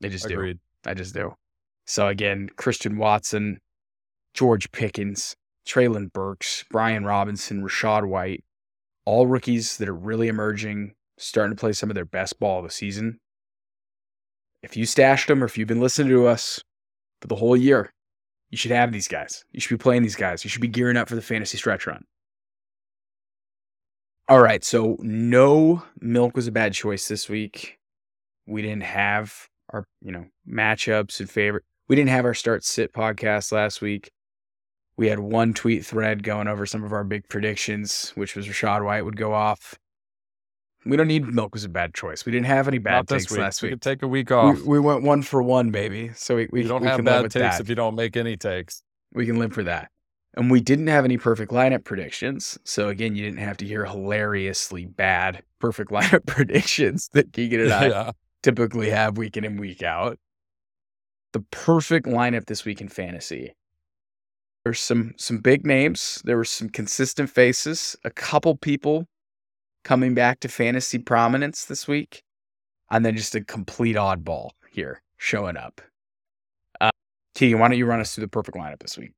They 0.00 0.08
just 0.08 0.26
do. 0.26 0.54
I 0.84 0.94
just 0.94 1.14
do. 1.14 1.34
So 1.86 2.08
again, 2.08 2.48
Christian 2.56 2.96
Watson, 2.96 3.60
George 4.34 4.72
Pickens, 4.72 5.36
Treylon 5.66 6.12
Burks, 6.12 6.64
Brian 6.70 7.04
Robinson, 7.04 7.62
Rachaad 7.62 8.06
White, 8.06 8.44
all 9.04 9.26
rookies 9.26 9.78
that 9.78 9.88
are 9.88 9.94
really 9.94 10.28
emerging, 10.28 10.94
starting 11.18 11.56
to 11.56 11.60
play 11.60 11.72
some 11.72 11.90
of 11.90 11.94
their 11.94 12.04
best 12.04 12.38
ball 12.40 12.58
of 12.58 12.64
the 12.64 12.70
season. 12.70 13.18
If 14.62 14.76
you 14.76 14.86
stashed 14.86 15.28
them 15.28 15.42
or 15.42 15.46
if 15.46 15.58
you've 15.58 15.68
been 15.68 15.80
listening 15.80 16.08
to 16.08 16.26
us, 16.26 16.60
for 17.22 17.28
the 17.28 17.36
whole 17.36 17.56
year. 17.56 17.94
You 18.50 18.58
should 18.58 18.72
have 18.72 18.92
these 18.92 19.08
guys. 19.08 19.44
You 19.52 19.60
should 19.60 19.78
be 19.78 19.82
playing 19.82 20.02
these 20.02 20.16
guys. 20.16 20.44
You 20.44 20.50
should 20.50 20.60
be 20.60 20.68
gearing 20.68 20.98
up 20.98 21.08
for 21.08 21.14
the 21.14 21.22
fantasy 21.22 21.56
stretch 21.56 21.86
run. 21.86 22.04
All 24.28 24.42
right, 24.42 24.62
so 24.62 24.98
no 25.00 25.82
milk 26.00 26.36
was 26.36 26.46
a 26.48 26.52
bad 26.52 26.74
choice 26.74 27.08
this 27.08 27.28
week. 27.28 27.78
We 28.46 28.60
didn't 28.60 28.82
have 28.82 29.48
our, 29.70 29.84
you 30.02 30.12
know, 30.12 30.26
matchups 30.48 31.20
and 31.20 31.30
favorite. 31.30 31.64
We 31.88 31.96
didn't 31.96 32.10
have 32.10 32.24
our 32.24 32.34
start 32.34 32.64
sit 32.64 32.92
podcast 32.92 33.52
last 33.52 33.80
week. 33.80 34.10
We 34.96 35.08
had 35.08 35.20
one 35.20 35.54
tweet 35.54 35.84
thread 35.84 36.22
going 36.22 36.48
over 36.48 36.66
some 36.66 36.84
of 36.84 36.92
our 36.92 37.04
big 37.04 37.28
predictions, 37.28 38.12
which 38.14 38.36
was 38.36 38.46
Rachaad 38.46 38.84
White 38.84 39.04
would 39.04 39.16
go 39.16 39.32
off. 39.32 39.78
We 40.84 40.96
don't 40.96 41.08
need 41.08 41.26
milk 41.26 41.54
was 41.54 41.64
a 41.64 41.68
bad 41.68 41.94
choice. 41.94 42.26
We 42.26 42.32
didn't 42.32 42.46
have 42.46 42.66
any 42.66 42.78
bad 42.78 43.08
Not 43.08 43.08
takes 43.08 43.30
week. 43.30 43.40
last 43.40 43.62
we 43.62 43.68
week. 43.68 43.74
could 43.74 43.82
take 43.82 44.02
a 44.02 44.08
week 44.08 44.32
off. 44.32 44.58
We, 44.58 44.62
we 44.62 44.80
went 44.80 45.02
one 45.02 45.22
for 45.22 45.42
one, 45.42 45.70
baby. 45.70 46.10
So 46.14 46.36
we, 46.36 46.48
we 46.50 46.62
don't 46.64 46.82
we 46.82 46.88
have 46.88 47.04
bad 47.04 47.22
takes 47.22 47.32
that. 47.32 47.60
if 47.60 47.68
you 47.68 47.74
don't 47.74 47.94
make 47.94 48.16
any 48.16 48.36
takes. 48.36 48.82
we 49.12 49.24
can 49.24 49.38
live 49.38 49.52
for 49.52 49.62
that. 49.62 49.90
And 50.34 50.50
we 50.50 50.60
didn't 50.60 50.86
have 50.86 51.04
any 51.04 51.18
perfect 51.18 51.52
lineup 51.52 51.84
predictions. 51.84 52.58
So 52.64 52.88
again, 52.88 53.14
you 53.14 53.24
didn't 53.24 53.40
have 53.40 53.58
to 53.58 53.66
hear 53.66 53.84
hilariously 53.84 54.86
bad 54.86 55.42
perfect 55.60 55.90
lineup 55.92 56.26
predictions 56.26 57.08
that 57.12 57.32
Keegan 57.32 57.60
and 57.60 57.72
I 57.72 57.88
yeah. 57.88 58.10
typically 58.42 58.90
have 58.90 59.16
week 59.16 59.36
in 59.36 59.44
and 59.44 59.60
week 59.60 59.82
out. 59.82 60.18
The 61.32 61.40
perfect 61.50 62.06
lineup 62.06 62.46
this 62.46 62.64
week 62.64 62.80
in 62.80 62.88
fantasy. 62.88 63.54
There's 64.64 64.80
some 64.80 65.14
some 65.16 65.38
big 65.38 65.66
names. 65.66 66.22
There 66.24 66.36
were 66.36 66.44
some 66.44 66.68
consistent 66.68 67.30
faces. 67.30 67.96
A 68.04 68.10
couple 68.10 68.56
people 68.56 69.08
coming 69.82 70.14
back 70.14 70.40
to 70.40 70.48
fantasy 70.48 70.98
prominence 70.98 71.64
this 71.64 71.88
week, 71.88 72.22
and 72.90 73.04
then 73.04 73.16
just 73.16 73.34
a 73.34 73.42
complete 73.44 73.96
oddball 73.96 74.50
here 74.70 75.02
showing 75.16 75.56
up. 75.56 75.80
Uh, 76.80 76.90
Keegan, 77.34 77.58
why 77.58 77.68
don't 77.68 77.78
you 77.78 77.86
run 77.86 78.00
us 78.00 78.14
through 78.14 78.24
the 78.24 78.28
perfect 78.28 78.56
lineup 78.56 78.78
this 78.78 78.96
week? 78.96 79.12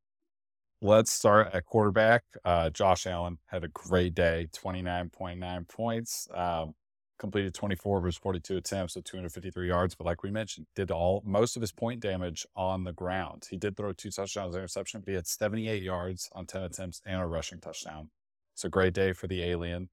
Let's 0.81 1.13
start 1.13 1.55
at 1.55 1.65
quarterback. 1.65 2.25
Uh, 2.45 2.71
Josh 2.71 3.07
Allen 3.07 3.39
had 3.47 3.65
a 3.65 3.69
great 3.69 4.15
day, 4.15 4.49
29.9 4.53 5.69
points, 5.69 6.29
um, 6.35 6.75
completed 7.19 7.55
24 7.55 7.99
of 7.99 8.05
his 8.05 8.17
42 8.17 8.57
attempts, 8.57 8.95
so 8.95 9.01
253 9.01 9.69
yards. 9.69 9.95
But 9.95 10.07
like 10.07 10.23
we 10.23 10.31
mentioned, 10.31 10.67
did 10.75 10.91
all 10.91 11.23
most 11.25 11.57
of 11.57 11.63
his 11.63 11.73
point 11.73 12.01
damage 12.01 12.47
on 12.57 12.85
the 12.85 12.93
ground. 12.93 13.47
He 13.49 13.57
did 13.57 13.77
throw 13.77 13.93
two 13.93 14.11
touchdowns, 14.11 14.55
interception, 14.55 15.01
but 15.01 15.09
he 15.09 15.15
had 15.15 15.27
78 15.27 15.83
yards 15.83 16.29
on 16.33 16.47
10 16.47 16.63
attempts 16.63 17.01
and 17.07 17.21
a 17.21 17.27
rushing 17.27 17.61
touchdown. 17.61 18.11
It's 18.55 18.65
a 18.65 18.69
great 18.69 18.95
day 18.95 19.13
for 19.13 19.27
the 19.27 19.43
alien. 19.43 19.89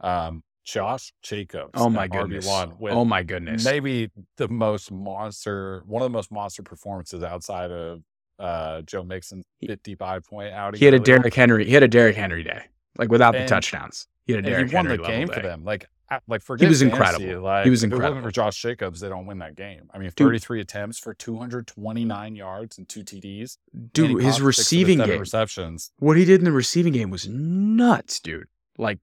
Um, 0.00 0.42
Josh 0.64 1.12
Jacobs. 1.22 1.70
Oh 1.74 1.88
my 1.88 2.08
goodness! 2.08 2.46
With 2.80 2.92
Oh 2.92 3.04
my 3.04 3.22
goodness! 3.22 3.64
maybe 3.64 4.10
the 4.36 4.48
most 4.48 4.90
monster, 4.90 5.82
one 5.86 6.02
of 6.02 6.06
the 6.06 6.16
most 6.16 6.32
monster 6.32 6.64
performances 6.64 7.22
outside 7.22 7.70
of 7.70 8.02
uh, 8.40 8.82
Joe 8.82 9.04
Mixon's 9.04 9.44
55 9.64 10.24
point 10.24 10.52
outing. 10.52 10.78
He 10.78 10.84
had 10.84 10.94
a. 10.94 10.98
Derrick 10.98 11.34
Henry. 11.34 11.64
He 11.64 11.72
had 11.72 11.84
a 11.84 11.88
Derrick 11.88 12.16
Henry 12.16 12.42
day, 12.42 12.64
like 12.98 13.10
without 13.10 13.32
the 13.32 13.46
touchdowns. 13.46 14.08
He 14.26 14.32
had 14.32 14.44
a 14.44 14.48
and 14.48 14.54
Derrick 14.54 14.70
he 14.70 14.74
won 14.74 14.86
Henry 14.86 14.96
the 14.98 15.06
game 15.06 15.28
day. 15.28 15.34
for 15.34 15.40
them. 15.40 15.64
Like, 15.64 15.86
like 16.28 16.42
forget 16.42 16.68
was 16.68 16.80
fantasy, 16.80 17.00
incredible. 17.02 17.42
Like, 17.42 17.64
He 17.64 17.70
was 17.70 17.82
incredible. 17.84 18.22
for 18.22 18.30
Josh 18.30 18.60
Jacobs, 18.60 19.00
they 19.00 19.08
don't 19.08 19.26
win 19.26 19.38
that 19.38 19.56
game. 19.56 19.90
I 19.92 19.98
mean, 19.98 20.08
Dude. 20.14 20.26
33 20.28 20.60
attempts 20.60 20.98
for 20.98 21.14
229 21.14 22.36
yards 22.36 22.78
and 22.78 22.88
two 22.88 23.00
TDs. 23.02 23.58
he 23.72 23.78
Dude, 23.92 24.22
his 24.22 24.22
caught 24.22 24.22
six 24.24 24.36
of 24.36 24.38
the 24.40 24.44
receiving 24.46 24.98
game. 24.98 25.20
receptions. 25.20 25.90
what 25.98 26.16
he 26.16 26.24
did 26.24 26.40
in 26.40 26.44
the 26.44 26.52
receiving 26.52 26.92
game 26.92 27.10
was 27.10 27.26
nuts, 27.28 28.20
dude. 28.20 28.46
Like 28.78 28.98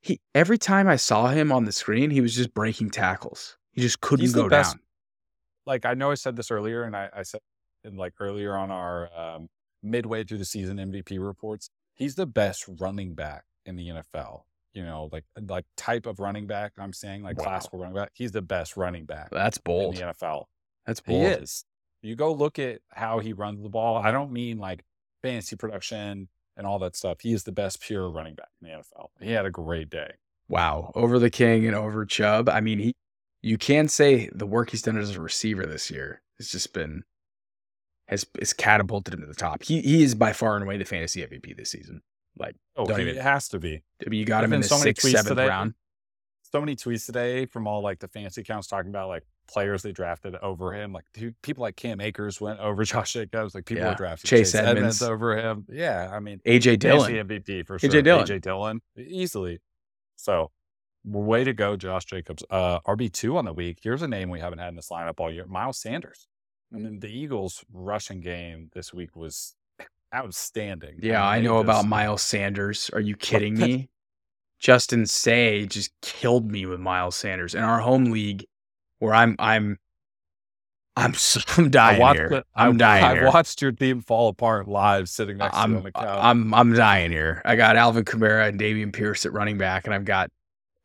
he 0.00 0.20
every 0.34 0.58
time 0.58 0.88
I 0.88 0.96
saw 0.96 1.28
him 1.28 1.52
on 1.52 1.64
the 1.64 1.72
screen, 1.72 2.10
he 2.10 2.20
was 2.20 2.34
just 2.34 2.52
breaking 2.54 2.90
tackles. 2.90 3.56
He 3.72 3.80
just 3.80 4.00
couldn't 4.00 4.22
He's 4.24 4.32
the 4.32 4.42
go 4.42 4.48
best- 4.48 4.74
down. 4.74 4.80
Like, 5.66 5.86
I 5.86 5.94
know 5.94 6.10
I 6.10 6.14
said 6.14 6.36
this 6.36 6.50
earlier, 6.50 6.82
and 6.82 6.94
I, 6.94 7.08
I 7.16 7.22
said 7.22 7.40
in 7.84 7.96
like 7.96 8.12
earlier 8.20 8.54
on 8.56 8.70
our 8.70 9.08
um, 9.18 9.48
midway 9.82 10.22
through 10.24 10.36
the 10.38 10.44
season 10.44 10.76
MVP 10.76 11.18
reports. 11.24 11.70
He's 11.94 12.16
the 12.16 12.26
best 12.26 12.66
running 12.80 13.14
back 13.14 13.44
in 13.64 13.76
the 13.76 13.88
NFL. 13.88 14.42
You 14.74 14.84
know, 14.84 15.08
like 15.12 15.24
like 15.48 15.64
type 15.76 16.06
of 16.06 16.18
running 16.18 16.46
back. 16.46 16.72
I'm 16.78 16.92
saying 16.92 17.22
like 17.22 17.38
Wow. 17.38 17.44
classical 17.44 17.78
running 17.78 17.94
back. 17.94 18.10
He's 18.14 18.32
the 18.32 18.42
best 18.42 18.76
running 18.76 19.04
back 19.06 19.30
That's 19.30 19.56
bold. 19.58 19.94
in 19.94 20.00
the 20.00 20.12
NFL. 20.12 20.44
That's 20.84 21.00
bold. 21.00 21.22
He 21.22 21.26
is. 21.28 21.64
You 22.02 22.16
go 22.16 22.32
look 22.32 22.58
at 22.58 22.80
how 22.90 23.20
he 23.20 23.32
runs 23.32 23.62
the 23.62 23.68
ball. 23.68 23.96
I 23.96 24.10
don't 24.10 24.32
mean 24.32 24.58
like 24.58 24.84
fantasy 25.22 25.56
production 25.56 26.28
and 26.56 26.66
all 26.66 26.78
that 26.80 26.96
stuff. 26.96 27.18
He 27.20 27.32
is 27.32 27.44
the 27.44 27.52
best 27.52 27.80
pure 27.80 28.10
running 28.10 28.34
back 28.34 28.48
in 28.60 28.68
the 28.68 28.74
NFL. 28.74 29.06
He 29.20 29.30
had 29.30 29.46
a 29.46 29.50
great 29.50 29.90
day. 29.90 30.10
Wow. 30.48 30.92
Over 30.94 31.18
the 31.18 31.30
king 31.30 31.66
and 31.66 31.74
over 31.74 32.04
Chubb. 32.04 32.48
I 32.48 32.60
mean, 32.60 32.78
he 32.80 32.92
you 33.42 33.56
can 33.58 33.88
say 33.88 34.28
the 34.34 34.46
work 34.46 34.70
he's 34.70 34.82
done 34.82 34.98
as 34.98 35.14
a 35.14 35.20
receiver 35.20 35.66
this 35.66 35.90
year 35.90 36.20
has 36.38 36.48
just 36.50 36.72
been 36.72 37.04
has 38.08 38.26
has 38.38 38.52
catapulted 38.52 39.14
him 39.14 39.20
to 39.20 39.26
the 39.26 39.34
top. 39.34 39.62
He 39.62 39.80
he 39.80 40.02
is 40.02 40.14
by 40.14 40.32
far 40.32 40.56
and 40.56 40.64
away 40.64 40.76
the 40.78 40.84
fantasy 40.84 41.22
MVP 41.22 41.56
this 41.56 41.70
season. 41.70 42.02
Like 42.38 42.56
Oh, 42.76 42.84
Don't 42.86 42.96
he, 42.98 43.02
even- 43.04 43.16
it 43.18 43.22
has 43.22 43.48
to 43.50 43.58
be. 43.60 43.82
I 44.04 44.08
mean, 44.10 44.18
you 44.20 44.26
got 44.26 44.40
There've 44.40 44.50
him 44.50 44.54
in 44.54 44.60
the 44.62 44.66
so 44.68 44.76
sixth, 44.76 45.08
seventh 45.08 45.28
today. 45.28 45.46
round. 45.48 45.74
So 46.42 46.60
many 46.60 46.76
tweets 46.76 47.06
today 47.06 47.46
from 47.46 47.66
all 47.66 47.82
like 47.82 47.98
the 47.98 48.08
fantasy 48.08 48.40
accounts 48.42 48.68
talking 48.68 48.90
about 48.90 49.08
like 49.08 49.24
players 49.48 49.82
they 49.82 49.92
drafted 49.92 50.36
over 50.36 50.72
him. 50.72 50.92
Like 50.92 51.04
dude, 51.14 51.34
people 51.42 51.62
like 51.62 51.74
Cam 51.76 52.00
Akers 52.00 52.40
went 52.40 52.60
over 52.60 52.84
Josh 52.84 53.12
Jacobs. 53.14 53.54
Like 53.54 53.64
people 53.66 53.82
Yeah. 53.84 53.90
were 53.90 53.96
drafting 53.96 54.28
Chase 54.28 54.52
Chase, 54.52 54.54
Edmonds. 54.56 55.00
Edmonds. 55.00 55.02
over 55.02 55.36
him. 55.36 55.66
Yeah, 55.68 56.10
I 56.12 56.20
mean, 56.20 56.40
AJ 56.46 56.78
Dillon. 56.78 57.12
MVP 57.12 57.66
for 57.66 57.78
sure. 57.78 57.90
AJ 57.90 58.04
Dillon. 58.04 58.24
AJ 58.26 58.40
Dillon 58.42 58.80
easily. 58.96 59.60
So 60.16 60.50
way 61.04 61.44
to 61.44 61.52
go, 61.52 61.76
Josh 61.76 62.04
Jacobs. 62.06 62.44
Uh, 62.50 62.78
RB 62.80 63.10
two 63.12 63.36
on 63.36 63.44
the 63.44 63.52
week. 63.52 63.78
Here's 63.82 64.02
a 64.02 64.08
name 64.08 64.30
we 64.30 64.40
haven't 64.40 64.58
had 64.60 64.68
in 64.68 64.76
this 64.76 64.88
lineup 64.90 65.18
all 65.18 65.32
year: 65.32 65.46
Miles 65.46 65.78
Sanders. 65.78 66.28
I 66.72 66.78
mean, 66.78 67.00
the 67.00 67.08
Eagles' 67.08 67.64
rushing 67.72 68.20
game 68.20 68.70
this 68.74 68.92
week 68.94 69.14
was 69.16 69.54
outstanding. 70.14 70.98
Yeah, 71.02 71.24
I 71.26 71.36
mean, 71.36 71.44
they 71.44 71.48
know 71.48 71.58
about 71.58 71.86
Miles 71.86 72.22
Sanders. 72.22 72.90
Are 72.92 73.00
you 73.00 73.16
kidding 73.16 73.58
me? 73.58 73.88
Justin 74.60 75.06
Say 75.06 75.66
just 75.66 75.90
killed 76.00 76.50
me 76.50 76.64
with 76.66 76.80
Miles 76.80 77.16
Sanders 77.16 77.54
in 77.54 77.62
our 77.62 77.80
home 77.80 78.06
league, 78.06 78.46
where 78.98 79.12
I'm 79.14 79.36
I'm 79.38 79.78
I'm 80.96 81.14
so, 81.14 81.40
I'm 81.56 81.66
I 81.66 81.68
dying 81.68 82.00
watched 82.00 82.18
here. 82.18 82.44
I'm 82.54 82.74
I, 82.74 82.76
dying 82.76 83.04
I 83.04 83.14
here. 83.14 83.26
watched 83.26 83.60
your 83.60 83.72
team 83.72 84.00
fall 84.00 84.28
apart 84.28 84.68
live, 84.68 85.08
sitting 85.08 85.38
next 85.38 85.54
to 85.54 85.68
you 85.68 85.76
on 85.76 85.76
I'm 85.76 85.82
the 85.82 85.92
couch. 85.92 86.18
I'm 86.20 86.54
I'm 86.54 86.72
dying 86.72 87.10
here. 87.10 87.42
I 87.44 87.56
got 87.56 87.76
Alvin 87.76 88.04
Kamara 88.04 88.48
and 88.48 88.58
Dameon 88.58 88.92
Pierce 88.92 89.26
at 89.26 89.32
running 89.32 89.58
back, 89.58 89.84
and 89.86 89.94
I've 89.94 90.04
got 90.04 90.30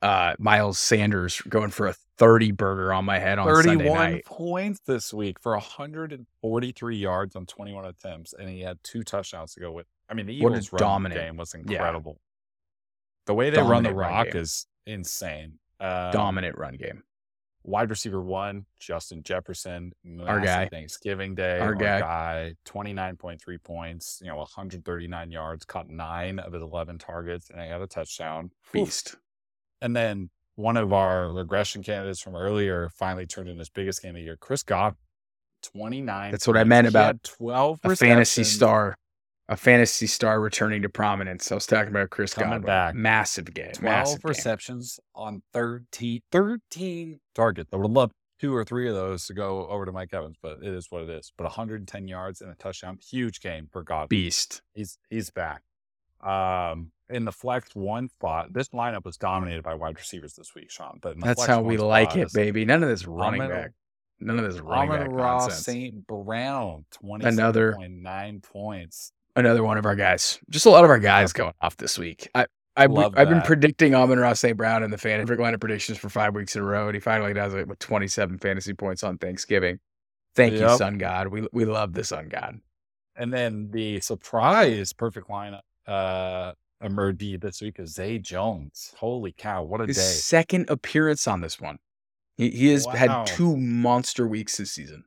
uh 0.02 0.34
Miles 0.40 0.80
Sanders 0.80 1.42
going 1.42 1.70
for 1.72 1.88
a 1.88 1.96
30 2.18 2.52
burger 2.52 2.94
on 2.94 3.06
my 3.06 3.18
head 3.18 3.40
on 3.40 3.48
Sunday 3.64 3.86
31 3.86 4.12
night. 4.12 4.26
points 4.26 4.80
this 4.86 5.14
week 5.14 5.40
for 5.40 5.54
143 5.54 6.98
yards 6.98 7.36
on 7.36 7.46
21 7.46 7.86
attempts, 7.86 8.34
and 8.34 8.50
he 8.50 8.60
had 8.62 8.78
two 8.84 9.04
touchdowns 9.04 9.54
to 9.54 9.62
go 9.62 9.72
with. 9.72 9.88
I 10.10 10.14
mean, 10.14 10.26
the 10.26 10.36
Eagles' 10.36 10.72
running 10.74 10.86
dominant- 10.86 11.22
game 11.22 11.38
was 11.38 11.54
yeah. 11.54 11.62
incredible. 11.62 12.20
The 13.26 13.34
way 13.34 13.50
they 13.52 13.58
run 13.58 13.84
the 13.84 13.90
Dominant 13.90 13.96
run 13.96 14.12
rock 14.12 14.36
is 14.36 14.66
insane. 14.86 15.60
Um, 15.80 16.12
Dominant 16.12 16.58
run 16.58 16.76
game. 16.76 17.04
Wide 17.64 17.90
receiver 17.90 18.22
one, 18.22 18.66
Justin 18.80 19.22
Jefferson, 19.22 19.94
Our 20.26 20.40
guy. 20.40 20.68
Thanksgiving 20.68 21.36
Day. 21.36 21.60
Our 21.60 21.68
Our, 21.68 21.76
guy. 21.76 22.00
guy, 22.00 22.56
29.3 22.66 23.64
points, 23.64 24.20
you 24.22 24.30
know, 24.30 24.38
139 24.38 25.32
yards, 25.32 25.66
caught 25.66 25.90
nine 25.90 26.40
of 26.40 26.54
his 26.54 26.64
11 26.64 26.98
targets, 26.98 27.50
and 27.50 27.62
he 27.62 27.68
had 27.68 27.82
a 27.82 27.88
touchdown. 27.88 28.52
Oof. 28.76 29.16
And 29.82 29.96
then 29.96 30.30
one 30.56 30.78
of 30.78 30.92
our 30.94 31.32
regression 31.32 31.84
candidates 31.84 32.20
from 32.20 32.36
earlier 32.36 32.90
finally 32.96 33.26
turned 33.26 33.50
in 33.50 33.58
his 33.58 33.70
biggest 33.70 34.02
game 34.02 34.10
of 34.12 34.16
the 34.16 34.22
year, 34.24 34.38
Chris 34.40 34.64
Godwin. 34.64 34.98
29. 35.74 36.32
That's 36.32 36.48
what 36.48 36.58
I 36.58 36.64
meant 36.64 36.88
about 36.88 37.22
12 37.24 37.80
A 37.84 37.96
fantasy 37.96 38.44
star. 38.44 38.96
A 39.50 39.58
fantasy 39.58 40.06
star 40.08 40.40
returning 40.40 40.84
to 40.84 40.90
prominence. 40.90 41.52
I 41.52 41.56
was 41.56 41.66
talking 41.66 41.90
about 41.90 42.12
Chris 42.12 42.34
Coming 42.34 42.50
Godwin. 42.52 42.66
back. 42.68 42.96
Massive 42.96 43.52
game. 43.54 43.72
12 43.74 43.82
Massive 43.84 44.22
game. 44.22 44.30
receptions 44.30 45.00
on 45.16 45.42
13, 45.54 46.22
13 46.32 47.20
targets. 47.34 47.70
I 47.74 47.78
would 47.78 47.90
love 47.90 48.12
two 48.40 48.56
or 48.56 48.64
three 48.64 48.88
of 48.88 48.96
those 48.96 49.26
to 49.26 49.34
go 49.34 49.68
over 49.68 49.86
to 49.86 49.92
Mike 49.92 50.14
Evans, 50.14 50.38
but 50.42 50.60
it 50.62 50.72
is 50.74 50.88
what 50.92 51.02
it 51.02 51.10
is. 51.10 51.34
But 51.36 51.46
110 51.46 52.08
yards 52.08 52.42
and 52.42 52.52
a 52.52 52.56
touchdown. 52.56 53.00
Huge 53.10 53.42
game 53.42 53.68
for 53.72 53.82
Godwin. 53.84 54.08
Beast. 54.10 54.62
He's 54.76 54.98
he's 55.10 55.30
back. 55.32 55.64
Um, 56.22 56.92
in 57.10 57.26
the 57.26 57.32
flex 57.32 57.76
one 57.76 58.10
spot, 58.10 58.54
this 58.54 58.70
lineup 58.70 59.06
was 59.06 59.18
dominated 59.18 59.64
by 59.64 59.74
wide 59.74 59.98
receivers 59.98 60.34
this 60.34 60.54
week, 60.56 60.70
Sean. 60.70 61.00
But 61.02 61.20
That's 61.20 61.46
how 61.46 61.62
we 61.62 61.78
like 61.78 62.16
it, 62.16 62.32
baby. 62.34 62.66
None 62.66 62.84
of 62.84 62.90
this 62.90 63.06
running 63.08 63.42
Amon- 63.42 63.56
back. 63.56 63.72
None 64.20 64.38
of 64.38 64.52
this 64.52 64.62
running 64.62 64.92
Amon 64.92 65.08
back 65.08 65.18
Ross 65.18 65.42
nonsense. 65.44 65.66
St. 65.66 66.08
Brown, 66.08 66.86
Another- 67.04 67.74
27.9 67.74 68.44
points. 68.44 69.14
Another 69.36 69.64
one 69.64 69.78
of 69.78 69.86
our 69.86 69.96
guys. 69.96 70.40
Just 70.50 70.66
a 70.66 70.70
lot 70.70 70.84
of 70.84 70.90
our 70.90 71.00
guys 71.00 71.32
going 71.32 71.54
off 71.62 71.78
this 71.78 71.98
week. 71.98 72.30
I 72.36 72.46
I've, 72.76 72.92
Love 72.92 73.14
I've 73.18 73.28
been 73.30 73.42
predicting 73.42 73.94
Amon 73.94 74.20
Ra 74.20 74.34
St. 74.34 74.56
Brown 74.56 74.84
in 74.84 74.92
the 74.92 74.98
fantasy 74.98 75.36
lineup 75.36 75.60
predictions 75.60 75.98
for 75.98 76.08
five 76.10 76.34
weeks 76.34 76.56
in 76.56 76.62
a 76.62 76.66
row, 76.66 76.88
and 76.88 76.96
he 76.96 77.02
finally 77.02 77.34
does 77.34 77.54
it 77.54 77.68
with 77.68 77.80
27 77.80 78.38
fantasy 78.38 78.74
points 78.74 79.04
on 79.04 79.18
Thanksgiving. 79.18 79.80
Thank 80.36 80.54
you, 80.54 80.70
Sun 80.78 80.98
God. 80.98 81.28
We 81.28 81.48
we 81.52 81.66
love 81.66 81.94
the 81.94 82.04
Sun 82.04 82.30
God. 82.30 82.60
And 83.16 83.34
then 83.34 83.70
the 83.72 84.00
surprise 84.00 84.94
perfect 84.94 85.28
lineup 85.30 85.62
uh 85.88 86.54
emerged 86.82 87.42
this 87.42 87.62
week 87.62 87.80
is 87.80 87.94
Zay 87.94 88.18
Jones. 88.20 88.94
Holy 88.98 89.32
cow, 89.32 89.64
what 89.64 89.82
a 89.82 89.86
His 89.86 89.98
day. 89.98 90.02
second 90.02 90.70
appearance 90.70 91.28
on 91.28 91.42
this 91.42 91.60
one. 91.60 91.80
He, 92.38 92.50
he 92.52 92.68
has 92.70 92.86
Wow. 92.86 92.94
had 92.94 93.26
two 93.28 93.58
monster 93.58 94.28
weeks 94.28 94.58
this 94.58 94.72
season. 94.72 95.04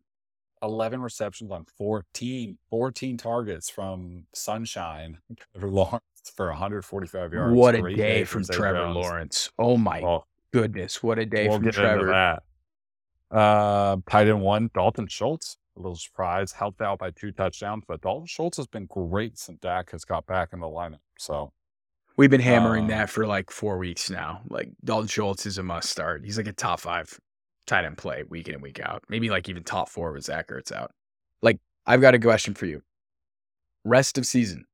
11 0.63 1.01
receptions 1.03 1.51
on 1.51 1.65
14, 1.79 2.57
14 2.71 3.17
targets 3.17 3.69
from 3.69 4.27
Sunshine 4.33 5.19
Trevor 5.53 5.71
Lawrence 5.71 6.03
for 6.37 6.49
145 6.49 7.33
yards. 7.33 7.57
What 7.57 7.75
a 7.75 7.81
Great 7.81 7.97
day 7.97 8.25
from 8.25 8.45
Trevor 8.45 8.79
Jones. 8.79 8.95
Lawrence. 8.95 9.51
Oh 9.59 9.77
my 9.77 10.21
goodness. 10.53 11.03
What 11.03 11.19
a 11.19 11.27
day 11.27 11.49
we'll 11.49 11.57
from 11.57 11.65
get 11.65 11.75
into 11.77 11.81
Trevor. 11.81 12.07
that. 12.07 12.43
Uh, 13.37 13.97
tight 14.09 14.29
end 14.29 14.43
one, 14.43 14.71
Dalton 14.75 15.07
Schultz. 15.09 15.57
A 15.77 15.81
little 15.81 15.97
surprise, 15.97 16.53
helped 16.53 16.83
out 16.83 16.99
by 16.99 17.11
two 17.11 17.33
touchdowns, 17.33 17.85
but 17.89 18.03
Dalton 18.03 18.27
Schultz 18.27 18.59
has 18.59 18.67
been 18.67 18.85
great 18.85 19.39
since 19.39 19.59
Dak 19.61 19.91
has 19.93 20.05
got 20.05 20.27
back 20.27 20.51
in 20.53 20.61
the 20.61 20.67
lineup. 20.67 20.99
So 21.19 21.51
We've 22.17 22.31
been 22.31 22.41
hammering 22.41 22.85
Uh, 22.87 22.89
that 22.89 23.11
for 23.11 23.27
like 23.27 23.51
four 23.51 23.79
weeks 23.79 24.11
now. 24.11 24.43
Like 24.49 24.69
Dalton 24.85 25.09
Schultz 25.09 25.47
is 25.47 25.59
a 25.59 25.63
must 25.63 25.89
start. 25.91 26.25
He's 26.25 26.37
like 26.37 26.47
a 26.47 26.53
top 26.53 26.81
five 26.81 27.19
tight 27.67 27.85
end 27.85 27.97
play 27.99 28.23
week 28.29 28.49
in 28.49 28.55
and 28.55 28.63
week 28.63 28.81
out. 28.81 29.03
Maybe 29.09 29.31
like 29.31 29.49
even 29.49 29.65
top 29.65 29.89
four 29.89 30.13
with 30.13 30.25
Zach 30.25 30.49
Ertz 30.49 30.73
out. 30.73 30.93
Like, 31.41 31.59
I've 31.87 32.01
got 32.01 32.15
a 32.15 32.19
question 32.19 32.55
for 32.55 32.67
you. 32.67 32.83
Rest 33.85 34.19
of 34.19 34.27
season. 34.27 34.67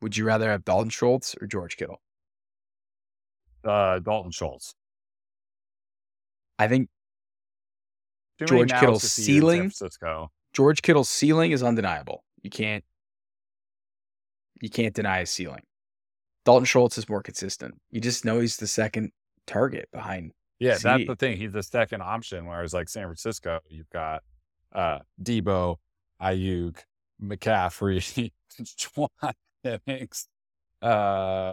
Would 0.00 0.16
you 0.16 0.24
rather 0.24 0.48
have 0.50 0.64
Dalton 0.64 0.90
Schultz 0.90 1.34
or 1.40 1.46
George 1.46 1.76
Kittle? 1.76 2.00
uh, 3.64 3.98
Dalton 3.98 4.30
Schultz. 4.30 4.74
I 6.58 6.68
think 6.68 6.88
Too 8.38 8.46
George 8.46 8.70
Kittle's 8.72 9.02
to 9.02 9.08
feed 9.22 9.42
in 9.42 9.70
San 9.70 9.90
ceiling- 9.90 10.28
George 10.52 10.80
Kittle's 10.82 11.08
ceiling 11.08 11.50
is 11.50 11.62
undeniable. 11.62 12.24
You 12.42 12.50
can't 12.50 12.84
you 14.62 14.70
can't 14.70 14.94
deny 14.94 15.20
his 15.20 15.30
ceiling. 15.30 15.62
Dalton 16.48 16.64
Schultz 16.64 16.96
is 16.96 17.10
more 17.10 17.22
consistent. 17.22 17.74
You 17.90 18.00
just 18.00 18.24
know 18.24 18.40
he's 18.40 18.56
the 18.56 18.66
second 18.66 19.12
target 19.46 19.86
behind. 19.92 20.32
Yeah, 20.58 20.78
that's 20.82 21.06
the 21.06 21.14
thing. 21.14 21.36
He's 21.36 21.52
the 21.52 21.62
second 21.62 22.00
option. 22.00 22.46
Whereas 22.46 22.72
like 22.72 22.88
San 22.88 23.02
Francisco, 23.02 23.60
you've 23.68 23.90
got 23.90 24.22
uh 24.74 25.00
Debo, 25.22 25.76
Aiyuk, 26.22 26.78
McCaffrey, 27.22 28.32
Jauan 28.62 29.34
Jennings. 29.62 30.26
Uh, 30.80 31.52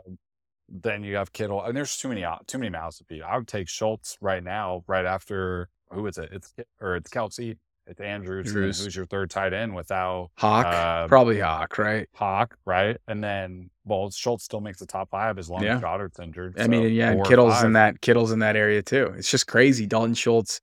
then 0.69 1.03
you 1.03 1.17
have 1.17 1.33
Kittle, 1.33 1.61
and 1.61 1.75
there's 1.75 1.97
too 1.97 2.07
many 2.07 2.25
too 2.47 2.57
many 2.57 2.69
mouths 2.69 2.99
to 2.99 3.03
feed. 3.03 3.21
I 3.21 3.35
would 3.35 3.49
take 3.49 3.67
Schultz 3.67 4.17
right 4.21 4.41
now, 4.41 4.85
right 4.87 5.05
after 5.05 5.67
who 5.89 6.07
is 6.07 6.17
it? 6.17 6.29
It's 6.31 6.53
or 6.79 6.95
it's 6.95 7.09
Kelce, 7.09 7.57
it's 7.87 7.99
Andrews. 8.01 8.47
Andrews. 8.47 8.83
Who's 8.83 8.95
your 8.95 9.05
third 9.05 9.29
tight 9.29 9.53
end 9.53 9.75
without 9.75 10.31
Hawk, 10.37 10.65
Uh, 10.65 11.07
probably 11.07 11.39
Hawk, 11.39 11.77
right? 11.77 12.07
Hawk, 12.13 12.57
right? 12.65 12.97
And 13.07 13.23
then 13.23 13.69
well, 13.85 14.09
Schultz 14.09 14.43
still 14.43 14.61
makes 14.61 14.79
the 14.79 14.87
top 14.87 15.09
five 15.11 15.37
as 15.37 15.49
long 15.49 15.63
Yeah. 15.63 15.75
as 15.75 15.81
Goedert's 15.81 16.19
injured. 16.19 16.59
I 16.59 16.67
mean, 16.67 16.91
yeah, 16.93 17.11
and 17.11 17.25
Kittle's 17.25 17.61
in 17.63 17.73
that 17.73 18.01
Kittle's 18.01 18.31
in 18.31 18.39
that 18.39 18.55
area 18.55 18.81
too. 18.81 19.13
It's 19.17 19.29
just 19.29 19.47
crazy. 19.47 19.85
Dalton 19.85 20.15
Schultz, 20.15 20.59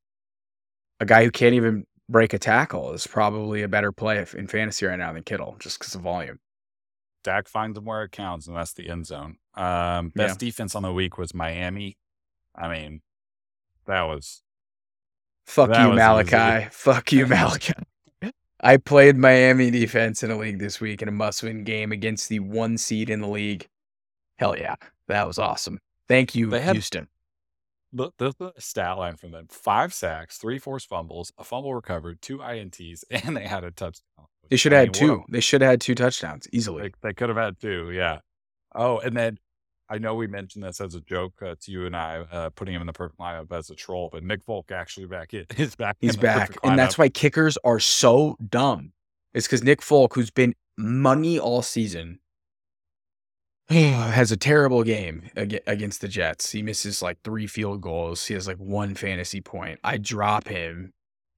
a 1.01 1.05
guy 1.05 1.25
who 1.25 1.31
can't 1.31 1.55
even 1.55 1.87
break 2.09 2.33
a 2.33 2.39
tackle, 2.39 2.93
is 2.93 3.07
probably 3.07 3.63
a 3.63 3.69
better 3.69 3.93
play 3.93 4.25
in 4.35 4.47
fantasy 4.49 4.87
right 4.87 4.99
now 4.99 5.13
than 5.13 5.23
Kittle, 5.23 5.57
just 5.61 5.79
because 5.79 5.95
of 5.95 6.01
volume. 6.03 6.39
Dak 7.25 7.47
finds 7.47 7.79
him 7.79 7.85
where 7.85 8.03
it 8.03 8.11
counts, 8.11 8.49
and 8.49 8.57
that's 8.57 8.73
the 8.73 8.89
end 8.91 9.07
zone. 9.07 9.37
Um, 9.55 10.09
best 10.15 10.41
defense 10.41 10.75
on 10.75 10.83
the 10.83 10.93
week 10.93 11.17
was 11.19 11.33
Miami. 11.33 11.97
I 12.57 12.69
mean, 12.69 13.01
that 13.87 14.03
was 14.03 14.43
Fuck 15.47 15.71
That 15.71 15.89
you, 15.89 15.95
Malachi. 15.95 16.69
Fuck 16.71 17.13
you, 17.13 17.27
Malachi. 17.27 17.75
I 18.61 18.77
played 18.77 19.17
Miami 19.17 19.71
defense 19.71 20.23
in 20.23 20.31
a 20.31 20.39
league 20.39 20.61
this 20.61 20.81
week 20.81 21.03
in 21.03 21.09
a 21.09 21.13
must-win 21.13 21.65
game 21.65 21.91
against 21.91 22.29
the 22.29 22.39
one 22.39 22.79
seed 22.79 23.11
in 23.11 23.21
the 23.21 23.29
league. 23.29 23.67
Hell 24.39 24.57
yeah, 24.57 24.77
that 25.09 25.27
was 25.27 25.39
awesome. 25.39 25.81
Thank 26.09 26.35
you, 26.35 26.51
had- 26.53 26.75
Houston. 26.75 27.09
the, 27.93 28.11
the, 28.19 28.33
the 28.39 28.53
stat 28.59 28.99
line 28.99 29.17
from 29.17 29.33
them: 29.33 29.49
five 29.51 29.93
sacks, 29.93 30.39
three 30.39 30.59
forced 30.59 30.89
fumbles, 30.89 31.33
a 31.39 31.45
fumble 31.45 31.75
recovered, 31.75 32.23
two 32.23 32.39
ints, 32.39 33.03
and 33.11 33.37
they 33.37 33.47
had 33.47 33.65
a 33.65 33.71
touchdown. 33.73 34.27
They 34.49 34.57
should 34.57 34.73
have 34.73 34.87
had 34.87 34.95
two. 34.95 35.25
They 35.29 35.41
should 35.41 35.61
have 35.63 35.71
had 35.71 35.81
two 35.81 35.95
touchdowns 35.95 36.47
easily. 36.53 36.83
They, 36.83 37.09
they 37.09 37.15
could 37.15 37.29
have 37.31 37.39
had 37.39 37.59
two, 37.61 37.91
yeah. 37.91 38.19
Oh, 38.75 38.99
and 38.99 39.17
then 39.17 39.39
I 39.89 39.99
know 39.99 40.15
we 40.15 40.27
mentioned 40.27 40.65
this 40.65 40.81
as 40.81 40.95
a 40.95 41.01
joke 41.01 41.35
uh, 41.43 41.55
to 41.61 41.71
you 41.73 41.87
and 41.87 41.95
I, 41.95 42.21
uh, 42.33 42.51
putting 42.51 42.75
him 42.75 42.81
in 42.81 42.87
the 42.87 42.93
perfect 42.93 43.21
lineup 43.21 43.53
as 43.53 43.69
a 43.71 43.75
troll, 43.75 44.09
but 44.11 44.25
Nick 44.25 44.43
Folk 44.43 44.71
actually 44.71 45.07
back 45.07 45.35
in. 45.35 45.45
He's 45.55 45.75
back. 45.77 45.97
He's 46.01 46.17
back. 46.17 46.57
And 46.63 46.79
that's 46.79 46.97
why 46.97 47.09
kickers 47.09 47.59
are 47.65 47.79
so 47.79 48.37
dumb. 48.49 48.93
It's 49.35 49.47
because 49.47 49.63
Nick 49.63 49.83
Folk, 49.83 50.15
who's 50.15 50.31
been 50.31 50.55
money 50.79 51.39
all 51.39 51.63
season, 51.63 52.21
has 53.69 54.33
a 54.33 54.37
terrible 54.37 54.83
game 54.83 55.31
against 55.37 56.01
the 56.01 56.09
Jets. 56.09 56.53
He 56.53 56.63
misses 56.63 57.03
like 57.03 57.19
three 57.23 57.47
field 57.47 57.81
goals. 57.81 58.27
He 58.27 58.35
has 58.35 58.47
like 58.47 58.59
one 58.59 58.95
fantasy 58.95 59.41
point. 59.41 59.81
I 59.85 59.99
drop 59.99 60.49
him. 60.49 60.93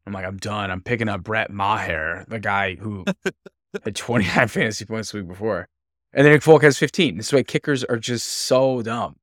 I'm 0.07 0.13
like, 0.13 0.27
I'm 0.27 0.37
done. 0.37 0.71
I'm 0.71 0.83
picking 0.83 1.09
up 1.09 1.23
Brett 1.23 1.51
Maher, 1.51 2.25
the 2.29 2.39
guy 2.39 2.75
who 2.75 3.05
had 3.85 3.97
29 3.97 4.49
fantasy 4.49 4.85
points 4.85 5.13
the 5.13 5.19
week 5.19 5.29
before. 5.29 5.69
And 6.15 6.25
then 6.25 6.33
Nick 6.33 6.43
Folk 6.43 6.63
has 6.63 6.79
15. 6.79 7.17
This 7.17 7.33
way, 7.33 7.43
kickers 7.43 7.83
are 7.85 7.99
just 7.99 8.27
so 8.27 8.83
dumb. 8.83 9.17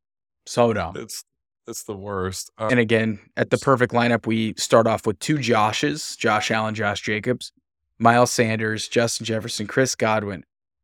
So 0.45 0.73
dumb. 0.73 0.95
It's 0.97 1.23
it's 1.67 1.83
the 1.83 1.95
worst. 1.95 2.51
Uh, 2.57 2.67
And 2.69 2.79
again, 2.79 3.19
at 3.37 3.49
the 3.49 3.57
perfect 3.57 3.93
lineup, 3.93 4.25
we 4.25 4.53
start 4.57 4.87
off 4.87 5.05
with 5.05 5.19
two 5.19 5.37
Joshes 5.37 6.17
Josh 6.17 6.51
Allen, 6.51 6.75
Josh 6.75 7.01
Jacobs, 7.01 7.51
Miles 7.99 8.31
Sanders, 8.31 8.87
Justin 8.87 9.25
Jefferson, 9.25 9.67
Chris 9.67 9.95
Godwin, 9.95 10.43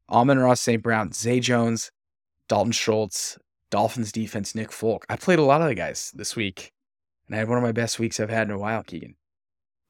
Amon 0.09 0.39
Ra 0.39 0.53
St. 0.53 0.81
Brown, 0.81 1.11
Zay 1.11 1.39
Jones, 1.39 1.91
Dalton 2.47 2.71
Schultz, 2.71 3.37
Dolphins 3.69 4.11
defense, 4.11 4.55
Nick 4.55 4.71
Folk. 4.71 5.05
I 5.09 5.17
played 5.17 5.39
a 5.39 5.43
lot 5.43 5.61
of 5.61 5.67
the 5.67 5.75
guys 5.75 6.11
this 6.15 6.35
week, 6.35 6.71
and 7.27 7.35
I 7.35 7.39
had 7.39 7.49
one 7.49 7.57
of 7.57 7.63
my 7.63 7.73
best 7.73 7.99
weeks 7.99 8.19
I've 8.19 8.29
had 8.29 8.47
in 8.47 8.53
a 8.53 8.59
while, 8.59 8.83
Keegan. 8.83 9.15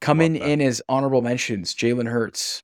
Coming 0.00 0.36
in 0.36 0.60
as 0.60 0.82
honorable 0.88 1.22
mentions, 1.22 1.74
Jalen 1.74 2.08
Hurts. 2.08 2.62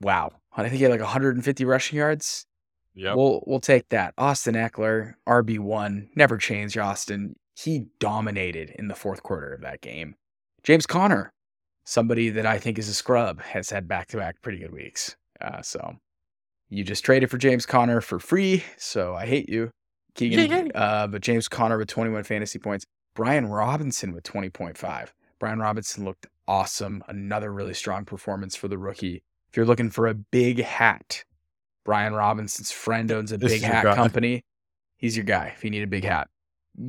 Wow. 0.00 0.32
I 0.56 0.62
think 0.62 0.74
he 0.74 0.82
had 0.82 0.92
like 0.92 1.00
150 1.00 1.64
rushing 1.64 1.98
yards. 1.98 2.46
Yep. 2.94 3.16
We'll 3.16 3.42
we'll 3.46 3.60
take 3.60 3.88
that. 3.90 4.14
Austin 4.16 4.54
Ekeler, 4.54 5.14
RB 5.28 5.58
one, 5.58 6.08
never 6.14 6.36
change. 6.38 6.76
Austin, 6.78 7.36
he 7.56 7.86
dominated 7.98 8.70
in 8.78 8.88
the 8.88 8.94
fourth 8.94 9.22
quarter 9.22 9.52
of 9.52 9.60
that 9.62 9.80
game. 9.80 10.14
James 10.62 10.86
Conner, 10.86 11.32
somebody 11.84 12.30
that 12.30 12.46
I 12.46 12.58
think 12.58 12.78
is 12.78 12.88
a 12.88 12.94
scrub, 12.94 13.40
has 13.42 13.70
had 13.70 13.88
back 13.88 14.08
to 14.08 14.16
back 14.16 14.40
pretty 14.42 14.58
good 14.58 14.72
weeks. 14.72 15.16
Uh, 15.40 15.60
so 15.62 15.96
you 16.70 16.84
just 16.84 17.04
traded 17.04 17.30
for 17.30 17.38
James 17.38 17.66
Conner 17.66 18.00
for 18.00 18.18
free, 18.18 18.64
so 18.78 19.14
I 19.14 19.26
hate 19.26 19.48
you, 19.48 19.70
Keegan. 20.14 20.72
uh, 20.74 21.06
but 21.08 21.20
James 21.20 21.48
Conner 21.48 21.76
with 21.78 21.88
21 21.88 22.22
fantasy 22.24 22.58
points. 22.58 22.84
Brian 23.14 23.46
Robinson 23.46 24.12
with 24.12 24.24
20.5. 24.24 25.08
Brian 25.38 25.58
Robinson 25.58 26.04
looked 26.04 26.26
awesome. 26.48 27.02
Another 27.08 27.52
really 27.52 27.74
strong 27.74 28.04
performance 28.04 28.56
for 28.56 28.68
the 28.68 28.78
rookie. 28.78 29.22
If 29.50 29.56
you're 29.56 29.66
looking 29.66 29.90
for 29.90 30.06
a 30.06 30.14
big 30.14 30.62
hat, 30.62 31.24
Brian 31.84 32.14
Robinson's 32.14 32.72
friend 32.72 33.10
owns 33.12 33.32
a 33.32 33.38
This 33.38 33.52
big 33.52 33.62
hat 33.62 33.84
company. 33.94 34.44
He's 34.96 35.16
your 35.16 35.24
guy 35.24 35.52
if 35.56 35.64
you 35.64 35.70
need 35.70 35.82
a 35.82 35.88
big 35.88 36.04
hat. 36.04 36.28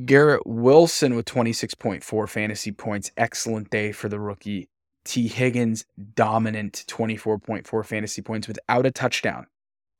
Garrett 0.04 0.46
Wilson 0.46 1.14
with 1.14 1.26
26.4 1.26 2.28
fantasy 2.28 2.72
points. 2.72 3.10
Excellent 3.16 3.70
day 3.70 3.92
for 3.92 4.08
the 4.08 4.18
rookie. 4.18 4.68
Tee 5.04 5.28
Higgins, 5.28 5.84
dominant 6.14 6.84
24.4 6.88 7.84
fantasy 7.84 8.22
points 8.22 8.48
without 8.48 8.86
a 8.86 8.90
touchdown. 8.90 9.46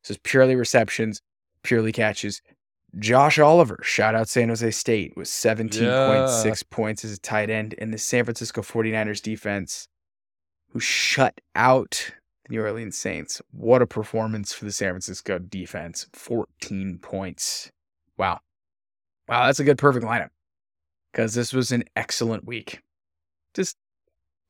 This 0.03 0.11
is 0.11 0.17
purely 0.17 0.55
receptions, 0.55 1.21
purely 1.63 1.93
catches. 1.93 2.41
Josh 2.99 3.39
Oliver, 3.39 3.79
shout 3.83 4.15
out 4.15 4.27
San 4.27 4.49
Jose 4.49 4.71
State, 4.71 5.15
with 5.15 5.27
17.6 5.27 6.63
points 6.69 7.05
as 7.05 7.13
a 7.13 7.19
tight 7.19 7.49
end 7.49 7.73
in 7.73 7.91
the 7.91 7.97
San 7.97 8.25
Francisco 8.25 8.61
49ers 8.61 9.21
defense, 9.21 9.87
who 10.71 10.79
shut 10.79 11.39
out 11.55 12.11
the 12.47 12.55
New 12.55 12.61
Orleans 12.61 12.97
Saints. 12.97 13.41
What 13.51 13.81
a 13.81 13.87
performance 13.87 14.53
for 14.53 14.65
the 14.65 14.71
San 14.71 14.91
Francisco 14.91 15.39
defense. 15.39 16.07
14 16.13 16.99
points. 16.99 17.71
Wow. 18.17 18.39
Wow, 19.27 19.45
that's 19.45 19.59
a 19.59 19.63
good 19.63 19.77
perfect 19.77 20.05
lineup. 20.05 20.29
Because 21.11 21.33
this 21.33 21.53
was 21.53 21.71
an 21.71 21.83
excellent 21.95 22.45
week. 22.45 22.81
Just 23.53 23.77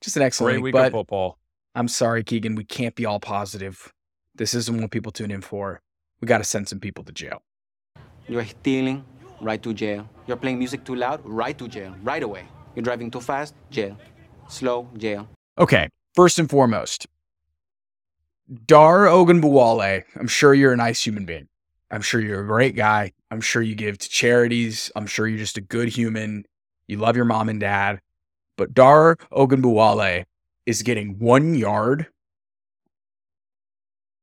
just 0.02 0.18
an 0.18 0.24
excellent 0.24 0.56
Great 0.56 0.58
week. 0.58 0.64
week 0.66 0.74
But 0.74 0.88
of 0.88 0.92
football. 0.94 1.40
I'm 1.74 1.88
sorry, 1.88 2.24
Keegan, 2.24 2.56
we 2.56 2.64
can't 2.64 2.96
be 2.96 3.06
all 3.06 3.20
positive. 3.20 3.94
This 4.36 4.54
isn't 4.54 4.82
what 4.82 4.92
people 4.92 5.12
tune 5.12 5.32
in 5.32 5.42
for. 5.42 5.82
We 6.22 6.28
got 6.28 6.40
to 6.40 6.44
send 6.44 6.68
some 6.68 6.80
people 6.80 7.04
to 7.04 7.12
jail. 7.12 7.42
You're 8.28 8.46
stealing, 8.46 9.06
right 9.42 9.62
to 9.64 9.74
jail. 9.74 10.08
You're 10.28 10.38
playing 10.38 10.60
music 10.60 10.84
too 10.84 10.96
loud, 10.96 11.22
right 11.24 11.58
to 11.58 11.68
jail, 11.68 11.96
right 12.04 12.22
away. 12.22 12.48
You're 12.76 12.84
driving 12.84 13.10
too 13.10 13.22
fast, 13.22 13.56
jail. 13.72 13.98
Slow, 14.50 14.88
jail. 14.98 15.28
Okay, 15.58 15.90
first 16.14 16.38
and 16.40 16.50
foremost, 16.50 17.08
Dar 18.66 19.08
Ogunbowale, 19.08 20.04
I'm 20.16 20.28
sure 20.28 20.54
you're 20.54 20.72
a 20.72 20.78
nice 20.78 21.06
human 21.06 21.26
being. 21.26 21.50
I'm 21.92 22.02
sure 22.02 22.22
you're 22.22 22.44
a 22.44 22.48
great 22.48 22.76
guy. 22.78 23.12
I'm 23.30 23.42
sure 23.42 23.62
you 23.62 23.76
give 23.76 23.98
to 23.98 24.10
charities. 24.10 24.90
I'm 24.96 25.06
sure 25.06 25.28
you're 25.28 25.38
just 25.38 25.58
a 25.58 25.62
good 25.62 25.90
human. 25.90 26.46
You 26.88 26.98
love 26.98 27.18
your 27.18 27.26
mom 27.26 27.50
and 27.50 27.60
dad. 27.60 28.00
But 28.58 28.74
Dar 28.74 29.18
Ogunbowale 29.32 30.24
is 30.66 30.82
getting 30.82 31.20
one 31.20 31.56
yard, 31.56 32.08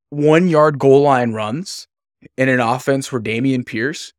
one 0.09 0.49
yard 0.49 0.79
goal 0.79 1.03
line 1.03 1.33
runs 1.33 1.87
in 2.39 2.49
an 2.49 2.61
offense 2.61 3.13
where 3.13 3.21
Dameon 3.21 3.67
Pierce 3.67 4.15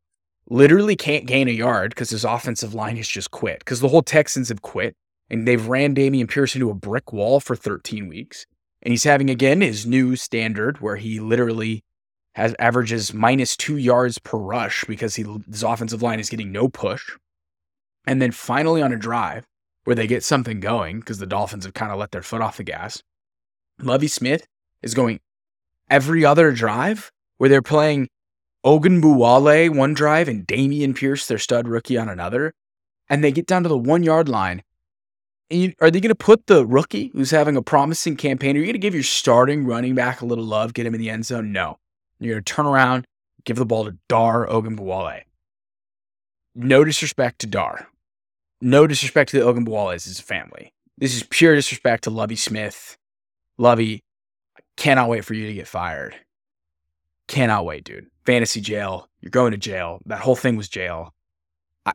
literally 0.48 0.94
can't 0.94 1.26
gain 1.26 1.48
a 1.48 1.52
yard 1.52 1.90
because 1.90 2.10
his 2.10 2.24
offensive 2.24 2.74
line 2.74 2.96
has 2.96 3.08
just 3.08 3.32
quit 3.32 3.58
because 3.58 3.80
the 3.80 3.88
whole 3.88 4.02
Texans 4.02 4.50
have 4.50 4.62
quit 4.62 4.94
and 5.28 5.48
they've 5.48 5.66
ran 5.66 5.96
Dameon 5.96 6.28
Pierce 6.28 6.54
into 6.54 6.70
a 6.70 6.74
brick 6.74 7.12
wall 7.12 7.40
for 7.40 7.56
13 7.56 8.06
weeks. 8.06 8.46
And 8.86 8.92
he's 8.92 9.02
having 9.02 9.30
again 9.30 9.62
his 9.62 9.84
new 9.84 10.14
standard 10.14 10.80
where 10.80 10.94
he 10.94 11.18
literally 11.18 11.82
has 12.36 12.54
averages 12.60 13.12
minus 13.12 13.56
two 13.56 13.76
yards 13.78 14.20
per 14.20 14.38
rush 14.38 14.84
because 14.84 15.16
he, 15.16 15.24
his 15.50 15.64
offensive 15.64 16.02
line 16.02 16.20
is 16.20 16.30
getting 16.30 16.52
no 16.52 16.68
push. 16.68 17.16
And 18.06 18.22
then 18.22 18.30
finally 18.30 18.82
on 18.82 18.92
a 18.92 18.96
drive 18.96 19.44
where 19.82 19.96
they 19.96 20.06
get 20.06 20.22
something 20.22 20.60
going 20.60 21.00
because 21.00 21.18
the 21.18 21.26
Dolphins 21.26 21.64
have 21.64 21.74
kind 21.74 21.90
of 21.90 21.98
let 21.98 22.12
their 22.12 22.22
foot 22.22 22.40
off 22.40 22.58
the 22.58 22.62
gas, 22.62 23.02
Lovie 23.80 24.06
Smith 24.06 24.46
is 24.82 24.94
going 24.94 25.18
every 25.90 26.24
other 26.24 26.52
drive 26.52 27.10
where 27.38 27.50
they're 27.50 27.62
playing 27.62 28.06
Ogunbowale 28.64 29.74
one 29.74 29.94
drive 29.94 30.28
and 30.28 30.46
Dameon 30.46 30.94
Pierce, 30.94 31.26
their 31.26 31.38
stud 31.38 31.66
rookie, 31.66 31.98
on 31.98 32.08
another. 32.08 32.54
And 33.08 33.24
they 33.24 33.32
get 33.32 33.48
down 33.48 33.64
to 33.64 33.68
the 33.68 33.76
one 33.76 34.04
yard 34.04 34.28
line. 34.28 34.62
Are 35.50 35.90
they 35.90 36.00
going 36.00 36.08
to 36.08 36.14
put 36.14 36.46
the 36.46 36.66
rookie 36.66 37.10
who's 37.12 37.30
having 37.30 37.56
a 37.56 37.62
promising 37.62 38.16
campaign? 38.16 38.56
Are 38.56 38.58
you 38.58 38.66
going 38.66 38.74
to 38.74 38.78
give 38.78 38.94
your 38.94 39.04
starting 39.04 39.64
running 39.64 39.94
back 39.94 40.20
a 40.20 40.26
little 40.26 40.44
love, 40.44 40.74
get 40.74 40.86
him 40.86 40.94
in 40.94 41.00
the 41.00 41.10
end 41.10 41.24
zone? 41.24 41.52
No. 41.52 41.78
You're 42.18 42.34
going 42.34 42.44
to 42.44 42.52
turn 42.52 42.66
around, 42.66 43.06
give 43.44 43.56
the 43.56 43.64
ball 43.64 43.84
to 43.84 43.96
Dar 44.08 44.46
Ogunbowale. 44.46 45.22
No 46.54 46.84
disrespect 46.84 47.40
to 47.40 47.46
Dar. 47.46 47.86
No 48.60 48.86
disrespect 48.86 49.30
to 49.30 49.38
the 49.38 49.44
Ogunbowales 49.44 50.08
as 50.08 50.18
a 50.18 50.22
family. 50.22 50.72
This 50.98 51.14
is 51.14 51.22
pure 51.22 51.54
disrespect 51.54 52.04
to 52.04 52.10
Lovie 52.10 52.36
Smith. 52.36 52.96
Lovie, 53.58 54.02
I 54.56 54.60
cannot 54.76 55.08
wait 55.08 55.24
for 55.24 55.34
you 55.34 55.46
to 55.46 55.54
get 55.54 55.68
fired. 55.68 56.16
Cannot 57.28 57.66
wait, 57.66 57.84
dude. 57.84 58.06
Fantasy 58.24 58.60
jail. 58.60 59.08
You're 59.20 59.30
going 59.30 59.52
to 59.52 59.58
jail. 59.58 60.00
That 60.06 60.20
whole 60.20 60.36
thing 60.36 60.56
was 60.56 60.68
jail. 60.68 61.12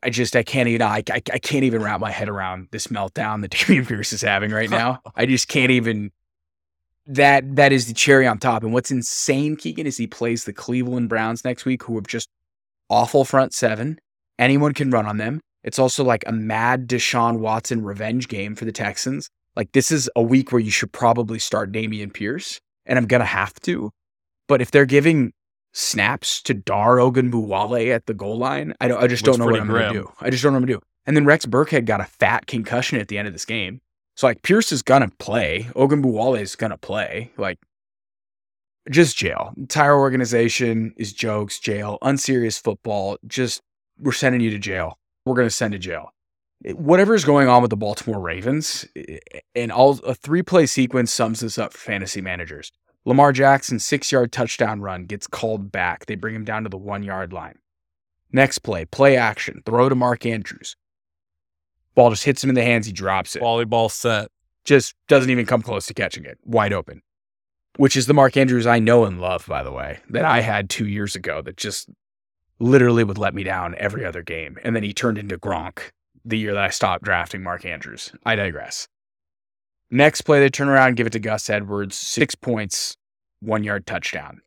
I 0.02 0.10
just 0.10 0.34
I 0.34 0.42
can't 0.42 0.68
even 0.68 0.82
I, 0.82 1.02
I, 1.10 1.22
I 1.32 1.38
can't 1.38 1.64
even 1.64 1.82
wrap 1.82 2.00
my 2.00 2.10
head 2.10 2.28
around 2.28 2.68
this 2.70 2.86
meltdown 2.86 3.42
that 3.42 3.50
Dameon 3.52 3.86
Pierce 3.86 4.12
is 4.12 4.22
having 4.22 4.50
right 4.50 4.70
now. 4.70 5.00
I 5.16 5.26
just 5.26 5.48
can't 5.48 5.70
even 5.70 6.10
that 7.06 7.56
that 7.56 7.72
is 7.72 7.88
the 7.88 7.94
cherry 7.94 8.26
on 8.26 8.38
top. 8.38 8.62
And 8.62 8.72
what's 8.72 8.90
insane, 8.90 9.56
Keegan, 9.56 9.86
is 9.86 9.96
he 9.96 10.06
plays 10.06 10.44
the 10.44 10.52
Cleveland 10.52 11.08
Browns 11.08 11.44
next 11.44 11.64
week, 11.64 11.82
who 11.82 11.96
have 11.96 12.06
just 12.06 12.28
awful 12.88 13.24
front 13.24 13.52
seven. 13.52 13.98
Anyone 14.38 14.72
can 14.72 14.90
run 14.90 15.06
on 15.06 15.18
them. 15.18 15.40
It's 15.62 15.78
also 15.78 16.02
like 16.04 16.24
a 16.26 16.32
mad 16.32 16.88
Deshaun 16.88 17.38
Watson 17.38 17.82
revenge 17.82 18.28
game 18.28 18.54
for 18.54 18.64
the 18.64 18.72
Texans. 18.72 19.28
Like 19.56 19.72
this 19.72 19.90
is 19.90 20.08
a 20.16 20.22
week 20.22 20.52
where 20.52 20.60
you 20.60 20.70
should 20.70 20.92
probably 20.92 21.38
start 21.38 21.72
Dameon 21.72 22.12
Pierce, 22.12 22.60
and 22.86 22.98
I'm 22.98 23.06
gonna 23.06 23.24
have 23.24 23.54
to. 23.62 23.90
But 24.48 24.62
if 24.62 24.70
they're 24.70 24.86
giving 24.86 25.32
snaps 25.72 26.42
to 26.42 26.54
Dar 26.54 26.96
Ogunbowale 26.98 27.94
at 27.94 28.06
the 28.06 28.14
goal 28.14 28.38
line, 28.38 28.74
I 28.80 28.88
don't. 28.88 29.02
I 29.02 29.06
just 29.06 29.26
Looks 29.26 29.38
don't 29.38 29.46
know 29.46 29.52
what 29.52 29.60
I'm 29.60 29.68
gonna 29.68 29.92
do. 29.92 30.12
I 30.20 30.30
just 30.30 30.42
don't 30.42 30.52
know 30.52 30.56
what 30.56 30.64
I'm 30.64 30.66
gonna 30.68 30.80
do. 30.80 30.86
And 31.06 31.16
then 31.16 31.24
Rex 31.24 31.46
Burkhead 31.46 31.84
got 31.84 32.00
a 32.00 32.04
fat 32.04 32.46
concussion 32.46 33.00
at 33.00 33.08
the 33.08 33.18
end 33.18 33.26
of 33.26 33.34
this 33.34 33.44
game. 33.44 33.80
So 34.16 34.26
like 34.26 34.42
Pierce 34.42 34.72
is 34.72 34.82
gonna 34.82 35.10
play. 35.18 35.68
Ogunbowale 35.74 36.40
is 36.40 36.54
gonna 36.54 36.78
play. 36.78 37.32
Like 37.36 37.58
just 38.90 39.16
jail. 39.16 39.52
Entire 39.56 39.96
organization 39.96 40.94
is 40.96 41.12
jokes, 41.12 41.58
jail, 41.58 41.98
unserious 42.02 42.58
football. 42.58 43.18
Just 43.26 43.62
we're 43.98 44.12
sending 44.12 44.40
you 44.40 44.50
to 44.50 44.58
jail. 44.58 44.98
We're 45.24 45.34
gonna 45.34 45.50
send 45.50 45.72
to 45.72 45.78
jail. 45.78 46.12
Whatever 46.74 47.14
is 47.14 47.24
going 47.24 47.48
on 47.48 47.60
with 47.60 47.70
the 47.70 47.76
Baltimore 47.76 48.20
Ravens, 48.20 48.86
and 49.56 49.72
all 49.72 49.98
a 50.00 50.14
three 50.14 50.42
play 50.42 50.66
sequence 50.66 51.12
sums 51.12 51.40
this 51.40 51.58
up 51.58 51.72
for 51.72 51.78
fantasy 51.78 52.20
managers. 52.20 52.70
Lamar 53.04 53.32
Jackson 53.32 53.78
six 53.78 54.12
yard 54.12 54.32
touchdown 54.32 54.80
run 54.80 55.06
gets 55.06 55.26
called 55.26 55.72
back. 55.72 56.06
They 56.06 56.14
bring 56.14 56.34
him 56.34 56.44
down 56.44 56.62
to 56.62 56.68
the 56.68 56.78
one 56.78 57.02
yard 57.02 57.32
line. 57.32 57.58
Next 58.32 58.60
play, 58.60 58.84
play 58.84 59.16
action, 59.16 59.62
throw 59.66 59.88
to 59.88 59.94
Mark 59.94 60.24
Andrews. 60.24 60.76
Ball 61.94 62.10
just 62.10 62.24
hits 62.24 62.42
him 62.42 62.50
in 62.50 62.54
the 62.54 62.62
hands. 62.62 62.86
He 62.86 62.92
drops 62.92 63.36
it 63.36 63.42
Volleyball 63.42 63.90
set. 63.90 64.28
just 64.64 64.94
doesn't 65.08 65.30
even 65.30 65.46
come 65.46 65.62
close 65.62 65.86
to 65.86 65.94
catching 65.94 66.24
it 66.24 66.38
wide 66.44 66.72
open, 66.72 67.02
which 67.76 67.96
is 67.96 68.06
the 68.06 68.14
Mark 68.14 68.36
Andrews 68.36 68.66
I 68.66 68.78
know 68.78 69.04
and 69.04 69.20
love, 69.20 69.46
by 69.46 69.62
the 69.62 69.72
way, 69.72 69.98
that 70.08 70.24
I 70.24 70.40
had 70.40 70.70
two 70.70 70.86
years 70.86 71.14
ago 71.14 71.42
that 71.42 71.56
just 71.56 71.90
literally 72.58 73.04
would 73.04 73.18
let 73.18 73.34
me 73.34 73.42
down 73.42 73.74
every 73.76 74.04
other 74.04 74.22
game. 74.22 74.56
And 74.62 74.74
then 74.74 74.84
he 74.84 74.94
turned 74.94 75.18
into 75.18 75.36
Gronk 75.36 75.90
the 76.24 76.38
year 76.38 76.54
that 76.54 76.64
I 76.64 76.70
stopped 76.70 77.04
drafting 77.04 77.42
Mark 77.42 77.64
Andrews. 77.64 78.12
I 78.24 78.36
digress. 78.36 78.88
Next 79.94 80.22
play, 80.22 80.40
they 80.40 80.48
turn 80.48 80.70
around, 80.70 80.96
give 80.96 81.06
it 81.06 81.12
to 81.12 81.18
Gus 81.18 81.50
Edwards, 81.50 81.94
six 81.94 82.34
points, 82.34 82.96
one 83.40 83.62
yard 83.62 83.86
touchdown. 83.86 84.40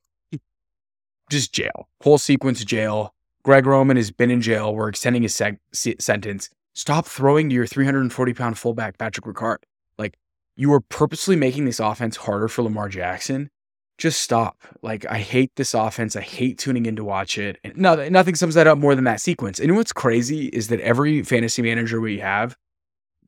Just 1.30 1.54
jail. 1.54 1.88
Whole 2.02 2.18
sequence 2.18 2.66
jail. 2.66 3.14
Greg 3.43 3.68
Roman 3.68 3.96
has 3.96 4.10
been 4.10 4.32
in 4.32 4.41
jail. 4.41 4.74
We're 4.74 4.89
extending 4.89 5.22
his 5.22 5.36
seg- 5.36 5.60
sentence. 6.02 6.50
Stop 6.74 7.06
throwing 7.06 7.50
to 7.50 7.56
your 7.56 7.68
340 7.68 8.34
pound 8.34 8.58
fullback, 8.58 8.98
Patrick 8.98 9.26
Ricard. 9.26 9.58
Like, 10.00 10.18
you 10.56 10.74
are 10.74 10.82
purposely 10.82 11.36
making 11.36 11.66
this 11.66 11.80
offense 11.80 12.18
harder 12.18 12.48
for 12.48 12.64
Lamar 12.64 12.89
Jackson. 12.89 13.52
Just 14.00 14.22
stop. 14.22 14.58
Like, 14.82 15.06
I 15.06 15.20
hate 15.20 15.52
this 15.58 15.76
offense. 15.76 16.16
I 16.16 16.22
hate 16.22 16.58
tuning 16.58 16.88
in 16.88 16.96
to 16.96 17.04
watch 17.04 17.38
it. 17.38 17.60
And 17.64 17.78
no, 17.78 18.10
nothing 18.10 18.34
sums 18.34 18.56
that 18.56 18.66
up 18.66 18.80
more 18.80 18.96
than 18.96 19.04
that 19.04 19.22
sequence. 19.22 19.60
And 19.60 19.76
what's 19.76 19.93
crazy 19.93 20.48
is 20.48 20.70
that 20.70 20.82
every 20.82 21.22
fantasy 21.22 21.62
manager 21.62 22.02
we 22.02 22.18
have 22.18 22.58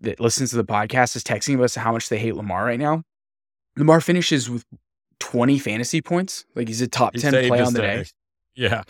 that 0.01 0.19
listens 0.19 0.51
to 0.51 0.55
the 0.55 0.65
podcast 0.65 1.15
is 1.15 1.23
texting 1.23 1.61
us 1.61 1.75
how 1.75 1.91
much 1.91 2.09
they 2.09 2.19
hate 2.19 2.35
Lamar 2.35 2.65
right 2.65 2.79
now. 2.79 3.03
Lamar 3.75 4.01
finishes 4.01 4.49
with 4.49 4.65
20 5.19 5.59
fantasy 5.59 6.01
points. 6.01 6.45
Like, 6.55 6.67
he's 6.67 6.81
a 6.81 6.87
top 6.87 7.15
He 7.15 7.21
10 7.21 7.31
saved 7.31 7.47
play 7.47 7.61
on 7.61 7.73
the 7.73 7.81
day. 7.81 8.03
day 8.03 8.09
Yeah. 8.55 8.83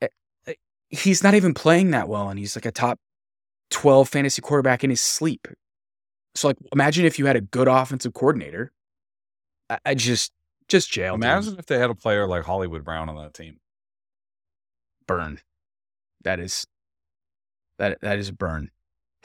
Eh, 0.00 0.08
eh, 0.46 0.54
he's 0.90 1.22
not 1.22 1.34
even 1.34 1.54
playing 1.54 1.90
that 1.90 2.08
well 2.08 2.28
and 2.28 2.38
he's 2.38 2.56
like 2.56 2.66
a 2.66 2.72
top 2.72 2.98
12 3.70 4.08
fantasy 4.08 4.40
quarterback 4.42 4.82
in 4.84 4.90
his 4.90 5.00
sleep. 5.00 5.46
So 6.34 6.48
like 6.48 6.56
imagine 6.72 7.04
if 7.04 7.18
you 7.18 7.26
had 7.26 7.36
a 7.36 7.40
good 7.40 7.68
offensive 7.68 8.14
coordinator. 8.14 8.72
I, 9.68 9.78
I 9.84 9.94
just 9.94 10.32
just 10.68 10.90
jail. 10.90 11.14
Imagine 11.14 11.58
if 11.58 11.66
they 11.66 11.78
had 11.78 11.90
a 11.90 11.94
player 11.94 12.26
like 12.26 12.44
Hollywood 12.44 12.84
Brown 12.84 13.08
on 13.08 13.16
that 13.16 13.34
team. 13.34 13.58
burn. 15.06 15.40
That 16.22 16.40
is 16.40 16.66
that 17.78 18.00
that 18.00 18.18
is 18.18 18.30
burn. 18.30 18.70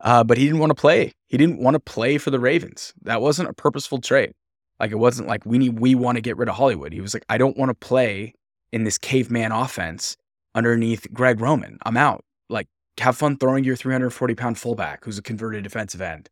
uh, 0.00 0.24
but 0.24 0.38
he 0.38 0.44
didn't 0.44 0.60
want 0.60 0.70
to 0.70 0.80
play. 0.80 1.12
He 1.26 1.36
didn't 1.36 1.58
want 1.58 1.74
to 1.74 1.80
play 1.80 2.18
for 2.18 2.30
the 2.30 2.40
Ravens. 2.40 2.92
That 3.02 3.20
wasn't 3.20 3.48
a 3.48 3.52
purposeful 3.52 4.00
trade. 4.00 4.32
Like 4.78 4.92
it 4.92 4.98
wasn't 4.98 5.28
like 5.28 5.44
we 5.44 5.58
need 5.58 5.80
we 5.80 5.94
want 5.94 6.16
to 6.16 6.22
get 6.22 6.36
rid 6.36 6.48
of 6.48 6.54
Hollywood. 6.54 6.92
He 6.92 7.00
was 7.00 7.14
like, 7.14 7.24
I 7.28 7.38
don't 7.38 7.56
want 7.56 7.70
to 7.70 7.74
play 7.74 8.34
in 8.72 8.84
this 8.84 8.98
caveman 8.98 9.52
offense 9.52 10.16
underneath 10.54 11.06
Greg 11.12 11.40
Roman. 11.40 11.78
I'm 11.84 11.96
out. 11.96 12.24
Like, 12.48 12.68
have 13.00 13.16
fun 13.16 13.36
throwing 13.36 13.64
your 13.64 13.76
340 13.76 14.34
pound 14.34 14.58
fullback 14.58 15.04
who's 15.04 15.18
a 15.18 15.22
converted 15.22 15.64
defensive 15.64 16.00
end. 16.00 16.28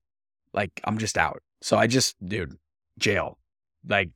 Like, 0.52 0.80
I'm 0.84 0.98
just 0.98 1.18
out. 1.18 1.42
So 1.60 1.76
I 1.76 1.86
just, 1.86 2.16
dude, 2.26 2.56
jail. 2.98 3.38
Like, 3.88 4.10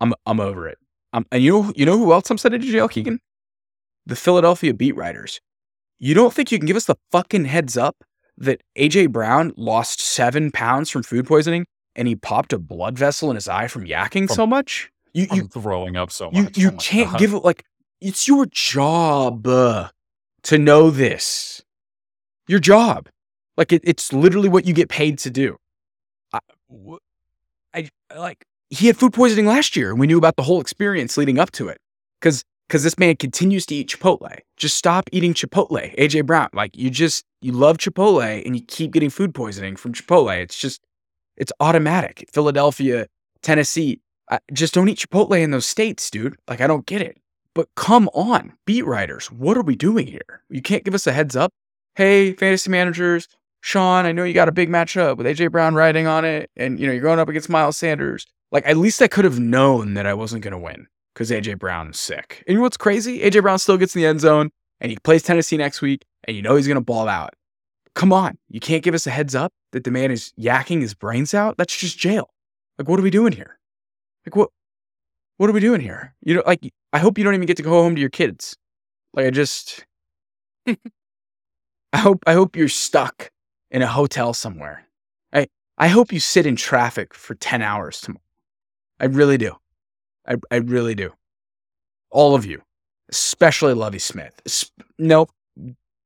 I'm 0.00 0.12
I'm 0.26 0.40
over 0.40 0.68
it. 0.68 0.78
Um, 1.12 1.24
and 1.30 1.42
you 1.42 1.52
know, 1.52 1.72
you 1.76 1.86
know 1.86 1.98
who 1.98 2.12
else 2.12 2.30
I'm 2.30 2.38
sending 2.38 2.60
to 2.60 2.66
jail, 2.66 2.88
Keegan? 2.88 3.20
The 4.06 4.16
Philadelphia 4.16 4.74
beat 4.74 4.96
writers. 4.96 5.40
You 5.98 6.14
don't 6.14 6.32
think 6.32 6.52
you 6.52 6.58
can 6.58 6.66
give 6.66 6.76
us 6.76 6.84
the 6.84 6.96
fucking 7.10 7.46
heads 7.46 7.76
up 7.76 7.96
that 8.38 8.62
AJ 8.76 9.10
Brown 9.12 9.52
lost 9.56 10.00
seven 10.00 10.50
pounds 10.50 10.90
from 10.90 11.02
food 11.02 11.26
poisoning 11.26 11.66
and 11.94 12.06
he 12.08 12.14
popped 12.16 12.52
a 12.52 12.58
blood 12.58 12.98
vessel 12.98 13.30
in 13.30 13.34
his 13.36 13.48
eye 13.48 13.66
from 13.68 13.84
yakking 13.86 14.26
From- 14.26 14.36
so 14.36 14.46
much? 14.46 14.90
You 15.14 15.26
you 15.32 15.48
throwing 15.48 15.96
up 15.96 16.10
so 16.10 16.30
much. 16.30 16.58
you 16.58 16.68
Oh 16.68 16.76
can't 16.78 17.10
God. 17.12 17.18
give 17.18 17.32
it 17.32 17.38
like 17.44 17.64
it's 18.02 18.28
your 18.28 18.44
job 18.46 19.46
uh, 19.46 19.88
to 20.42 20.58
know 20.58 20.90
this. 20.90 21.62
Your 22.48 22.58
job, 22.60 23.08
like 23.56 23.72
it, 23.72 23.80
it's 23.84 24.12
literally 24.12 24.50
what 24.50 24.66
you 24.66 24.74
get 24.74 24.90
paid 24.90 25.18
to 25.20 25.30
do. 25.30 25.56
I 26.34 26.40
I, 27.74 27.88
like 28.16 28.44
he 28.68 28.88
had 28.88 28.96
food 28.98 29.12
poisoning 29.14 29.46
last 29.46 29.74
year, 29.76 29.90
and 29.90 29.98
we 29.98 30.06
knew 30.06 30.18
about 30.18 30.36
the 30.36 30.42
whole 30.42 30.60
experience 30.60 31.16
leading 31.16 31.38
up 31.38 31.50
to 31.52 31.68
it. 31.68 31.78
Because 32.20 32.44
because 32.68 32.82
this 32.82 32.98
man 32.98 33.16
continues 33.16 33.66
to 33.66 33.74
eat 33.74 33.88
Chipotle. 33.88 34.38
Just 34.56 34.76
stop 34.76 35.08
eating 35.12 35.34
Chipotle, 35.34 35.96
AJ 35.96 36.26
Brown. 36.26 36.48
Like 36.52 36.76
you 36.76 36.90
just 36.90 37.24
you 37.40 37.52
love 37.52 37.78
Chipotle, 37.78 38.44
and 38.44 38.56
you 38.56 38.62
keep 38.62 38.92
getting 38.92 39.10
food 39.10 39.34
poisoning 39.34 39.76
from 39.76 39.92
Chipotle. 39.92 40.36
It's 40.36 40.58
just 40.58 40.82
it's 41.36 41.52
automatic. 41.60 42.28
Philadelphia, 42.32 43.06
Tennessee, 43.42 44.00
I, 44.30 44.38
just 44.52 44.74
don't 44.74 44.88
eat 44.88 44.98
Chipotle 44.98 45.40
in 45.40 45.50
those 45.50 45.66
states, 45.66 46.10
dude. 46.10 46.36
Like, 46.48 46.60
I 46.60 46.66
don't 46.66 46.86
get 46.86 47.02
it. 47.02 47.18
But 47.54 47.68
come 47.74 48.08
on, 48.08 48.52
beat 48.66 48.84
writers, 48.84 49.30
what 49.30 49.56
are 49.56 49.62
we 49.62 49.76
doing 49.76 50.06
here? 50.06 50.42
You 50.50 50.60
can't 50.60 50.84
give 50.84 50.94
us 50.94 51.06
a 51.06 51.12
heads 51.12 51.36
up. 51.36 51.52
Hey, 51.94 52.34
fantasy 52.34 52.70
managers, 52.70 53.28
Sean, 53.62 54.04
I 54.04 54.12
know 54.12 54.24
you 54.24 54.34
got 54.34 54.48
a 54.48 54.52
big 54.52 54.68
matchup 54.68 55.16
with 55.16 55.26
AJ 55.26 55.50
Brown 55.52 55.74
riding 55.74 56.06
on 56.06 56.24
it, 56.24 56.50
and 56.56 56.78
you 56.78 56.86
know 56.86 56.92
you're 56.92 57.02
going 57.02 57.18
up 57.18 57.28
against 57.28 57.48
Miles 57.48 57.76
Sanders. 57.76 58.26
Like, 58.52 58.66
at 58.66 58.76
least 58.76 59.00
I 59.00 59.08
could 59.08 59.24
have 59.24 59.40
known 59.40 59.94
that 59.94 60.06
I 60.06 60.14
wasn't 60.14 60.42
going 60.42 60.52
to 60.52 60.58
win 60.58 60.86
because 61.16 61.30
AJ 61.30 61.58
Brown 61.58 61.88
is 61.88 61.98
sick. 61.98 62.44
And 62.46 62.52
you 62.52 62.56
know 62.56 62.62
what's 62.62 62.76
crazy? 62.76 63.20
AJ 63.20 63.40
Brown 63.40 63.58
still 63.58 63.78
gets 63.78 63.96
in 63.96 64.02
the 64.02 64.06
end 64.06 64.20
zone, 64.20 64.50
and 64.82 64.90
he 64.90 64.98
plays 65.02 65.22
Tennessee 65.22 65.56
next 65.56 65.80
week, 65.80 66.04
and 66.24 66.36
you 66.36 66.42
know 66.42 66.56
he's 66.56 66.66
going 66.66 66.76
to 66.76 66.82
ball 66.82 67.08
out. 67.08 67.32
Come 67.94 68.12
on, 68.12 68.36
you 68.50 68.60
can't 68.60 68.82
give 68.82 68.94
us 68.94 69.06
a 69.06 69.10
heads 69.10 69.34
up 69.34 69.54
that 69.72 69.84
the 69.84 69.90
man 69.90 70.10
is 70.10 70.34
yakking 70.38 70.82
his 70.82 70.92
brains 70.92 71.32
out. 71.32 71.56
That's 71.56 71.74
just 71.74 71.98
jail. 71.98 72.28
Like, 72.78 72.86
what 72.86 73.00
are 73.00 73.02
we 73.02 73.10
doing 73.10 73.32
here? 73.32 73.58
Like 74.26 74.36
what 74.36 74.50
what 75.38 75.48
are 75.48 75.54
we 75.54 75.60
doing 75.60 75.80
here? 75.80 76.14
You 76.20 76.34
know, 76.34 76.42
like 76.46 76.70
I 76.92 76.98
hope 76.98 77.16
you 77.16 77.24
don't 77.24 77.34
even 77.34 77.46
get 77.46 77.56
to 77.56 77.62
go 77.62 77.70
home 77.70 77.94
to 77.94 78.00
your 78.00 78.10
kids. 78.10 78.56
Like 79.14 79.26
I 79.26 79.30
just 79.30 79.86
I 80.66 80.76
hope 81.96 82.22
I 82.26 82.34
hope 82.34 82.56
you're 82.56 82.68
stuck 82.68 83.30
in 83.70 83.80
a 83.80 83.86
hotel 83.86 84.34
somewhere. 84.34 84.86
I 85.32 85.46
I 85.78 85.88
hope 85.88 86.12
you 86.12 86.20
sit 86.20 86.44
in 86.44 86.56
traffic 86.56 87.14
for 87.14 87.34
10 87.34 87.62
hours 87.62 88.00
tomorrow. 88.00 88.20
I 89.00 89.06
really 89.06 89.38
do. 89.38 89.56
I 90.26 90.36
I 90.50 90.56
really 90.56 90.94
do. 90.94 91.12
All 92.10 92.34
of 92.34 92.46
you, 92.46 92.62
especially 93.10 93.74
Lovie 93.74 93.98
Smith. 93.98 94.40
Nope. 94.98 95.30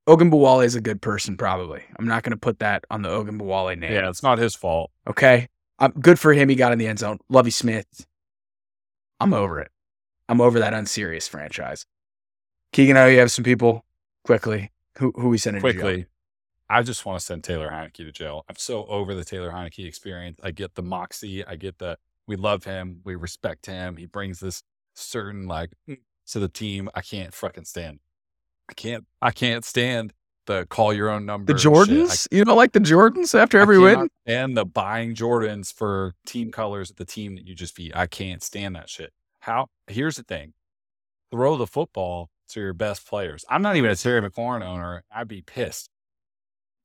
Ogunbowale 0.07 0.65
is 0.65 0.75
a 0.75 0.81
good 0.81 1.01
person, 1.01 1.37
probably. 1.37 1.83
I'm 1.97 2.07
not 2.07 2.23
going 2.23 2.31
to 2.31 2.37
put 2.37 2.59
that 2.59 2.85
on 2.89 3.03
the 3.03 3.09
Ogunbowale 3.09 3.77
name. 3.77 3.93
Yeah, 3.93 4.09
it's 4.09 4.23
not 4.23 4.39
his 4.39 4.55
fault. 4.55 4.91
Okay. 5.07 5.47
Um, 5.79 5.91
good 5.91 6.19
for 6.19 6.33
him. 6.33 6.49
He 6.49 6.55
got 6.55 6.71
in 6.71 6.79
the 6.79 6.87
end 6.87 6.99
zone. 6.99 7.19
Lovie 7.29 7.51
Smith. 7.51 8.05
I'm 9.19 9.33
over 9.33 9.59
it. 9.59 9.71
I'm 10.27 10.41
over 10.41 10.59
that 10.59 10.73
unserious 10.73 11.27
franchise. 11.27 11.85
Keegan, 12.73 12.97
I 12.97 13.01
know 13.01 13.07
you 13.07 13.19
have 13.19 13.31
some 13.31 13.43
people 13.43 13.85
quickly. 14.23 14.71
Who 14.97 15.11
who 15.15 15.29
we 15.29 15.37
sending 15.37 15.61
to 15.61 15.71
jail? 15.71 15.81
Quickly, 15.81 16.05
I 16.69 16.81
just 16.83 17.05
want 17.05 17.19
to 17.19 17.25
send 17.25 17.43
Taylor 17.43 17.69
Heinicke 17.69 17.97
to 17.97 18.11
jail. 18.11 18.43
I'm 18.49 18.55
so 18.55 18.85
over 18.85 19.13
the 19.13 19.25
Taylor 19.25 19.51
Heinicke 19.51 19.85
experience. 19.85 20.39
I 20.43 20.51
get 20.51 20.75
the 20.75 20.81
moxie. 20.81 21.45
I 21.45 21.55
get 21.55 21.77
the 21.77 21.97
we 22.27 22.35
love 22.35 22.63
him. 22.63 23.01
We 23.03 23.15
respect 23.15 23.65
him. 23.65 23.97
He 23.97 24.05
brings 24.05 24.39
this 24.39 24.63
certain 24.95 25.47
like 25.47 25.71
mm, 25.89 25.97
to 26.27 26.39
the 26.39 26.49
team. 26.49 26.89
I 26.95 27.01
can't 27.01 27.33
fucking 27.33 27.65
stand. 27.65 27.99
I 28.69 28.73
can't. 28.73 29.05
I 29.21 29.31
can't 29.31 29.65
stand 29.65 30.13
the 30.47 30.65
call 30.69 30.93
your 30.93 31.09
own 31.09 31.25
number. 31.25 31.53
The 31.53 31.59
shit. 31.59 31.71
I 31.71 31.75
Jordans? 31.75 32.27
You 32.31 32.45
don't 32.45 32.57
like 32.57 32.71
the 32.71 32.79
Jordans 32.79 33.37
after 33.37 33.59
every 33.59 33.79
win? 33.79 34.09
And 34.25 34.55
the 34.55 34.65
buying 34.65 35.15
Jordans 35.15 35.73
for 35.73 36.13
team 36.25 36.51
colors 36.51 36.89
of 36.89 36.95
the 36.97 37.05
team 37.05 37.35
that 37.35 37.45
you 37.45 37.55
just 37.55 37.75
beat. 37.75 37.95
I 37.95 38.07
can't 38.07 38.43
stand 38.43 38.75
that 38.75 38.89
shit. 38.89 39.11
How? 39.39 39.67
Here's 39.87 40.15
the 40.15 40.23
thing: 40.23 40.53
throw 41.31 41.57
the 41.57 41.67
football 41.67 42.29
to 42.49 42.59
your 42.59 42.73
best 42.73 43.07
players. 43.07 43.45
I'm 43.49 43.61
not 43.61 43.75
even 43.75 43.91
a 43.91 43.95
Terry 43.95 44.21
McLaurin 44.21 44.63
owner. 44.63 45.03
I'd 45.13 45.27
be 45.27 45.41
pissed 45.41 45.89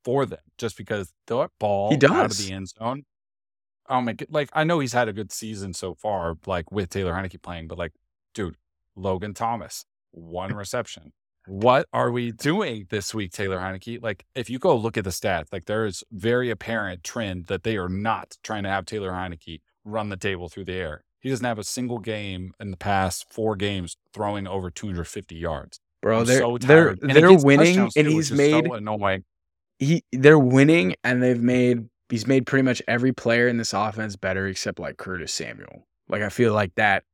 for 0.05 0.25
them 0.25 0.39
just 0.59 0.77
because 0.77 1.13
that 1.27 1.51
ball 1.59 1.89
out 1.89 2.05
of 2.05 2.31
does. 2.31 2.47
the 2.47 2.53
end 2.53 2.69
zone. 2.69 3.05
Oh 3.89 4.01
my 4.01 4.13
god! 4.13 4.29
Like 4.31 4.51
I 4.53 4.65
know 4.65 4.81
he's 4.81 4.93
had 4.93 5.09
a 5.09 5.13
good 5.13 5.33
season 5.33 5.73
so 5.75 5.95
far, 5.95 6.37
like 6.47 6.71
with 6.73 6.91
Taylor 6.91 7.13
Heinicke 7.13 7.43
playing, 7.43 7.69
but 7.69 7.79
like, 7.79 7.93
dude, 8.35 8.57
Logan 8.95 9.35
Thomas, 9.35 9.85
one 10.13 10.55
reception. 10.55 11.13
What 11.49 11.87
are 11.93 12.11
we 12.11 12.33
doing 12.33 12.87
this 12.91 13.15
week, 13.15 13.31
Taylor 13.31 13.59
Heinicke? 13.59 14.03
Like, 14.03 14.27
if 14.35 14.51
you 14.51 14.59
go 14.59 14.75
look 14.75 14.97
at 14.97 15.05
the 15.05 15.11
stats, 15.11 15.53
like 15.53 15.67
there 15.67 15.87
is 15.87 16.03
very 16.11 16.51
apparent 16.51 17.05
trend 17.05 17.47
that 17.47 17.63
they 17.63 17.77
are 17.77 17.89
not 17.89 18.37
trying 18.43 18.65
to 18.65 18.69
have 18.69 18.85
Taylor 18.85 19.13
Heinicke 19.13 19.61
run 19.85 20.09
the 20.09 20.17
table 20.17 20.49
through 20.49 20.65
the 20.65 20.73
air. 20.73 21.05
He 21.21 21.31
doesn't 21.31 21.47
have 21.47 21.59
a 21.59 21.65
single 21.65 21.99
game 21.99 22.53
in 22.61 22.73
the 22.73 22.77
past 22.77 23.33
four 23.33 23.57
games 23.57 23.97
throwing 24.13 24.47
over 24.47 24.71
250 24.71 25.37
yards. 25.37 25.81
Bro, 26.03 26.21
I'm 26.21 26.25
they're 26.25 26.39
so 26.41 26.59
they're. 26.59 26.97
They're 27.01 27.33
winning 27.33 27.79
and 27.79 27.93
too, 27.95 28.05
he's 28.05 28.31
is 28.31 28.51
so 28.51 28.63
made 28.63 28.67
annoying. 28.67 29.25
he 29.79 30.05
they're 30.13 30.39
winning 30.39 30.95
and 31.05 31.23
they've 31.23 31.41
made 31.41 31.89
he's 32.09 32.27
made 32.27 32.47
pretty 32.47 32.63
much 32.63 32.83
every 32.89 33.13
player 33.13 33.49
in 33.49 33.57
this 33.57 33.73
offense 33.73 34.17
better 34.17 34.47
except 34.47 34.79
like 34.79 34.97
Curtis 34.97 35.33
Samuel. 35.33 35.87
Like 36.09 36.23
I 36.23 36.29
feel 36.29 36.53
like 36.53 36.75
that. 36.77 37.05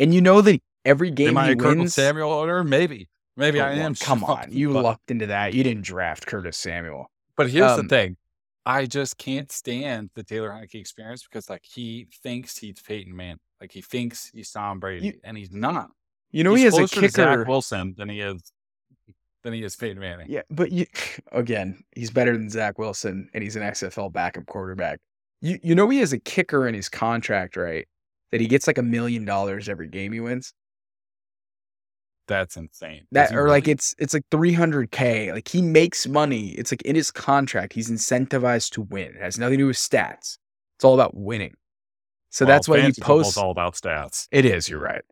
And 0.00 0.12
you 0.14 0.20
know 0.20 0.40
that 0.40 0.60
every 0.84 1.10
game 1.10 1.30
Am 1.30 1.38
I 1.38 1.48
he 1.50 1.54
wins. 1.54 1.94
Samuel 1.94 2.32
owner? 2.32 2.64
Maybe. 2.64 3.08
Maybe 3.36 3.60
Oh, 3.60 3.64
I 3.64 3.72
am. 3.72 3.94
Come 3.94 4.22
on, 4.24 4.46
you 4.50 4.72
but, 4.72 4.84
lucked 4.84 5.10
into 5.10 5.26
that. 5.26 5.54
You 5.54 5.64
didn't 5.64 5.84
draft 5.84 6.26
Curtis 6.26 6.56
Samuel. 6.56 7.10
But 7.36 7.50
here's 7.50 7.72
Um, 7.72 7.82
the 7.82 7.88
thing. 7.88 8.16
I 8.66 8.86
just 8.86 9.18
can't 9.18 9.50
stand 9.52 10.10
the 10.14 10.22
Taylor 10.22 10.50
Heinicke 10.50 10.76
experience 10.76 11.24
because 11.24 11.50
like 11.50 11.64
he 11.64 12.06
thinks 12.22 12.56
he's 12.56 12.80
Peyton 12.80 13.14
Manning. 13.14 13.40
Like 13.60 13.72
he 13.72 13.82
thinks 13.82 14.30
he's 14.32 14.50
Tom 14.50 14.80
Brady, 14.80 15.18
and 15.24 15.36
he's 15.36 15.50
not. 15.50 15.90
You 16.30 16.44
know 16.44 16.54
he's 16.54 16.74
he 16.74 16.80
has 16.80 16.92
a 16.92 17.00
to 17.00 17.08
Zach. 17.08 17.46
Wilson 17.46 17.94
than 17.96 18.08
he 18.08 18.20
is 18.20 18.40
than 19.44 19.52
he 19.52 19.62
is 19.62 19.76
Peyton 19.76 20.00
Manning. 20.00 20.26
Yeah, 20.28 20.42
but 20.50 20.72
you 20.72 20.86
again, 21.32 21.84
he's 21.94 22.10
better 22.10 22.36
than 22.36 22.50
Zach 22.50 22.78
Wilson, 22.78 23.28
and 23.32 23.44
he's 23.44 23.54
an 23.54 23.62
XFL 23.62 24.12
backup 24.12 24.46
quarterback. 24.46 24.98
You 25.40 25.58
you 25.62 25.74
know 25.74 25.88
he 25.88 25.98
has 25.98 26.12
a 26.12 26.18
kicker 26.18 26.66
in 26.66 26.74
his 26.74 26.88
contract, 26.88 27.56
right? 27.56 27.86
That 28.32 28.40
he 28.40 28.48
gets 28.48 28.66
like 28.66 28.78
a 28.78 28.82
million 28.82 29.24
dollars 29.24 29.68
every 29.68 29.88
game 29.88 30.12
he 30.12 30.18
wins. 30.20 30.52
That's 32.26 32.56
insane. 32.56 33.02
That 33.12 33.34
or 33.34 33.48
like 33.48 33.68
it's 33.68 33.94
it's 33.98 34.14
like 34.14 34.24
three 34.30 34.54
hundred 34.54 34.90
k. 34.90 35.30
Like 35.32 35.46
he 35.46 35.60
makes 35.62 36.08
money. 36.08 36.48
It's 36.52 36.72
like 36.72 36.82
in 36.82 36.96
his 36.96 37.10
contract, 37.10 37.74
he's 37.74 37.90
incentivized 37.90 38.70
to 38.70 38.82
win. 38.82 39.14
It 39.14 39.20
has 39.20 39.38
nothing 39.38 39.58
to 39.58 39.64
do 39.64 39.66
with 39.68 39.76
stats. 39.76 40.38
It's 40.76 40.84
all 40.84 40.94
about 40.94 41.14
winning. 41.14 41.54
So 42.30 42.44
Well, 42.44 42.54
that's 42.54 42.68
why 42.68 42.80
he 42.80 42.92
posts. 43.00 43.36
all 43.36 43.50
about 43.50 43.74
stats. 43.74 44.26
It 44.32 44.44
is. 44.44 44.68
You're 44.68 44.80
right. 44.80 45.02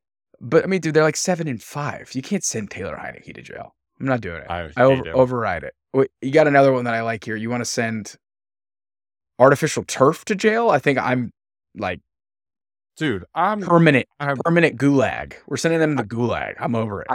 But 0.41 0.65
I 0.65 0.67
mean, 0.67 0.81
dude, 0.81 0.95
they're 0.95 1.05
like 1.05 1.17
seven 1.17 1.47
and 1.47 1.63
five. 1.63 2.11
You 2.15 2.23
can't 2.23 2.43
send 2.43 2.71
Taylor 2.71 2.97
Heinicke 2.97 3.35
to 3.35 3.43
jail. 3.43 3.77
I'm 4.01 4.07
not 4.07 4.21
doing 4.21 4.43
it. 4.43 4.47
I 4.51 4.71
I 4.77 4.83
over, 4.83 5.05
him. 5.09 5.15
override 5.15 5.65
it. 5.65 5.75
Wait, 5.95 6.11
you 6.21 6.31
got 6.33 6.47
another 6.49 6.73
one 6.73 6.85
that 6.85 6.95
I 6.95 7.03
like 7.03 7.25
here. 7.25 7.37
You 7.37 7.51
want 7.51 7.61
to 7.61 7.65
send 7.71 8.17
artificial 9.39 9.85
turf 9.85 10.25
to 10.27 10.35
jail? 10.35 10.71
I 10.71 10.79
think 10.79 10.99
I'm 10.99 11.31
like 11.77 12.01
Dude, 12.99 13.25
I'm 13.35 13.63
permanent, 13.63 14.07
I'm 14.21 14.37
permanent 14.45 14.77
gulag. 14.79 15.35
We're 15.47 15.57
sending 15.57 15.81
them 15.81 15.97
to 15.97 16.03
gulag. 16.05 16.57
I'm 16.61 16.75
over 16.75 17.01
it. 17.01 17.09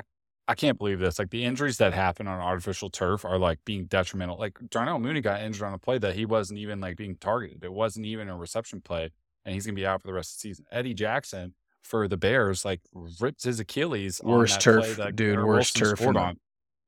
I 0.48 0.56
can't 0.56 0.78
believe 0.78 0.98
this. 1.00 1.20
Like 1.20 1.30
the 1.30 1.44
injuries 1.44 1.78
that 1.78 1.94
happen 1.94 2.26
on 2.28 2.40
artificial 2.40 2.90
turf 2.90 3.24
are 3.26 3.38
like 3.38 3.60
being 3.64 3.86
detrimental. 3.86 4.38
Like 4.40 4.58
Darnell 4.72 4.98
Mooney 4.98 5.22
got 5.22 5.42
injured 5.42 5.68
on 5.68 5.74
a 5.74 5.78
play 5.78 5.98
that 6.00 6.16
he 6.16 6.26
wasn't 6.26 6.60
even 6.60 6.80
like 6.80 6.98
being 6.98 7.16
targeted. 7.18 7.64
It 7.64 7.72
wasn't 7.72 8.08
even 8.08 8.28
a 8.28 8.36
reception 8.36 8.82
play, 8.82 9.12
and 9.46 9.54
he's 9.54 9.66
gonna 9.68 9.76
be 9.76 9.86
out 9.86 10.02
for 10.02 10.08
the 10.08 10.14
rest 10.14 10.32
of 10.32 10.38
the 10.38 10.50
season. 10.50 10.66
Eddie 10.72 10.94
Jackson 10.96 11.54
for 11.84 12.08
the 12.08 12.18
Bears 12.18 12.66
like 12.66 12.82
ripped 13.22 13.44
his 13.44 13.60
Achilles. 13.60 14.20
on 14.22 14.32
Worst 14.32 14.60
turf, 14.62 15.00
dude, 15.16 15.44
worst 15.44 15.76
turf 15.78 16.00
scored 16.00 16.16
in 16.16 16.22
the- 16.22 16.28
on. 16.28 16.40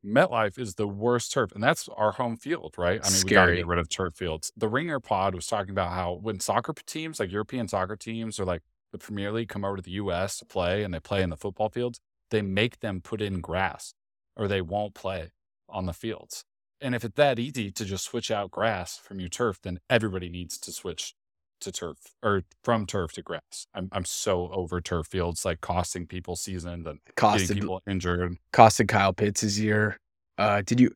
MetLife 0.06 0.58
is 0.58 0.76
the 0.76 0.88
worst 0.88 1.32
turf, 1.34 1.52
and 1.54 1.64
that's 1.64 1.90
our 1.90 2.14
home 2.14 2.38
field, 2.38 2.76
right? 2.78 3.02
I 3.04 3.10
mean, 3.10 3.24
we 3.26 3.32
got 3.32 3.48
to 3.48 3.56
get 3.56 3.68
rid 3.68 3.80
of 3.80 3.90
turf 3.90 4.16
fields. 4.16 4.52
The 4.56 4.70
Ringer 4.70 5.00
Pod 5.00 5.36
was 5.36 5.48
talking 5.48 5.72
about 5.72 5.92
how 5.92 6.14
when 6.14 6.40
soccer 6.40 6.74
teams, 6.86 7.20
like 7.20 7.32
European 7.32 7.68
soccer 7.68 7.96
teams, 7.98 8.40
or 8.40 8.46
like 8.46 8.62
the 8.92 8.98
Premier 8.98 9.32
League, 9.32 9.50
come 9.50 9.66
over 9.66 9.76
to 9.76 9.82
the 9.82 9.92
U.S. 9.92 10.38
to 10.40 10.46
play, 10.46 10.84
and 10.84 10.94
they 10.94 11.00
play 11.00 11.22
in 11.22 11.30
the 11.30 11.38
football 11.38 11.70
fields, 11.70 12.00
they 12.32 12.42
make 12.42 12.80
them 12.80 13.02
put 13.02 13.22
in 13.22 13.42
grass, 13.42 13.94
or 14.38 14.48
they 14.48 14.62
won't 14.62 14.94
play 14.94 15.32
on 15.68 15.86
the 15.86 15.94
fields. 15.94 16.46
And 16.82 16.96
if 16.96 17.04
it's 17.04 17.16
that 17.16 17.40
easy 17.40 17.72
to 17.72 17.84
just 17.84 18.06
switch 18.06 18.32
out 18.32 18.52
grass 18.52 18.98
from 18.98 19.20
your 19.20 19.30
turf, 19.30 19.60
then 19.62 19.80
everybody 19.90 20.30
needs 20.30 20.58
to 20.60 20.72
switch 20.72 21.14
to 21.62 21.72
turf 21.72 21.98
or 22.24 22.44
from 22.64 22.86
turf 22.86 23.14
to 23.14 23.22
grass. 23.22 23.68
I'm 23.74 23.90
I'm 23.92 24.06
so 24.06 24.50
over 24.52 24.82
turf 24.82 25.08
fields, 25.08 25.46
like 25.46 25.62
costing 25.62 26.08
people 26.08 26.36
seasons 26.36 26.86
and 26.86 26.86
getting 26.86 27.00
Costed 27.16 27.54
people 27.56 27.82
injured. 27.88 28.38
costed 28.54 28.88
Kyle 28.88 29.14
Pitts 29.14 29.42
his 29.42 29.60
year. 29.60 29.98
Uh, 30.38 30.62
did 30.66 30.80
you 30.80 30.92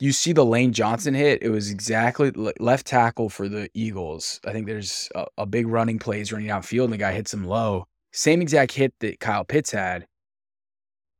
you 0.00 0.12
see 0.12 0.32
the 0.32 0.44
Lane 0.44 0.72
Johnson 0.72 1.14
hit? 1.14 1.42
It 1.42 1.50
was 1.50 1.70
exactly 1.70 2.30
left 2.30 2.86
tackle 2.86 3.28
for 3.28 3.48
the 3.48 3.68
Eagles. 3.74 4.40
I 4.46 4.52
think 4.52 4.66
there's 4.66 5.08
a, 5.14 5.26
a 5.38 5.46
big 5.46 5.66
running 5.66 5.98
plays 5.98 6.32
running 6.32 6.48
downfield, 6.48 6.84
and 6.84 6.92
the 6.92 6.98
guy 6.98 7.12
hits 7.12 7.34
him 7.34 7.44
low. 7.44 7.86
Same 8.12 8.40
exact 8.40 8.72
hit 8.72 8.94
that 9.00 9.20
Kyle 9.20 9.44
Pitts 9.44 9.70
had. 9.72 10.06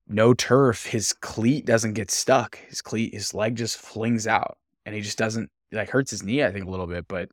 No 0.07 0.33
turf. 0.33 0.87
His 0.87 1.13
cleat 1.13 1.67
doesn't 1.67 1.95
get 1.95 2.11
stuck. 2.11 2.59
His 2.69 2.81
cleat, 2.81 3.13
his 3.13 3.35
leg 3.35 3.57
just 3.57 3.77
flings 3.77 4.27
out, 4.27 4.57
and 4.87 4.95
he 4.95 5.01
just 5.01 5.19
doesn't 5.19 5.51
like 5.73 5.91
hurts 5.91 6.11
his 6.11 6.23
knee. 6.23 6.43
I 6.45 6.53
think 6.53 6.67
a 6.67 6.71
little 6.71 6.87
bit, 6.87 7.07
but 7.09 7.29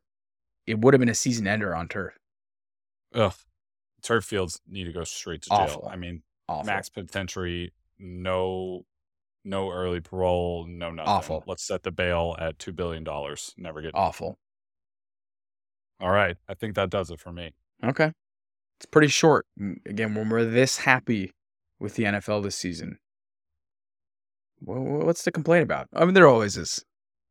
it 0.66 0.78
would 0.80 0.94
have 0.94 1.00
been 1.00 1.08
a 1.08 1.14
season 1.14 1.46
ender 1.46 1.74
on 1.74 1.88
turf. 1.88 2.18
Ugh. 3.14 3.34
Turf 4.02 4.24
fields 4.24 4.60
need 4.68 4.84
to 4.84 4.92
go 4.92 5.04
straight 5.04 5.42
to 5.42 5.50
jail. 5.50 5.88
I 5.90 5.96
mean, 5.96 6.22
Awful. 6.48 6.64
max 6.64 6.88
penitentiary, 6.88 7.72
no 7.98 8.84
no 9.44 9.70
early 9.70 10.00
parole, 10.00 10.66
no 10.68 10.90
nothing. 10.90 11.08
Awful. 11.08 11.44
Let's 11.46 11.62
set 11.66 11.82
the 11.84 11.90
bail 11.92 12.34
at 12.38 12.58
two 12.58 12.72
billion 12.72 13.04
dollars. 13.04 13.54
Never 13.56 13.80
get 13.80 13.92
Awful. 13.94 14.38
all 16.00 16.10
right. 16.10 16.36
I 16.48 16.54
think 16.54 16.74
that 16.74 16.90
does 16.90 17.10
it 17.10 17.20
for 17.20 17.32
me. 17.32 17.52
Okay. 17.84 18.12
It's 18.78 18.86
pretty 18.86 19.08
short. 19.08 19.46
Mm, 19.60 19.76
Again, 19.86 20.14
when 20.14 20.28
we're 20.28 20.44
this 20.44 20.78
happy 20.78 21.32
with 21.78 21.94
the 21.94 22.04
NFL 22.04 22.42
this 22.42 22.56
season, 22.56 22.98
wha- 24.60 24.78
wha- 24.78 25.04
what's 25.04 25.24
to 25.24 25.32
complain 25.32 25.62
about? 25.62 25.88
I 25.94 26.04
mean, 26.04 26.14
there 26.14 26.28
always 26.28 26.56
is. 26.56 26.84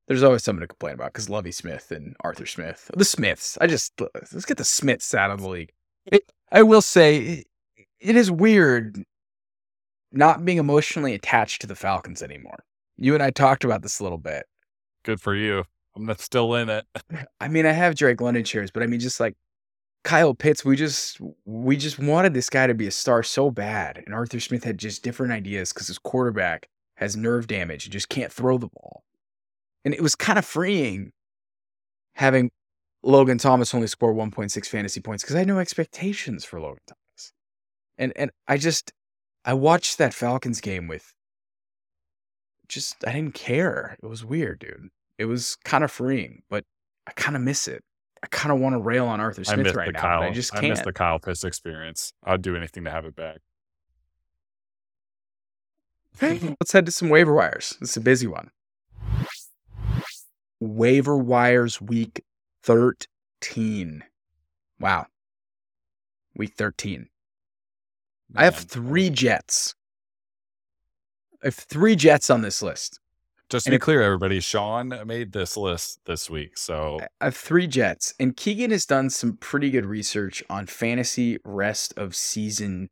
There's 0.07 0.23
always 0.23 0.43
something 0.43 0.61
to 0.61 0.67
complain 0.67 0.93
about 0.93 1.13
because 1.13 1.29
Lovie 1.29 1.51
Smith 1.51 1.91
and 1.91 2.15
Arthur 2.21 2.45
Smith, 2.45 2.91
the 2.95 3.05
Smiths. 3.05 3.57
I 3.59 3.67
just 3.67 3.99
let's 4.31 4.45
get 4.45 4.57
the 4.57 4.63
Smiths 4.63 5.13
out 5.15 5.31
of 5.31 5.41
the 5.41 5.49
league. 5.49 5.71
It, 6.05 6.31
I 6.51 6.61
will 6.63 6.81
say 6.81 7.43
it, 7.99 8.15
is 8.15 8.29
weird 8.29 9.03
not 10.11 10.45
being 10.45 10.59
emotionally 10.59 11.13
attached 11.13 11.61
to 11.61 11.67
the 11.67 11.75
Falcons 11.75 12.21
anymore. 12.21 12.63
You 12.97 13.15
and 13.15 13.23
I 13.23 13.31
talked 13.31 13.63
about 13.63 13.81
this 13.81 13.99
a 13.99 14.03
little 14.03 14.19
bit. 14.19 14.45
Good 15.03 15.19
for 15.19 15.35
you. 15.35 15.63
I'm 15.95 16.05
not 16.05 16.19
still 16.19 16.53
in 16.55 16.69
it. 16.69 16.85
I 17.39 17.47
mean, 17.47 17.65
I 17.65 17.71
have 17.71 17.95
Drake 17.95 18.21
London 18.21 18.43
shares, 18.43 18.71
but 18.71 18.83
I 18.83 18.87
mean, 18.87 18.99
just 18.99 19.19
like 19.19 19.35
Kyle 20.03 20.35
Pitts, 20.35 20.63
we 20.63 20.75
just 20.75 21.19
we 21.45 21.75
just 21.75 21.97
wanted 21.97 22.33
this 22.33 22.49
guy 22.49 22.67
to 22.67 22.75
be 22.75 22.87
a 22.87 22.91
star 22.91 23.23
so 23.23 23.49
bad, 23.49 24.03
and 24.05 24.13
Arthur 24.13 24.39
Smith 24.39 24.63
had 24.63 24.77
just 24.77 25.03
different 25.03 25.33
ideas 25.33 25.73
because 25.73 25.87
his 25.87 25.97
quarterback 25.97 26.69
has 26.95 27.17
nerve 27.17 27.47
damage 27.47 27.85
and 27.85 27.93
just 27.93 28.07
can't 28.07 28.31
throw 28.31 28.57
the 28.57 28.67
ball, 28.67 29.03
and 29.85 29.93
it 29.93 30.01
was 30.01 30.15
kind 30.15 30.37
of 30.37 30.43
freeing 30.43 31.13
having 32.13 32.51
Logan 33.03 33.37
Thomas 33.37 33.73
only 33.73 33.87
score 33.87 34.13
1.6 34.13 34.67
fantasy 34.67 34.99
points 34.99 35.23
because 35.23 35.35
I 35.35 35.39
had 35.39 35.47
no 35.47 35.59
expectations 35.59 36.43
for 36.43 36.59
Logan 36.59 36.81
Thomas, 36.87 37.31
and 37.97 38.11
and 38.15 38.31
I 38.47 38.57
just 38.57 38.91
I 39.45 39.53
watched 39.53 39.99
that 39.99 40.13
Falcons 40.13 40.59
game 40.59 40.87
with 40.87 41.13
just 42.67 42.95
I 43.07 43.13
didn't 43.13 43.35
care. 43.35 43.95
It 44.01 44.07
was 44.07 44.25
weird, 44.25 44.59
dude. 44.59 44.89
It 45.17 45.25
was 45.25 45.55
kind 45.63 45.83
of 45.83 45.91
freeing, 45.91 46.41
but 46.49 46.65
I 47.07 47.11
kind 47.11 47.35
of 47.35 47.43
miss 47.43 47.67
it. 47.67 47.83
I 48.23 48.27
kind 48.27 48.51
of 48.51 48.59
want 48.59 48.73
to 48.73 48.79
rail 48.79 49.05
on 49.05 49.19
Arthur 49.21 49.43
Smith 49.43 49.75
right 49.75 49.93
now, 49.93 50.01
Kyle. 50.01 50.23
I 50.23 50.31
just 50.31 50.55
I 50.55 50.61
miss 50.61 50.81
the 50.81 50.91
Kyle 50.91 51.19
Piss 51.19 51.43
experience. 51.43 52.11
I'd 52.23 52.41
do 52.41 52.55
anything 52.55 52.83
to 52.85 52.91
have 52.91 53.05
it 53.05 53.15
back. 53.15 53.37
Let's 56.59 56.71
head 56.71 56.87
to 56.87 56.91
some 56.91 57.09
waiver 57.09 57.33
wires. 57.33 57.77
It's 57.81 57.95
a 57.97 58.01
busy 58.01 58.25
one. 58.25 58.49
Waiver 60.59 61.17
wires 61.17 61.81
week 61.81 62.23
13. 62.63 64.03
Wow. 64.79 65.07
Week 66.35 66.53
13. 66.57 67.07
I 68.35 68.43
have 68.45 68.55
three 68.55 69.09
Jets. 69.09 69.75
I 71.43 71.47
have 71.47 71.55
three 71.55 71.95
Jets 71.95 72.29
on 72.29 72.41
this 72.41 72.61
list. 72.61 72.99
Just 73.49 73.65
to 73.65 73.69
and 73.69 73.73
be 73.73 73.75
if- 73.75 73.81
clear, 73.81 74.01
everybody, 74.01 74.39
Sean 74.39 74.91
made 75.05 75.31
this 75.31 75.55
list 75.55 75.99
this 76.05 76.29
week. 76.29 76.57
So 76.57 76.99
I- 77.01 77.07
I 77.21 77.25
have 77.25 77.37
three 77.37 77.67
Jets, 77.67 78.13
and 78.19 78.35
Keegan 78.35 78.71
has 78.71 78.85
done 78.85 79.09
some 79.11 79.37
pretty 79.37 79.69
good 79.69 79.85
research 79.85 80.43
on 80.49 80.65
fantasy 80.65 81.37
rest 81.45 81.93
of 81.95 82.15
season 82.15 82.89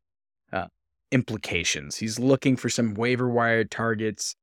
uh, 0.52 0.68
implications. 1.10 1.96
He's 1.96 2.20
looking 2.20 2.56
for 2.56 2.68
some 2.68 2.94
waiver 2.94 3.28
wire 3.28 3.64
targets 3.64 4.36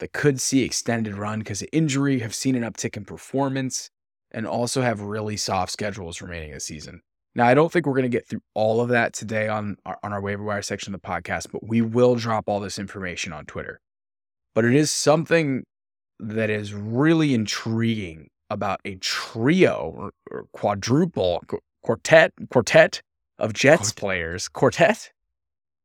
that 0.00 0.12
could 0.12 0.40
see 0.40 0.62
extended 0.62 1.14
run 1.14 1.38
because 1.38 1.62
of 1.62 1.68
injury, 1.72 2.18
have 2.18 2.34
seen 2.34 2.54
an 2.54 2.62
uptick 2.62 2.96
in 2.96 3.04
performance, 3.04 3.90
and 4.30 4.46
also 4.46 4.82
have 4.82 5.00
really 5.00 5.36
soft 5.36 5.72
schedules 5.72 6.20
remaining 6.20 6.52
this 6.52 6.64
season. 6.64 7.00
Now, 7.34 7.46
I 7.46 7.54
don't 7.54 7.70
think 7.70 7.86
we're 7.86 7.94
going 7.94 8.02
to 8.02 8.08
get 8.08 8.26
through 8.26 8.42
all 8.54 8.80
of 8.80 8.88
that 8.88 9.12
today 9.12 9.48
on 9.48 9.76
our, 9.86 9.98
on 10.02 10.12
our 10.12 10.20
waiver 10.20 10.42
wire 10.42 10.62
section 10.62 10.94
of 10.94 11.00
the 11.00 11.06
podcast, 11.06 11.52
but 11.52 11.66
we 11.66 11.80
will 11.80 12.16
drop 12.16 12.48
all 12.48 12.58
this 12.60 12.78
information 12.78 13.32
on 13.32 13.46
Twitter. 13.46 13.80
But 14.54 14.64
it 14.64 14.74
is 14.74 14.90
something 14.90 15.64
that 16.18 16.50
is 16.50 16.74
really 16.74 17.34
intriguing 17.34 18.28
about 18.50 18.80
a 18.84 18.96
trio 18.96 19.94
or, 19.96 20.10
or 20.30 20.44
quadruple 20.52 21.42
qu- 21.46 21.60
quartet 21.82 22.32
quartet 22.50 23.00
of 23.38 23.52
Jets 23.52 23.92
Quartet. 23.92 23.96
players, 23.96 24.48
quartet 24.48 25.12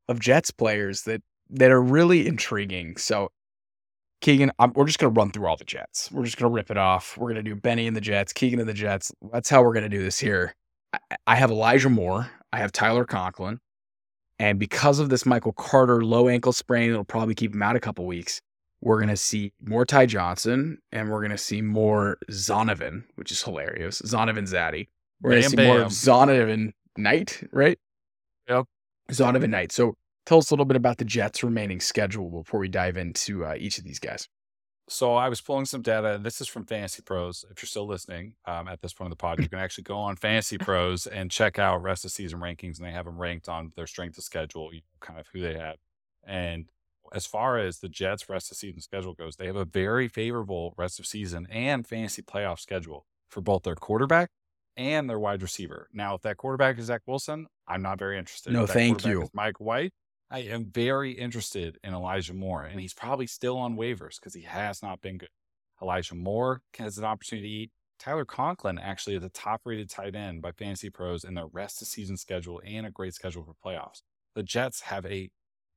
of 0.07 0.19
Jets 0.19 0.51
players 0.51 1.03
that 1.03 1.21
that 1.51 1.71
are 1.71 1.81
really 1.81 2.27
intriguing. 2.27 2.97
So, 2.97 3.29
Keegan, 4.25 4.51
I'm, 4.57 4.73
we're 4.73 4.85
just 4.87 4.97
gonna 4.97 5.13
run 5.13 5.29
through 5.29 5.45
all 5.45 5.55
the 5.55 5.63
Jets. 5.63 6.11
We're 6.11 6.25
just 6.25 6.37
gonna 6.37 6.51
rip 6.51 6.71
it 6.71 6.77
off. 6.77 7.15
We're 7.15 7.29
gonna 7.29 7.43
do 7.43 7.55
Benny 7.55 7.85
and 7.85 7.95
the 7.95 8.01
Jets, 8.01 8.33
Keegan 8.33 8.59
and 8.59 8.67
the 8.67 8.73
Jets. 8.73 9.11
That's 9.31 9.49
how 9.49 9.61
we're 9.61 9.73
gonna 9.73 9.87
do 9.87 10.01
this 10.01 10.17
here. 10.17 10.55
I, 10.91 10.99
I 11.27 11.35
have 11.35 11.51
Elijah 11.51 11.89
Moore. 11.89 12.31
I 12.51 12.57
have 12.57 12.71
Tyler 12.71 13.05
Conklin, 13.05 13.59
and 14.39 14.57
because 14.57 14.97
of 14.97 15.09
this 15.09 15.27
Michael 15.27 15.53
Carter 15.53 16.03
low 16.03 16.27
ankle 16.27 16.53
sprain, 16.53 16.89
it'll 16.89 17.03
probably 17.03 17.35
keep 17.35 17.53
him 17.53 17.61
out 17.61 17.75
a 17.75 17.79
couple 17.79 18.05
weeks 18.07 18.41
we're 18.81 18.97
going 18.97 19.09
to 19.09 19.17
see 19.17 19.51
more 19.61 19.83
Ty 19.83 20.05
Johnson 20.05 20.77
and 20.91 21.09
we're 21.09 21.19
going 21.19 21.31
to 21.31 21.37
see 21.37 21.61
more 21.61 22.17
Zonovan, 22.29 23.03
which 23.15 23.31
is 23.31 23.41
hilarious. 23.41 24.01
Zonovan 24.03 24.47
Zaddy. 24.47 24.87
We're 25.21 25.31
going 25.31 25.43
to 25.43 25.55
Bam 25.55 25.57
see 25.57 25.67
more 25.67 25.77
Bam. 25.77 25.85
of 25.87 25.91
Zonovan 25.91 26.71
Knight, 26.95 27.41
right? 27.51 27.79
Yep. 28.47 28.65
Zonovan 29.11 29.49
Knight. 29.49 29.71
So 29.71 29.95
tell 30.25 30.37
us 30.37 30.49
a 30.49 30.53
little 30.53 30.65
bit 30.65 30.77
about 30.77 30.97
the 30.97 31.05
Jets' 31.05 31.43
remaining 31.43 31.79
schedule 31.79 32.29
before 32.29 32.59
we 32.59 32.67
dive 32.67 32.97
into 32.97 33.45
uh, 33.45 33.55
each 33.57 33.77
of 33.77 33.83
these 33.83 33.99
guys. 33.99 34.27
So 34.87 35.15
I 35.15 35.29
was 35.29 35.41
pulling 35.41 35.65
some 35.65 35.81
data, 35.81 36.15
and 36.15 36.23
this 36.23 36.41
is 36.41 36.47
from 36.47 36.65
Fantasy 36.65 37.01
Pros. 37.01 37.43
If 37.49 37.61
you're 37.61 37.67
still 37.67 37.87
listening 37.87 38.35
um, 38.45 38.67
at 38.67 38.81
this 38.81 38.93
point 38.93 39.07
of 39.07 39.17
the 39.17 39.21
pod, 39.21 39.39
you 39.39 39.49
can 39.49 39.57
actually 39.57 39.85
go 39.85 39.97
on 39.97 40.15
Fantasy 40.15 40.57
Pros 40.59 41.07
and 41.07 41.31
check 41.31 41.57
out 41.57 41.81
rest 41.81 42.05
of 42.05 42.11
season 42.11 42.39
rankings, 42.39 42.77
and 42.77 42.85
they 42.85 42.91
have 42.91 43.05
them 43.05 43.17
ranked 43.17 43.49
on 43.49 43.71
their 43.75 43.87
strength 43.87 44.17
of 44.17 44.23
schedule, 44.23 44.71
you 44.71 44.81
know, 44.81 45.05
kind 45.07 45.19
of 45.19 45.25
who 45.33 45.41
they 45.41 45.55
have. 45.55 45.77
And 46.23 46.65
as 47.13 47.25
far 47.25 47.57
as 47.57 47.79
the 47.79 47.89
Jets' 47.89 48.29
rest 48.29 48.51
of 48.51 48.57
season 48.57 48.81
schedule 48.81 49.13
goes, 49.13 49.37
they 49.37 49.47
have 49.47 49.55
a 49.55 49.65
very 49.65 50.07
favorable 50.07 50.75
rest 50.77 50.99
of 50.99 51.07
season 51.07 51.47
and 51.49 51.87
fantasy 51.87 52.21
playoff 52.21 52.59
schedule 52.59 53.05
for 53.29 53.41
both 53.41 53.63
their 53.63 53.75
quarterback 53.75 54.29
and 54.77 55.09
their 55.09 55.19
wide 55.19 55.41
receiver. 55.41 55.89
Now, 55.93 56.15
if 56.15 56.21
that 56.21 56.37
quarterback 56.37 56.77
is 56.77 56.85
Zach 56.85 57.01
Wilson, 57.07 57.47
I'm 57.67 57.81
not 57.81 57.97
very 57.97 58.19
interested. 58.19 58.53
No, 58.53 58.67
thank 58.67 59.05
you. 59.05 59.29
Mike 59.33 59.59
White. 59.59 59.93
I 60.29 60.39
am 60.39 60.65
very 60.65 61.11
interested 61.11 61.77
in 61.83 61.93
Elijah 61.93 62.33
Moore, 62.33 62.63
and 62.63 62.79
he's 62.79 62.93
probably 62.93 63.27
still 63.27 63.57
on 63.57 63.77
waivers 63.77 64.15
because 64.15 64.33
he 64.33 64.41
has 64.41 64.81
not 64.81 65.01
been 65.01 65.17
good. 65.17 65.29
Elijah 65.81 66.15
Moore 66.15 66.61
has 66.77 66.97
an 66.97 67.03
opportunity 67.03 67.47
to 67.47 67.53
eat. 67.53 67.71
Tyler 67.99 68.25
Conklin 68.25 68.79
actually 68.79 69.15
is 69.15 69.21
the 69.21 69.29
top 69.29 69.61
rated 69.65 69.89
tight 69.89 70.15
end 70.15 70.41
by 70.41 70.51
Fantasy 70.51 70.89
Pros 70.89 71.23
in 71.23 71.35
their 71.35 71.47
rest 71.47 71.81
of 71.81 71.87
season 71.87 72.17
schedule 72.17 72.61
and 72.65 72.85
a 72.85 72.91
great 72.91 73.13
schedule 73.13 73.43
for 73.43 73.53
playoffs. 73.53 74.01
The 74.33 74.43
Jets 74.43 74.81
have 74.81 75.05
a 75.05 75.29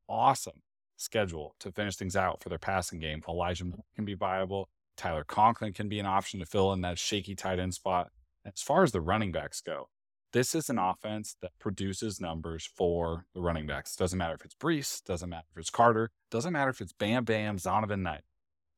awesome 0.09 0.63
schedule 0.97 1.55
to 1.61 1.71
finish 1.71 1.97
things 1.97 2.17
out 2.17 2.43
for 2.43 2.49
their 2.49 2.59
passing 2.59 2.99
game. 2.99 3.23
Elijah 3.29 3.67
Moore 3.67 3.85
can 3.95 4.05
be 4.05 4.15
viable. 4.15 4.69
Tyler 4.97 5.25
Conklin 5.25 5.73
can 5.73 5.89
be 5.89 6.01
an 6.01 6.07
option 6.07 6.41
to 6.41 6.47
fill 6.47 6.73
in 6.73 6.81
that 6.81 6.99
shaky 6.99 7.37
tight 7.37 7.59
end 7.59 7.75
spot. 7.75 8.11
As 8.45 8.63
far 8.63 8.83
as 8.83 8.93
the 8.93 9.01
running 9.01 9.31
backs 9.31 9.61
go, 9.61 9.89
this 10.33 10.55
is 10.55 10.69
an 10.69 10.79
offense 10.79 11.37
that 11.41 11.53
produces 11.59 12.21
numbers 12.21 12.69
for 12.77 13.25
the 13.35 13.41
running 13.41 13.67
backs. 13.67 13.97
Doesn't 13.97 14.19
matter 14.19 14.35
if 14.35 14.45
it's 14.45 14.55
Breece, 14.55 15.03
doesn't 15.03 15.29
matter 15.29 15.47
if 15.51 15.59
it's 15.59 15.71
Carter, 15.71 16.11
doesn't 16.31 16.53
matter 16.53 16.71
if 16.71 16.81
it's 16.81 16.93
Bam 16.93 17.25
Bam, 17.25 17.59
Zonovan 17.59 18.03
Knight. 18.03 18.23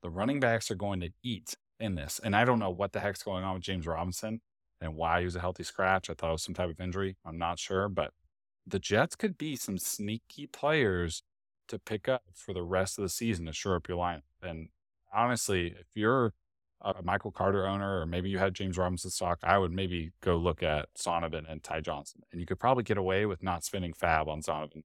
The 0.03 0.11
running 0.11 0.40
backs 0.40 0.70
are 0.70 0.76
going 0.76 1.01
to 1.01 1.11
eat 1.22 1.57
in 1.78 1.94
this. 1.94 2.20
And 2.22 2.36
I 2.36 2.44
don't 2.44 2.59
know 2.59 2.70
what 2.70 2.92
the 2.92 3.01
heck's 3.01 3.22
going 3.22 3.44
on 3.44 3.55
with 3.55 3.62
James 3.62 3.86
Robinson 3.86 4.40
and 4.80 4.94
why 4.94 5.20
he 5.20 5.24
was 5.24 5.36
a 5.36 5.40
healthy 5.40 5.62
scratch. 5.62 6.09
I 6.09 6.14
thought 6.14 6.28
it 6.28 6.32
was 6.32 6.42
some 6.42 6.55
type 6.55 6.70
of 6.70 6.80
injury. 6.80 7.16
I'm 7.24 7.38
not 7.38 7.59
sure, 7.59 7.88
but 7.88 8.12
the 8.66 8.78
Jets 8.78 9.16
could 9.16 9.36
be 9.36 9.57
some 9.57 9.78
sneaky 9.78 10.46
players 10.46 11.22
to 11.68 11.78
pick 11.78 12.09
up 12.09 12.22
for 12.34 12.55
the 12.55 12.62
rest 12.62 12.98
of 12.98 13.03
the 13.03 13.09
season 13.09 13.46
to 13.46 13.53
shore 13.53 13.76
up 13.76 13.88
your 13.88 13.98
lineup. 13.98 14.22
And 14.42 14.68
honestly, 15.12 15.68
if 15.78 15.86
you're 15.94 16.32
a 16.83 17.03
Michael 17.03 17.31
Carter 17.31 17.66
owner, 17.66 18.01
or 18.01 18.07
maybe 18.07 18.31
you 18.31 18.39
had 18.39 18.55
James 18.55 18.78
Robinson 18.78 19.11
stock, 19.11 19.39
I 19.43 19.59
would 19.59 19.72
maybe 19.72 20.12
go 20.22 20.37
look 20.37 20.62
at 20.62 20.89
Zonovan 20.95 21.51
and 21.51 21.62
Ty 21.62 21.81
Johnson. 21.81 22.22
And 22.33 22.41
you 22.41 22.47
could 22.47 22.59
probably 22.59 22.85
get 22.85 22.97
away 22.97 23.26
with 23.26 23.43
not 23.43 23.64
spending 23.64 23.93
FAAB 23.93 24.28
on 24.28 24.43
Zonovan. 24.43 24.83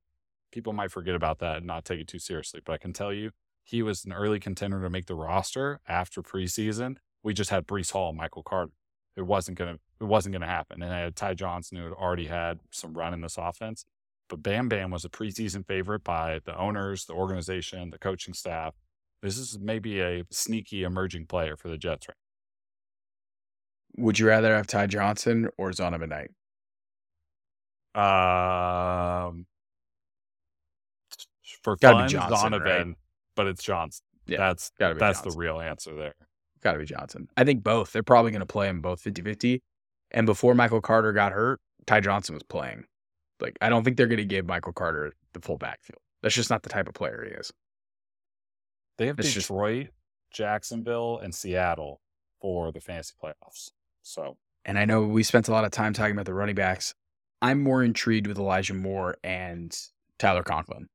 People 0.52 0.74
might 0.74 0.92
forget 0.92 1.16
about 1.16 1.40
that 1.40 1.58
and 1.58 1.66
not 1.66 1.86
take 1.86 2.00
it 2.00 2.08
too 2.08 2.20
seriously, 2.20 2.62
but 2.66 2.74
I 2.74 2.78
can 2.78 2.94
tell 2.94 3.14
you, 3.14 3.32
he 3.64 3.82
was 3.82 4.06
an 4.06 4.14
early 4.14 4.40
contender 4.40 4.82
to 4.82 4.90
make 4.90 5.08
the 5.08 5.16
roster 5.16 5.82
after 5.88 6.22
preseason. 6.22 6.98
We 7.24 7.34
just 7.34 7.50
had 7.50 7.66
Breece 7.66 7.92
Hall 7.92 8.10
and 8.10 8.18
Michael 8.18 8.44
Carter. 8.44 8.72
It 9.18 9.24
wasn't 9.24 9.58
gonna 9.58 9.80
it 10.00 10.04
wasn't 10.04 10.34
gonna 10.34 10.46
happen. 10.46 10.84
And 10.84 10.94
I 10.94 11.00
had 11.00 11.16
Ty 11.16 11.34
Johnson 11.34 11.78
who 11.78 11.86
had 11.86 11.94
already 11.94 12.28
had 12.28 12.60
some 12.72 12.94
run 12.94 13.14
in 13.14 13.22
this 13.22 13.38
offense. 13.38 13.86
But 14.30 14.44
Bam 14.44 14.70
Bam 14.70 14.92
was 14.92 15.06
a 15.06 15.10
preseason 15.10 15.66
favorite 15.66 16.04
by 16.04 16.40
the 16.46 16.58
owners, 16.58 17.06
the 17.06 17.14
organization, 17.14 17.90
the 17.90 17.98
coaching 17.98 18.34
staff. 18.34 18.76
This 19.26 19.40
is 19.40 19.58
maybe 19.60 20.02
a 20.02 20.24
sneaky 20.30 20.84
emerging 20.84 21.26
player 21.26 21.58
for 21.58 21.68
the 21.68 21.78
Jets 21.78 22.08
right 22.08 22.16
Would 23.98 24.20
you 24.20 24.28
rather 24.28 24.56
have 24.56 24.68
Ty 24.68 24.86
Johnson 24.86 25.50
or 25.58 25.72
Zonovan 25.72 26.10
Knight? 26.10 26.30
Um, 27.96 29.48
for 31.64 31.76
Gotta 31.78 32.00
fun, 32.00 32.10
Johnson, 32.10 32.52
Zonovan, 32.52 32.86
right? 32.86 32.96
but 33.36 33.48
it's 33.48 33.64
Johnson. 33.64 34.06
Yeah, 34.28 34.38
that's 34.38 34.72
gotta 34.78 34.94
be 34.94 35.00
that's 35.00 35.22
Johnson. 35.22 35.32
the 35.32 35.38
real 35.40 35.60
answer 35.60 35.96
there. 35.96 36.14
Got 36.62 36.74
to 36.74 36.80
be 36.80 36.86
Johnson. 36.86 37.28
I 37.36 37.44
think 37.44 37.64
both. 37.64 37.92
They're 37.92 38.04
probably 38.04 38.32
going 38.32 38.42
to 38.42 38.46
play 38.46 38.68
him 38.68 38.82
both 38.82 39.00
50 39.02 39.22
50. 39.22 39.62
And 40.12 40.26
before 40.26 40.56
Michael 40.56 40.82
Carter 40.82 41.14
got 41.14 41.32
hurt, 41.32 41.60
Ty 41.86 42.00
Johnson 42.02 42.34
was 42.34 42.44
playing. 42.44 42.86
Like, 43.40 43.56
I 43.62 43.70
don't 43.70 43.84
think 43.84 43.98
they're 43.98 44.08
going 44.08 44.18
to 44.18 44.26
give 44.26 44.48
Michael 44.48 44.74
Carter 44.74 45.14
the 45.34 45.42
full 45.42 45.58
backfield. 45.58 46.00
That's 46.24 46.34
just 46.34 46.50
not 46.50 46.64
the 46.64 46.70
type 46.70 46.88
of 46.88 46.96
player 46.96 47.24
he 47.28 47.36
is. 47.36 47.52
They 48.98 49.08
have 49.08 49.20
It's 49.20 49.34
just- 49.34 49.48
Detroit, 49.48 49.88
Jacksonville, 50.32 51.18
and 51.20 51.34
Seattle 51.34 52.02
for 52.42 52.72
the 52.72 52.82
fantasy 52.82 53.14
playoffs. 53.22 53.72
So 54.02 54.38
And 54.68 54.80
I 54.80 54.86
know 54.86 55.04
we 55.04 55.22
spent 55.24 55.48
a 55.48 55.52
lot 55.52 55.64
of 55.64 55.72
time 55.72 55.94
talking 55.94 56.14
about 56.14 56.26
the 56.26 56.34
running 56.34 56.56
backs. 56.56 56.96
I'm 57.42 57.62
more 57.62 57.84
intrigued 57.84 58.26
with 58.28 58.38
Elijah 58.40 58.74
Moore 58.74 59.16
and 59.24 59.78
Tyler 60.18 60.42
Conklin. 60.44 60.90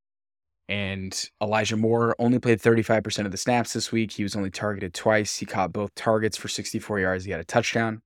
And 0.69 1.29
Elijah 1.43 1.77
Moore 1.77 2.15
only 2.19 2.39
played 2.39 2.61
35% 2.61 3.27
of 3.27 3.33
the 3.33 3.39
snaps 3.39 3.73
this 3.73 3.91
week. 3.93 4.13
He 4.13 4.23
was 4.23 4.37
only 4.37 4.51
targeted 4.51 4.95
twice. 4.95 5.37
He 5.37 5.47
caught 5.47 5.73
both 5.73 5.95
targets 5.95 6.37
for 6.37 6.49
64 6.49 7.01
yards. 7.01 7.25
He 7.25 7.31
had 7.33 7.41
a 7.41 7.45
touchdown. 7.45 8.03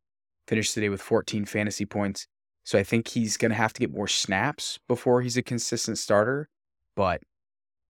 Finished 0.46 0.74
today 0.74 0.88
with 0.90 1.00
14 1.02 1.44
fantasy 1.46 1.84
points. 1.86 2.26
So 2.64 2.78
I 2.78 2.82
think 2.82 3.08
he's 3.08 3.36
going 3.36 3.50
to 3.50 3.56
have 3.56 3.72
to 3.74 3.80
get 3.80 3.92
more 3.92 4.08
snaps 4.08 4.78
before 4.88 5.20
he's 5.22 5.36
a 5.36 5.42
consistent 5.42 5.98
starter. 5.98 6.48
But 6.96 7.22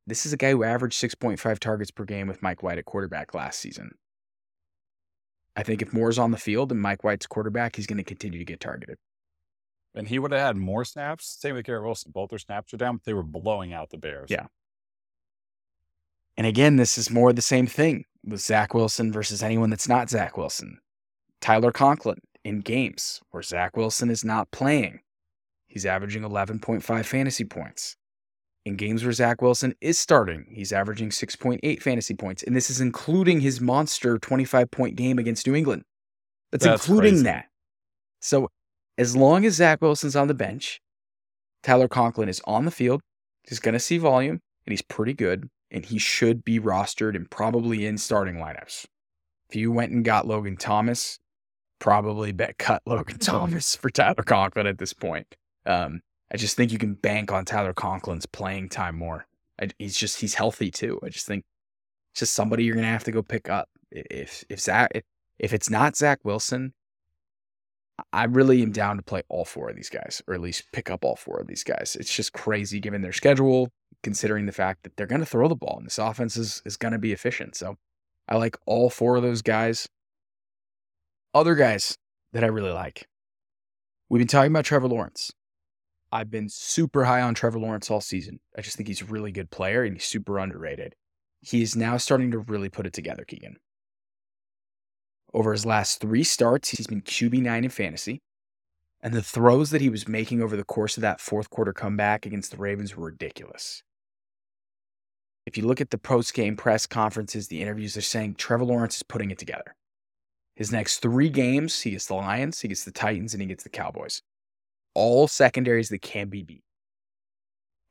this 0.06 0.26
is 0.26 0.32
a 0.32 0.36
guy 0.36 0.50
who 0.50 0.64
averaged 0.64 1.00
6.5 1.00 1.58
targets 1.58 1.90
per 1.90 2.04
game 2.04 2.26
with 2.26 2.42
Mike 2.42 2.62
White 2.62 2.78
at 2.78 2.84
quarterback 2.84 3.34
last 3.34 3.58
season. 3.60 3.92
I 5.56 5.62
think 5.62 5.80
if 5.82 5.92
Moore's 5.92 6.18
on 6.18 6.30
the 6.30 6.36
field 6.36 6.72
and 6.72 6.80
Mike 6.80 7.04
White's 7.04 7.26
quarterback, 7.26 7.76
he's 7.76 7.86
going 7.86 7.98
to 7.98 8.04
continue 8.04 8.38
to 8.38 8.44
get 8.44 8.60
targeted. 8.60 8.98
and 9.94 10.08
he 10.08 10.18
would 10.18 10.32
have 10.32 10.40
had 10.40 10.56
more 10.56 10.84
snaps. 10.84 11.36
Same 11.40 11.54
with 11.54 11.64
Garrett 11.66 11.84
Wilson. 11.84 12.10
Both 12.12 12.30
their 12.30 12.38
snaps 12.40 12.74
are 12.74 12.76
down, 12.76 12.96
but 12.96 13.04
they 13.04 13.14
were 13.14 13.22
blowing 13.22 13.72
out 13.72 13.90
the 13.90 13.96
Bears. 13.98 14.28
Yeah. 14.30 14.46
And 16.36 16.46
again, 16.46 16.76
this 16.76 16.98
is 16.98 17.10
more 17.10 17.32
the 17.32 17.40
same 17.42 17.68
thing 17.68 18.04
with 18.24 18.40
Zach 18.40 18.74
Wilson 18.74 19.12
versus 19.12 19.42
anyone 19.42 19.70
that's 19.70 19.88
not 19.88 20.10
Zach 20.10 20.36
Wilson. 20.36 20.78
Tyler 21.40 21.70
Conklin 21.70 22.18
in 22.44 22.60
games 22.60 23.20
where 23.30 23.42
Zach 23.42 23.76
Wilson 23.76 24.10
is 24.10 24.24
not 24.24 24.50
playing, 24.50 25.00
he's 25.68 25.86
averaging 25.86 26.22
11.5 26.22 27.04
fantasy 27.04 27.44
points. 27.44 27.96
In 28.64 28.76
games 28.76 29.04
where 29.04 29.12
Zach 29.12 29.42
Wilson 29.42 29.74
is 29.80 29.98
starting, 29.98 30.46
he's 30.50 30.72
averaging 30.72 31.10
6.8 31.10 31.82
fantasy 31.82 32.14
points. 32.14 32.42
And 32.42 32.56
this 32.56 32.70
is 32.70 32.80
including 32.80 33.40
his 33.40 33.60
monster 33.60 34.18
25 34.18 34.70
point 34.70 34.96
game 34.96 35.18
against 35.18 35.46
New 35.46 35.54
England. 35.54 35.82
That's, 36.50 36.64
That's 36.64 36.86
including 36.86 37.12
crazy. 37.12 37.24
that. 37.24 37.46
So 38.20 38.48
as 38.96 39.14
long 39.16 39.44
as 39.44 39.54
Zach 39.54 39.82
Wilson's 39.82 40.16
on 40.16 40.28
the 40.28 40.34
bench, 40.34 40.80
Tyler 41.62 41.88
Conklin 41.88 42.28
is 42.28 42.40
on 42.46 42.64
the 42.64 42.70
field. 42.70 43.00
He's 43.48 43.60
going 43.60 43.72
to 43.74 43.80
see 43.80 43.98
volume 43.98 44.40
and 44.66 44.72
he's 44.72 44.82
pretty 44.82 45.14
good. 45.14 45.48
And 45.70 45.84
he 45.84 45.98
should 45.98 46.44
be 46.44 46.60
rostered 46.60 47.16
and 47.16 47.28
probably 47.28 47.84
in 47.84 47.98
starting 47.98 48.36
lineups. 48.36 48.86
If 49.48 49.56
you 49.56 49.72
went 49.72 49.92
and 49.92 50.04
got 50.04 50.26
Logan 50.26 50.56
Thomas, 50.56 51.18
probably 51.80 52.32
bet 52.32 52.58
cut 52.58 52.82
Logan 52.86 53.18
Thomas 53.20 53.76
for 53.76 53.90
Tyler 53.90 54.22
Conklin 54.22 54.66
at 54.66 54.78
this 54.78 54.92
point. 54.92 55.34
Um, 55.66 56.00
I 56.32 56.36
just 56.36 56.56
think 56.56 56.72
you 56.72 56.78
can 56.78 56.94
bank 56.94 57.32
on 57.32 57.44
Tyler 57.44 57.74
Conklin's 57.74 58.26
playing 58.26 58.68
time 58.68 58.96
more. 58.96 59.26
I, 59.60 59.68
he's 59.78 59.96
just 59.96 60.20
he's 60.20 60.34
healthy 60.34 60.70
too. 60.70 60.98
I 61.04 61.08
just 61.08 61.26
think 61.26 61.44
it's 62.12 62.20
just 62.20 62.34
somebody 62.34 62.64
you're 62.64 62.74
gonna 62.74 62.86
have 62.86 63.04
to 63.04 63.12
go 63.12 63.22
pick 63.22 63.48
up. 63.48 63.68
If 63.90 64.44
if 64.48 64.60
Zach 64.60 64.90
if, 64.94 65.04
if 65.38 65.52
it's 65.52 65.70
not 65.70 65.96
Zach 65.96 66.20
Wilson, 66.24 66.74
I 68.12 68.24
really 68.24 68.62
am 68.62 68.72
down 68.72 68.96
to 68.96 69.02
play 69.02 69.22
all 69.28 69.44
four 69.44 69.70
of 69.70 69.76
these 69.76 69.90
guys, 69.90 70.22
or 70.26 70.34
at 70.34 70.40
least 70.40 70.72
pick 70.72 70.90
up 70.90 71.04
all 71.04 71.16
four 71.16 71.38
of 71.40 71.46
these 71.46 71.62
guys. 71.62 71.96
It's 71.98 72.14
just 72.14 72.32
crazy 72.32 72.80
given 72.80 73.02
their 73.02 73.12
schedule, 73.12 73.70
considering 74.02 74.46
the 74.46 74.52
fact 74.52 74.82
that 74.82 74.96
they're 74.96 75.06
gonna 75.06 75.26
throw 75.26 75.48
the 75.48 75.54
ball 75.54 75.76
and 75.76 75.86
this 75.86 75.98
offense 75.98 76.36
is 76.36 76.62
is 76.64 76.76
gonna 76.76 76.98
be 76.98 77.12
efficient. 77.12 77.54
So 77.56 77.76
I 78.28 78.36
like 78.36 78.56
all 78.66 78.90
four 78.90 79.16
of 79.16 79.22
those 79.22 79.42
guys. 79.42 79.88
Other 81.32 81.54
guys 81.54 81.96
that 82.32 82.44
I 82.44 82.48
really 82.48 82.70
like. 82.70 83.08
We've 84.08 84.20
been 84.20 84.28
talking 84.28 84.52
about 84.52 84.64
Trevor 84.64 84.88
Lawrence. 84.88 85.32
I've 86.14 86.30
been 86.30 86.48
super 86.48 87.04
high 87.04 87.22
on 87.22 87.34
Trevor 87.34 87.58
Lawrence 87.58 87.90
all 87.90 88.00
season. 88.00 88.38
I 88.56 88.60
just 88.60 88.76
think 88.76 88.86
he's 88.86 89.02
a 89.02 89.06
really 89.06 89.32
good 89.32 89.50
player 89.50 89.82
and 89.82 89.96
he's 89.96 90.04
super 90.04 90.38
underrated. 90.38 90.94
He 91.40 91.60
is 91.60 91.74
now 91.74 91.96
starting 91.96 92.30
to 92.30 92.38
really 92.38 92.68
put 92.68 92.86
it 92.86 92.92
together, 92.92 93.24
Keegan. 93.24 93.56
Over 95.34 95.50
his 95.50 95.66
last 95.66 96.00
three 96.00 96.22
starts, 96.22 96.68
he's 96.68 96.86
been 96.86 97.02
QB9 97.02 97.64
in 97.64 97.68
fantasy. 97.68 98.22
And 99.02 99.12
the 99.12 99.24
throws 99.24 99.70
that 99.70 99.80
he 99.80 99.90
was 99.90 100.06
making 100.06 100.40
over 100.40 100.56
the 100.56 100.62
course 100.62 100.96
of 100.96 101.00
that 101.00 101.20
fourth 101.20 101.50
quarter 101.50 101.72
comeback 101.72 102.24
against 102.24 102.52
the 102.52 102.58
Ravens 102.58 102.96
were 102.96 103.06
ridiculous. 103.06 103.82
If 105.46 105.58
you 105.58 105.66
look 105.66 105.80
at 105.80 105.90
the 105.90 105.98
post 105.98 106.32
game 106.32 106.56
press 106.56 106.86
conferences, 106.86 107.48
the 107.48 107.60
interviews, 107.60 107.94
they're 107.94 108.02
saying 108.02 108.36
Trevor 108.36 108.66
Lawrence 108.66 108.98
is 108.98 109.02
putting 109.02 109.32
it 109.32 109.38
together. 109.38 109.74
His 110.54 110.70
next 110.70 111.00
three 111.00 111.28
games, 111.28 111.80
he 111.80 111.90
gets 111.90 112.06
the 112.06 112.14
Lions, 112.14 112.60
he 112.60 112.68
gets 112.68 112.84
the 112.84 112.92
Titans, 112.92 113.34
and 113.34 113.42
he 113.42 113.48
gets 113.48 113.64
the 113.64 113.68
Cowboys. 113.68 114.22
All 114.94 115.26
secondaries 115.28 115.88
that 115.90 116.02
can 116.02 116.28
be 116.28 116.42
beat. 116.42 116.64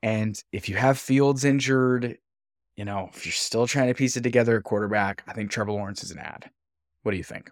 And 0.02 0.42
if 0.52 0.68
you 0.68 0.76
have 0.76 0.98
Fields 0.98 1.44
injured, 1.44 2.18
you 2.76 2.84
know, 2.84 3.10
if 3.14 3.24
you're 3.24 3.32
still 3.32 3.66
trying 3.66 3.88
to 3.88 3.94
piece 3.94 4.16
it 4.16 4.22
together 4.22 4.56
at 4.56 4.64
quarterback, 4.64 5.22
I 5.26 5.32
think 5.32 5.50
Trevor 5.50 5.72
Lawrence 5.72 6.02
is 6.02 6.10
an 6.10 6.18
add. 6.18 6.50
What 7.02 7.12
do 7.12 7.16
you 7.16 7.24
think? 7.24 7.50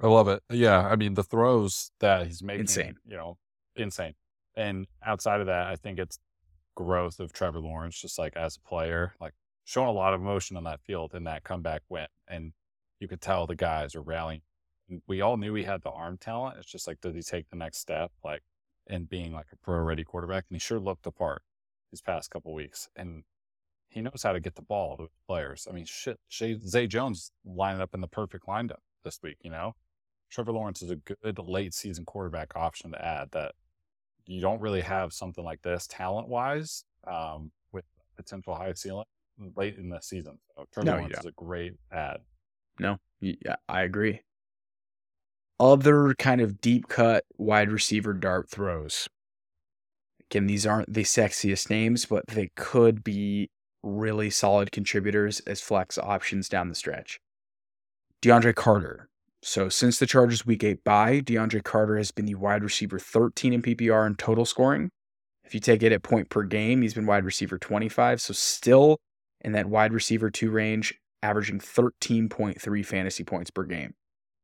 I 0.00 0.08
love 0.08 0.28
it. 0.28 0.42
Yeah, 0.50 0.80
I 0.80 0.96
mean 0.96 1.14
the 1.14 1.22
throws 1.22 1.90
that 2.00 2.26
he's 2.26 2.42
making, 2.42 2.62
Insane. 2.62 2.96
You 3.06 3.16
know, 3.16 3.38
insane. 3.76 4.14
And 4.56 4.86
outside 5.04 5.40
of 5.40 5.46
that, 5.46 5.66
I 5.66 5.76
think 5.76 5.98
it's 5.98 6.18
growth 6.74 7.20
of 7.20 7.32
Trevor 7.32 7.60
Lawrence, 7.60 8.00
just 8.00 8.18
like 8.18 8.36
as 8.36 8.56
a 8.56 8.68
player, 8.68 9.14
like 9.20 9.32
showing 9.64 9.88
a 9.88 9.92
lot 9.92 10.14
of 10.14 10.20
emotion 10.20 10.56
on 10.56 10.64
that 10.64 10.80
field 10.80 11.14
in 11.14 11.24
that 11.24 11.44
comeback 11.44 11.82
win, 11.88 12.06
and 12.28 12.52
you 13.00 13.08
could 13.08 13.20
tell 13.20 13.46
the 13.46 13.54
guys 13.54 13.94
are 13.94 14.02
rallying. 14.02 14.42
We 15.06 15.20
all 15.20 15.36
knew 15.36 15.54
he 15.54 15.62
had 15.62 15.82
the 15.82 15.90
arm 15.90 16.18
talent. 16.18 16.56
It's 16.58 16.70
just 16.70 16.86
like, 16.86 17.00
did 17.00 17.14
he 17.14 17.22
take 17.22 17.48
the 17.48 17.56
next 17.56 17.78
step, 17.78 18.10
like 18.22 18.42
in 18.88 19.04
being 19.04 19.32
like 19.32 19.46
a 19.52 19.56
pro-ready 19.56 20.04
quarterback? 20.04 20.44
And 20.48 20.56
he 20.56 20.60
sure 20.60 20.80
looked 20.80 21.04
the 21.04 21.12
part 21.12 21.42
these 21.90 22.02
past 22.02 22.30
couple 22.30 22.54
weeks, 22.54 22.88
and 22.96 23.24
he 23.88 24.00
knows 24.00 24.22
how 24.22 24.32
to 24.32 24.40
get 24.40 24.56
the 24.56 24.62
ball 24.62 24.96
to 24.96 25.08
players. 25.26 25.66
I 25.70 25.72
mean, 25.74 25.84
shit, 25.84 26.18
Shay, 26.28 26.58
Zay 26.66 26.86
Jones 26.86 27.30
lining 27.44 27.80
up 27.80 27.94
in 27.94 28.00
the 28.00 28.08
perfect 28.08 28.46
lineup 28.46 28.80
this 29.04 29.20
week. 29.22 29.36
You 29.42 29.50
know, 29.50 29.74
Trevor 30.30 30.52
Lawrence 30.52 30.82
is 30.82 30.90
a 30.90 30.96
good 30.96 31.38
late 31.38 31.74
season 31.74 32.04
quarterback 32.04 32.56
option 32.56 32.90
to 32.92 33.04
add 33.04 33.28
that 33.32 33.52
you 34.26 34.40
don't 34.40 34.60
really 34.60 34.80
have 34.80 35.12
something 35.12 35.44
like 35.44 35.62
this 35.62 35.86
talent 35.86 36.28
wise 36.28 36.84
um, 37.06 37.52
with 37.72 37.84
potential 38.16 38.54
high 38.54 38.72
ceiling 38.72 39.04
late 39.56 39.76
in 39.76 39.90
the 39.90 40.00
season. 40.00 40.38
So 40.56 40.64
Trevor 40.72 40.86
No, 40.86 40.96
Lawrence 40.96 41.18
is 41.18 41.26
a 41.26 41.32
great 41.32 41.74
add. 41.92 42.18
No, 42.80 42.98
yeah, 43.20 43.56
I 43.68 43.82
agree. 43.82 44.20
Other 45.60 46.14
kind 46.18 46.40
of 46.40 46.60
deep 46.60 46.88
cut 46.88 47.24
wide 47.38 47.70
receiver 47.70 48.12
dart 48.12 48.50
throws. 48.50 49.08
Again, 50.30 50.46
these 50.46 50.66
aren't 50.66 50.92
the 50.92 51.02
sexiest 51.02 51.70
names, 51.70 52.06
but 52.06 52.26
they 52.26 52.50
could 52.56 53.04
be 53.04 53.50
really 53.82 54.30
solid 54.30 54.72
contributors 54.72 55.40
as 55.40 55.60
flex 55.60 55.98
options 55.98 56.48
down 56.48 56.68
the 56.68 56.74
stretch. 56.74 57.20
DeAndre 58.22 58.54
Carter. 58.54 59.08
So 59.42 59.68
since 59.68 59.98
the 59.98 60.06
Chargers 60.06 60.46
week 60.46 60.64
eight 60.64 60.82
bye, 60.82 61.20
DeAndre 61.20 61.62
Carter 61.62 61.98
has 61.98 62.10
been 62.10 62.24
the 62.24 62.34
wide 62.34 62.64
receiver 62.64 62.98
13 62.98 63.52
in 63.52 63.62
PPR 63.62 64.06
in 64.06 64.14
total 64.14 64.46
scoring. 64.46 64.90
If 65.44 65.52
you 65.52 65.60
take 65.60 65.82
it 65.82 65.92
at 65.92 66.02
point 66.02 66.30
per 66.30 66.42
game, 66.42 66.80
he's 66.80 66.94
been 66.94 67.06
wide 67.06 67.24
receiver 67.24 67.58
25. 67.58 68.22
So 68.22 68.32
still 68.32 68.98
in 69.42 69.52
that 69.52 69.66
wide 69.66 69.92
receiver 69.92 70.30
two 70.30 70.50
range, 70.50 70.94
averaging 71.22 71.60
13.3 71.60 72.86
fantasy 72.86 73.24
points 73.24 73.50
per 73.50 73.64
game. 73.64 73.92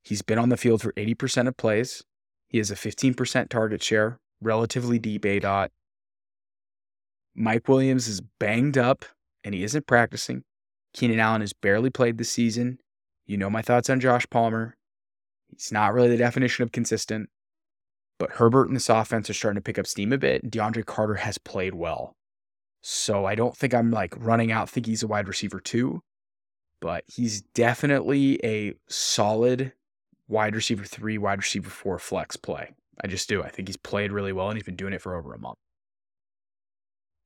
He's 0.03 0.23
been 0.23 0.39
on 0.39 0.49
the 0.49 0.57
field 0.57 0.83
for 0.83 0.93
80% 0.93 1.49
of 1.49 1.57
plays. 1.57 2.03
He 2.49 2.59
has 2.59 2.71
a 2.71 2.75
15% 2.75 3.49
target 3.49 3.83
share, 3.83 4.19
relatively 4.41 4.99
deep 4.99 5.23
aDOT. 5.23 5.69
Mike 7.35 7.69
Williams 7.69 8.09
is 8.09 8.21
banged 8.39 8.77
up 8.77 9.05
and 9.45 9.55
he 9.55 9.63
isn't 9.63 9.87
practicing. 9.87 10.43
Keenan 10.93 11.21
Allen 11.21 11.41
has 11.41 11.53
barely 11.53 11.91
played 11.91 12.19
this 12.19 12.31
season. 12.31 12.79
You 13.27 13.37
know 13.37 13.51
my 13.51 13.63
thoughts 13.63 13.89
on 13.89 14.01
Josh 14.01 14.27
Palmer. 14.29 14.77
He's 15.49 15.71
not 15.71 15.93
really 15.93 16.09
the 16.09 16.17
definition 16.17 16.65
of 16.65 16.73
consistent. 16.73 17.29
But 18.19 18.33
Herbert 18.33 18.67
and 18.67 18.77
this 18.77 18.89
offense 18.89 19.31
are 19.31 19.35
starting 19.35 19.57
to 19.57 19.63
pick 19.63 19.79
up 19.79 19.87
steam 19.87 20.13
a 20.13 20.19
bit. 20.19 20.43
And 20.43 20.53
DeAndre 20.53 20.85
Carter 20.85 21.15
has 21.15 21.39
played 21.39 21.75
well. 21.75 22.17
So 22.83 23.25
I 23.25 23.35
don't 23.35 23.57
think 23.57 23.75
I'm 23.75 23.91
like 23.91 24.15
running 24.19 24.51
out, 24.51 24.69
think 24.69 24.87
he's 24.87 25.03
a 25.03 25.07
wide 25.07 25.29
receiver 25.29 25.61
too. 25.61 26.03
But 26.81 27.05
he's 27.07 27.43
definitely 27.43 28.41
a 28.45 28.75
solid 28.89 29.73
wide 30.31 30.55
receiver 30.55 30.85
three, 30.85 31.19
wide 31.19 31.39
receiver 31.39 31.71
four 31.71 31.99
flex 31.99 32.37
play. 32.37 32.71
I 33.03 33.07
just 33.07 33.29
do. 33.29 33.43
I 33.43 33.49
think 33.49 33.69
he's 33.69 33.77
played 33.77 34.13
really 34.13 34.33
well 34.33 34.49
and 34.49 34.57
he's 34.57 34.65
been 34.65 34.77
doing 34.77 34.93
it 34.93 35.03
for 35.03 35.17
over 35.17 35.35
a 35.35 35.39
month. 35.39 35.59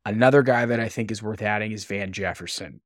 Another 0.06 0.42
guy 0.42 0.66
that 0.66 0.80
I 0.80 0.88
think 0.88 1.10
is 1.10 1.22
worth 1.22 1.42
adding 1.42 1.72
is 1.72 1.84
Van 1.84 2.12
Jefferson. 2.12 2.80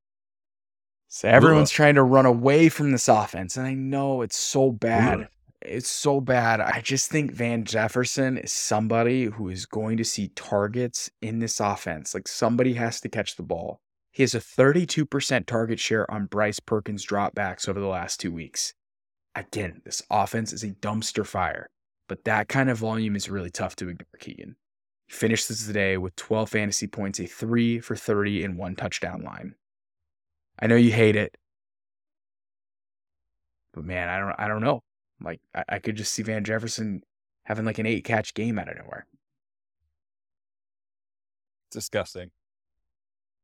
So 1.08 1.28
everyone's 1.28 1.70
trying 1.70 1.94
to 1.94 2.02
run 2.02 2.26
away 2.26 2.68
from 2.68 2.92
this 2.92 3.08
offense, 3.08 3.56
and 3.56 3.66
I 3.66 3.72
know 3.72 4.20
it's 4.20 4.36
so 4.36 4.70
bad. 4.70 5.20
Ugh. 5.20 5.26
It's 5.62 5.88
so 5.88 6.20
bad. 6.20 6.60
I 6.60 6.80
just 6.82 7.10
think 7.10 7.32
Van 7.32 7.64
Jefferson 7.64 8.38
is 8.38 8.52
somebody 8.52 9.24
who 9.24 9.48
is 9.48 9.66
going 9.66 9.96
to 9.96 10.04
see 10.04 10.28
targets 10.36 11.10
in 11.20 11.40
this 11.40 11.58
offense. 11.58 12.14
Like 12.14 12.28
somebody 12.28 12.74
has 12.74 13.00
to 13.00 13.08
catch 13.08 13.36
the 13.36 13.42
ball. 13.42 13.80
He 14.12 14.22
has 14.22 14.34
a 14.34 14.40
32% 14.40 15.46
target 15.46 15.80
share 15.80 16.08
on 16.10 16.26
Bryce 16.26 16.60
Perkins 16.60 17.04
dropbacks 17.04 17.68
over 17.68 17.80
the 17.80 17.86
last 17.86 18.20
two 18.20 18.32
weeks. 18.32 18.74
Again, 19.34 19.82
this 19.84 20.02
offense 20.10 20.52
is 20.52 20.64
a 20.64 20.70
dumpster 20.70 21.26
fire, 21.26 21.68
but 22.08 22.24
that 22.24 22.48
kind 22.48 22.70
of 22.70 22.78
volume 22.78 23.14
is 23.16 23.30
really 23.30 23.50
tough 23.50 23.76
to 23.76 23.88
ignore, 23.88 24.06
Keegan. 24.18 24.56
He 25.06 25.12
finished 25.14 25.48
this 25.48 25.66
today 25.66 25.96
with 25.96 26.16
12 26.16 26.50
fantasy 26.50 26.86
points, 26.86 27.20
a 27.20 27.26
three 27.26 27.80
for 27.80 27.96
30, 27.96 28.44
and 28.44 28.58
one 28.58 28.74
touchdown 28.76 29.22
line. 29.22 29.54
I 30.60 30.66
know 30.66 30.76
you 30.76 30.90
hate 30.92 31.16
it, 31.16 31.36
but 33.72 33.84
man, 33.84 34.08
I 34.08 34.18
don't, 34.18 34.34
I 34.38 34.48
don't 34.48 34.62
know. 34.62 34.82
Like, 35.22 35.40
I, 35.54 35.64
I 35.68 35.78
could 35.78 35.96
just 35.96 36.12
see 36.12 36.22
Van 36.22 36.44
Jefferson 36.44 37.02
having 37.44 37.64
like 37.64 37.78
an 37.78 37.86
eight 37.86 38.04
catch 38.04 38.34
game 38.34 38.58
out 38.58 38.68
of 38.68 38.76
nowhere. 38.76 39.06
Disgusting. 41.70 42.30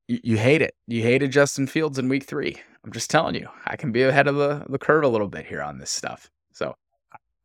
You, 0.09 0.21
you 0.23 0.37
hate 0.37 0.63
it. 0.63 0.75
You 0.87 1.03
hated 1.03 1.31
Justin 1.33 1.67
Fields 1.67 1.99
in 1.99 2.09
week 2.09 2.25
three. 2.25 2.57
I'm 2.85 2.93
just 2.93 3.11
telling 3.11 3.35
you, 3.35 3.49
I 3.67 3.77
can 3.77 3.93
be 3.93 4.03
ahead 4.03 4.29
of 4.29 4.37
the, 4.37 4.65
the 4.69 4.79
curve 4.79 5.05
a 5.05 5.09
little 5.09 5.29
bit 5.29 5.47
here 5.47 5.63
on 5.63 5.79
this 5.79 5.91
stuff. 5.91 6.31
So, 6.53 6.75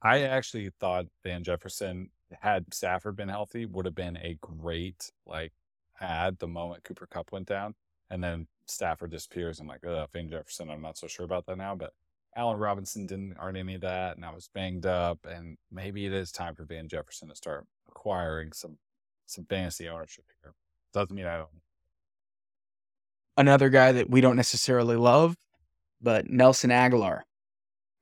I 0.01 0.21
actually 0.21 0.69
thought 0.79 1.05
Van 1.23 1.43
Jefferson, 1.43 2.09
had 2.41 2.73
Stafford 2.73 3.15
been 3.15 3.29
healthy, 3.29 3.65
would 3.65 3.85
have 3.85 3.95
been 3.95 4.17
a 4.17 4.37
great 4.41 5.11
like 5.25 5.51
add 5.99 6.37
the 6.39 6.47
moment 6.47 6.83
Cooper 6.83 7.07
Kupp 7.07 7.31
went 7.31 7.47
down. 7.47 7.75
And 8.09 8.23
then 8.23 8.47
Stafford 8.65 9.11
disappears. 9.11 9.59
I'm 9.59 9.67
like, 9.67 9.85
uh, 9.85 10.07
Van 10.13 10.29
Jefferson, 10.29 10.69
I'm 10.69 10.81
not 10.81 10.97
so 10.97 11.07
sure 11.07 11.25
about 11.25 11.45
that 11.47 11.57
now. 11.57 11.75
But 11.75 11.93
Allen 12.35 12.57
Robinson 12.57 13.05
didn't 13.05 13.35
aren't 13.37 13.57
any 13.57 13.75
of 13.75 13.81
that, 13.81 14.15
and 14.15 14.25
I 14.25 14.33
was 14.33 14.49
banged 14.53 14.85
up. 14.85 15.19
And 15.25 15.57
maybe 15.71 16.05
it 16.05 16.13
is 16.13 16.31
time 16.31 16.55
for 16.55 16.65
Van 16.65 16.87
Jefferson 16.87 17.29
to 17.29 17.35
start 17.35 17.65
acquiring 17.87 18.51
some 18.53 18.77
some 19.25 19.45
fantasy 19.45 19.87
ownership 19.89 20.25
here. 20.41 20.53
Doesn't 20.93 21.15
mean 21.15 21.25
I 21.25 21.37
don't. 21.37 21.49
Another 23.39 23.69
guy 23.69 23.93
that 23.93 24.09
we 24.09 24.19
don't 24.19 24.35
necessarily 24.35 24.97
love, 24.97 25.37
but 26.01 26.29
Nelson 26.29 26.71
Agholor. 26.71 27.21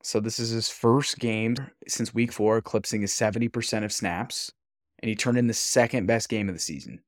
So 0.02 0.20
this 0.20 0.40
is 0.40 0.50
his 0.50 0.68
first 0.68 1.20
game 1.20 1.56
since 1.88 2.12
week 2.12 2.32
four, 2.32 2.58
eclipsing 2.58 3.02
his 3.02 3.12
70% 3.12 3.84
of 3.84 3.94
snaps, 3.94 4.52
and 4.98 5.10
he 5.10 5.16
turned 5.16 5.38
in 5.38 5.46
the 5.46 5.54
second 5.54 6.08
best 6.08 6.28
game 6.28 6.50
of 6.50 6.56
the 6.56 6.60
season. 6.60 7.04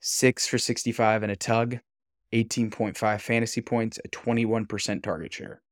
six 0.00 0.46
for 0.46 0.58
65 0.58 1.22
and 1.22 1.32
a 1.32 1.36
tug, 1.36 1.78
18.5 2.34 3.20
fantasy 3.22 3.62
points, 3.62 3.98
a 4.04 4.08
21% 4.08 5.02
target 5.02 5.32
share. 5.32 5.62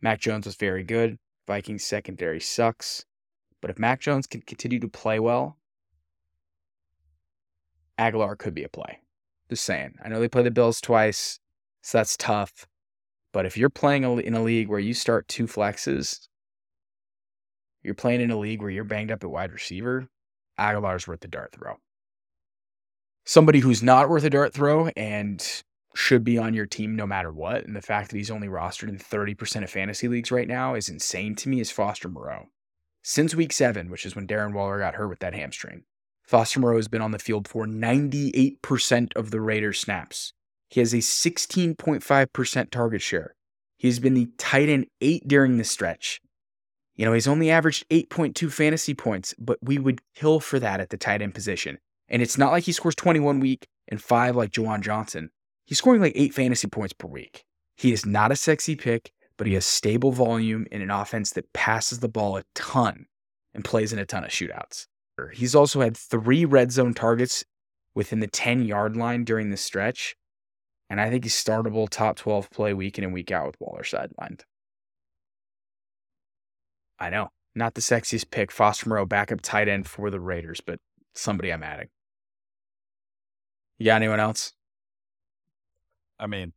Mac 0.00 0.18
Jones 0.18 0.44
was 0.44 0.56
very 0.56 0.82
good. 0.82 1.18
Vikings 1.46 1.84
secondary 1.84 2.40
sucks. 2.40 3.04
But 3.62 3.70
if 3.70 3.78
Mac 3.78 4.00
Jones 4.00 4.26
can 4.26 4.42
continue 4.42 4.80
to 4.80 4.88
play 4.88 5.20
well, 5.20 5.56
Aguilar 7.96 8.34
could 8.34 8.54
be 8.54 8.64
a 8.64 8.68
play. 8.68 8.98
Just 9.50 9.64
saying. 9.64 9.96
I 10.02 10.08
know 10.08 10.20
they 10.20 10.28
play 10.28 10.44
the 10.44 10.50
Bills 10.52 10.80
twice, 10.80 11.40
so 11.82 11.98
that's 11.98 12.16
tough. 12.16 12.68
But 13.32 13.46
if 13.46 13.56
you're 13.56 13.68
playing 13.68 14.04
in 14.04 14.34
a 14.34 14.42
league 14.42 14.68
where 14.68 14.78
you 14.78 14.94
start 14.94 15.26
two 15.26 15.46
flexes, 15.46 16.28
you're 17.82 17.94
playing 17.94 18.20
in 18.20 18.30
a 18.30 18.38
league 18.38 18.62
where 18.62 18.70
you're 18.70 18.84
banged 18.84 19.10
up 19.10 19.24
at 19.24 19.30
wide 19.30 19.52
receiver, 19.52 20.08
Agholor's 20.58 21.08
worth 21.08 21.20
the 21.20 21.28
dart 21.28 21.52
throw. 21.52 21.78
Somebody 23.24 23.58
who's 23.58 23.82
not 23.82 24.08
worth 24.08 24.24
a 24.24 24.30
dart 24.30 24.54
throw 24.54 24.88
and 24.96 25.44
should 25.96 26.22
be 26.22 26.38
on 26.38 26.54
your 26.54 26.66
team 26.66 26.94
no 26.94 27.06
matter 27.06 27.32
what, 27.32 27.64
and 27.64 27.74
the 27.74 27.82
fact 27.82 28.10
that 28.10 28.16
he's 28.16 28.30
only 28.30 28.46
rostered 28.46 28.88
in 28.88 28.98
30% 28.98 29.64
of 29.64 29.70
fantasy 29.70 30.06
leagues 30.06 30.30
right 30.30 30.46
now 30.46 30.74
is 30.74 30.88
insane 30.88 31.34
to 31.36 31.48
me, 31.48 31.58
is 31.60 31.72
Foster 31.72 32.08
Moreau. 32.08 32.46
Since 33.02 33.34
week 33.34 33.52
seven, 33.52 33.90
which 33.90 34.06
is 34.06 34.14
when 34.14 34.28
Darren 34.28 34.52
Waller 34.52 34.78
got 34.78 34.94
hurt 34.94 35.08
with 35.08 35.18
that 35.20 35.34
hamstring, 35.34 35.84
Foster 36.30 36.60
Moreau 36.60 36.76
has 36.76 36.86
been 36.86 37.02
on 37.02 37.10
the 37.10 37.18
field 37.18 37.48
for 37.48 37.66
98% 37.66 39.16
of 39.16 39.32
the 39.32 39.40
Raiders' 39.40 39.80
snaps. 39.80 40.32
He 40.68 40.78
has 40.78 40.94
a 40.94 40.98
16.5% 40.98 42.70
target 42.70 43.02
share. 43.02 43.34
He's 43.76 43.98
been 43.98 44.14
the 44.14 44.28
tight 44.38 44.68
end 44.68 44.86
eight 45.00 45.26
during 45.26 45.56
the 45.56 45.64
stretch. 45.64 46.20
You 46.94 47.04
know, 47.04 47.14
he's 47.14 47.26
only 47.26 47.50
averaged 47.50 47.84
8.2 47.88 48.52
fantasy 48.52 48.94
points, 48.94 49.34
but 49.40 49.58
we 49.60 49.80
would 49.80 50.02
kill 50.14 50.38
for 50.38 50.60
that 50.60 50.78
at 50.78 50.90
the 50.90 50.96
tight 50.96 51.20
end 51.20 51.34
position. 51.34 51.78
And 52.08 52.22
it's 52.22 52.38
not 52.38 52.52
like 52.52 52.62
he 52.62 52.70
scores 52.70 52.94
21 52.94 53.40
week 53.40 53.66
and 53.88 54.00
five 54.00 54.36
like 54.36 54.52
Juwan 54.52 54.82
Johnson. 54.82 55.30
He's 55.64 55.78
scoring 55.78 56.00
like 56.00 56.12
eight 56.14 56.32
fantasy 56.32 56.68
points 56.68 56.92
per 56.92 57.08
week. 57.08 57.42
He 57.76 57.92
is 57.92 58.06
not 58.06 58.30
a 58.30 58.36
sexy 58.36 58.76
pick, 58.76 59.10
but 59.36 59.48
he 59.48 59.54
has 59.54 59.66
stable 59.66 60.12
volume 60.12 60.68
in 60.70 60.80
an 60.80 60.92
offense 60.92 61.32
that 61.32 61.52
passes 61.52 61.98
the 61.98 62.08
ball 62.08 62.36
a 62.36 62.44
ton 62.54 63.06
and 63.52 63.64
plays 63.64 63.92
in 63.92 63.98
a 63.98 64.06
ton 64.06 64.22
of 64.22 64.30
shootouts. 64.30 64.86
He's 65.28 65.54
also 65.54 65.80
had 65.80 65.96
three 65.96 66.44
red 66.44 66.72
zone 66.72 66.94
targets 66.94 67.44
within 67.94 68.20
the 68.20 68.26
10 68.26 68.64
yard 68.64 68.96
line 68.96 69.24
during 69.24 69.50
the 69.50 69.56
stretch. 69.56 70.16
And 70.88 71.00
I 71.00 71.08
think 71.10 71.24
he's 71.24 71.34
startable 71.34 71.88
top 71.88 72.16
12 72.16 72.50
play 72.50 72.74
week 72.74 72.98
in 72.98 73.04
and 73.04 73.12
week 73.12 73.30
out 73.30 73.46
with 73.46 73.60
Waller 73.60 73.82
sidelined. 73.82 74.40
I 76.98 77.10
know. 77.10 77.28
Not 77.54 77.74
the 77.74 77.80
sexiest 77.80 78.30
pick. 78.30 78.52
Foster 78.52 78.88
Moreau, 78.88 79.06
backup 79.06 79.40
tight 79.40 79.68
end 79.68 79.86
for 79.86 80.10
the 80.10 80.20
Raiders, 80.20 80.60
but 80.60 80.78
somebody 81.14 81.52
I'm 81.52 81.62
adding. 81.62 81.88
You 83.78 83.86
got 83.86 83.96
anyone 83.96 84.20
else? 84.20 84.52
I 86.18 86.26
mean, 86.26 86.52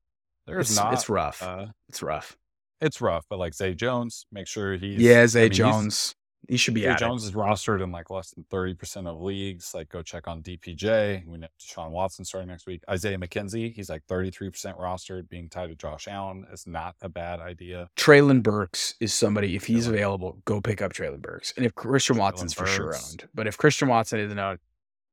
there's 0.45 0.71
it's, 0.71 0.77
not. 0.77 0.93
It's 0.93 1.09
rough. 1.09 1.41
Uh, 1.41 1.67
it's 1.87 2.03
rough. 2.03 2.37
It's 2.81 2.99
rough, 2.99 3.25
but 3.29 3.39
like 3.39 3.53
Zay 3.53 3.73
Jones, 3.73 4.25
make 4.31 4.47
sure 4.47 4.75
he's. 4.75 4.99
Yeah, 4.99 5.25
Zay 5.25 5.41
I 5.41 5.43
mean, 5.45 5.53
Jones. 5.53 6.15
He 6.49 6.57
should 6.57 6.73
be 6.73 6.85
added. 6.85 6.99
Jones 6.99 7.23
is 7.23 7.31
rostered 7.31 7.81
in 7.81 7.91
like 7.91 8.09
less 8.09 8.31
than 8.31 8.43
30% 8.51 9.07
of 9.07 9.21
leagues. 9.21 9.73
Like 9.73 9.89
go 9.89 10.01
check 10.01 10.27
on 10.27 10.41
DPJ. 10.41 11.25
We 11.25 11.37
know 11.37 11.47
Deshaun 11.59 11.91
Watson 11.91 12.25
starting 12.25 12.49
next 12.49 12.65
week. 12.67 12.83
Isaiah 12.89 13.17
McKenzie, 13.17 13.73
he's 13.73 13.89
like 13.89 14.05
33% 14.07 14.51
rostered. 14.77 15.29
Being 15.29 15.49
tied 15.49 15.67
to 15.67 15.75
Josh 15.75 16.07
Allen 16.07 16.45
is 16.51 16.67
not 16.67 16.95
a 17.01 17.09
bad 17.09 17.39
idea. 17.39 17.89
Treylon 17.95 18.43
Burks 18.43 18.95
is 18.99 19.13
somebody, 19.13 19.55
if 19.55 19.65
he's 19.65 19.85
Treylon. 19.87 19.89
available, 19.89 20.37
go 20.45 20.59
pick 20.59 20.81
up 20.81 20.91
Treylon 20.93 21.21
Burks. 21.21 21.53
And 21.55 21.65
if 21.65 21.73
Christian 21.75 22.17
Watson's 22.17 22.53
for 22.53 22.65
sure 22.67 22.87
Burks. 22.87 23.11
owned. 23.11 23.29
But 23.33 23.47
if 23.47 23.57
Christian 23.57 23.87
Watson 23.87 24.19
isn't 24.19 24.37
owned, 24.37 24.59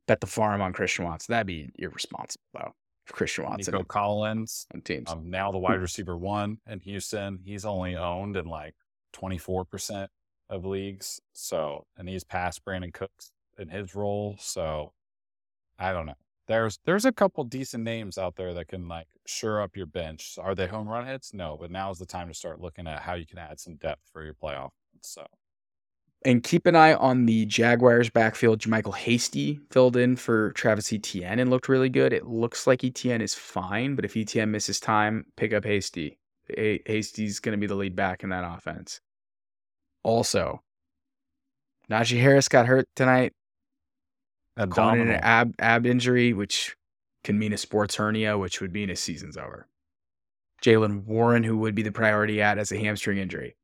bet 0.09 0.21
the 0.21 0.27
farm 0.27 0.61
on 0.61 0.73
Christian 0.73 1.05
Watson. 1.05 1.33
That'd 1.33 1.47
be 1.47 1.71
irresponsible, 1.79 2.43
though. 2.55 2.75
If 3.07 3.13
Christian 3.13 3.45
Watson 3.45 3.73
Nico 3.73 3.85
Collins, 3.85 4.67
on 4.75 4.81
teams. 4.83 5.11
um, 5.11 5.31
now 5.31 5.53
the 5.53 5.59
wide 5.59 5.81
receiver 5.81 6.17
one 6.17 6.59
in 6.69 6.81
Houston. 6.81 7.39
He's 7.45 7.65
only 7.65 7.97
owned 7.97 8.37
in 8.37 8.47
like 8.47 8.75
24% 9.15 10.09
of 10.51 10.67
leagues. 10.67 11.21
So, 11.33 11.87
and 11.97 12.09
he's 12.09 12.25
past 12.25 12.65
Brandin 12.65 12.93
Cooks 12.93 13.33
in 13.59 13.69
his 13.71 13.95
role. 13.95 14.37
So, 14.39 14.93
I 15.79 15.93
don't 15.93 16.07
know. 16.07 16.15
There's 16.49 16.79
there's 16.85 17.05
a 17.07 17.13
couple 17.13 17.45
decent 17.45 17.85
names 17.85 18.19
out 18.19 18.37
there 18.37 18.53
that 18.55 18.69
can 18.69 18.89
like 18.89 19.07
shore 19.27 19.63
up 19.63 19.77
your 19.77 19.87
bench. 19.87 20.37
Are 20.41 20.55
they 20.55 20.67
home 20.67 20.89
run 20.89 21.07
hits? 21.07 21.33
No, 21.33 21.57
but 21.61 21.71
now 21.71 21.91
is 21.91 21.99
the 21.99 22.07
time 22.07 22.29
to 22.29 22.35
start 22.35 22.61
looking 22.61 22.87
at 22.89 23.01
how 23.03 23.15
you 23.15 23.27
can 23.27 23.39
add 23.39 23.61
some 23.61 23.77
depth 23.77 24.03
for 24.13 24.25
your 24.25 24.35
playoff. 24.35 24.71
So, 25.03 25.25
And 26.25 26.43
keep 26.43 26.67
an 26.67 26.77
eye 26.77 26.95
on 26.95 27.25
the 27.27 27.47
Jaguars 27.47 28.11
backfield. 28.11 28.67
Michael 28.67 28.93
Hasty 28.93 29.61
filled 29.71 29.97
in 29.97 30.17
for 30.17 30.53
Travis 30.53 30.93
Etienne 30.93 31.39
and 31.39 31.49
looked 31.51 31.69
really 31.69 31.89
good. 31.89 32.13
It 32.13 32.27
looks 32.27 32.67
like 32.67 32.85
Etienne 32.85 33.23
is 33.23 33.35
fine, 33.35 33.95
but 33.95 34.05
if 34.05 34.17
Etienne 34.17 34.51
misses 34.51 34.81
time, 34.81 35.25
pick 35.37 35.53
up 35.55 35.65
Hasty. 35.65 36.19
Hasty's 36.49 37.41
going 37.41 37.53
to 37.53 37.61
be 37.61 37.67
the 37.69 37.75
lead 37.77 37.97
back 37.97 38.23
in 38.25 38.31
that 38.31 38.45
offense. 38.45 39.01
Also, 40.03 40.63
Najee 41.91 42.21
Harris 42.21 42.49
got 42.49 42.67
hurt 42.67 42.87
tonight, 42.97 43.33
it 44.57 45.09
an 45.09 45.21
ab 45.23 45.55
ab 45.59 45.87
injury, 45.87 46.33
which 46.33 46.77
can 47.25 47.39
mean 47.39 47.53
a 47.53 47.59
sports 47.59 47.97
hernia, 47.97 48.39
which 48.39 48.61
would 48.61 48.73
mean 48.73 48.89
his 48.89 49.01
season's 49.01 49.37
over. 49.37 49.67
Jaylen 50.63 51.05
Warren, 51.05 51.45
who 51.45 51.57
would 51.59 51.75
be 51.75 51.83
the 51.83 51.93
priority 51.93 52.43
at, 52.43 52.59
has 52.59 52.73
a 52.73 52.79
hamstring 52.79 53.19
injury. 53.19 53.57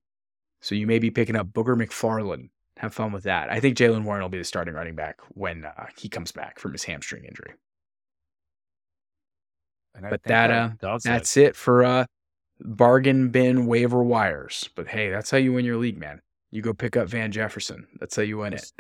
So 0.63 0.75
you 0.75 0.87
may 0.87 0.99
be 0.99 1.11
picking 1.11 1.37
up 1.37 1.49
Booger 1.49 1.77
McFarland. 1.77 2.49
Have 2.79 2.95
fun 2.95 3.13
with 3.13 3.25
that. 3.25 3.51
I 3.51 3.61
think 3.61 3.77
Jaylen 3.77 4.05
Warren 4.05 4.23
will 4.23 4.29
be 4.29 4.39
the 4.39 4.45
starting 4.45 4.75
running 4.75 4.95
back 4.95 5.21
when 5.29 5.65
uh, 5.65 5.87
he 5.97 6.09
comes 6.09 6.33
back 6.33 6.59
from 6.59 6.73
his 6.73 6.85
hamstring 6.85 7.25
injury. 7.25 7.55
And 9.95 10.11
but 10.11 10.23
that, 10.25 10.51
uh, 10.51 10.71
does 10.79 11.07
it. 11.07 11.09
That's 11.09 11.37
it 11.39 11.57
for 11.57 11.85
uh, 11.85 12.05
bargain 12.61 13.31
bin 13.31 13.67
waiver 13.67 14.03
wires. 14.03 14.69
But 14.75 14.89
hey, 14.89 15.11
that's 15.11 15.31
how 15.31 15.39
you 15.39 15.55
win 15.55 15.65
your 15.65 15.79
league, 15.79 15.99
man. 15.99 16.21
You 16.53 16.63
go 16.63 16.73
pick 16.73 16.97
up 16.97 17.09
Van 17.09 17.33
Jefferson. 17.33 17.87
That's 18.01 18.15
how 18.17 18.23
you 18.23 18.39
win 18.39 18.55
it. 18.55 18.71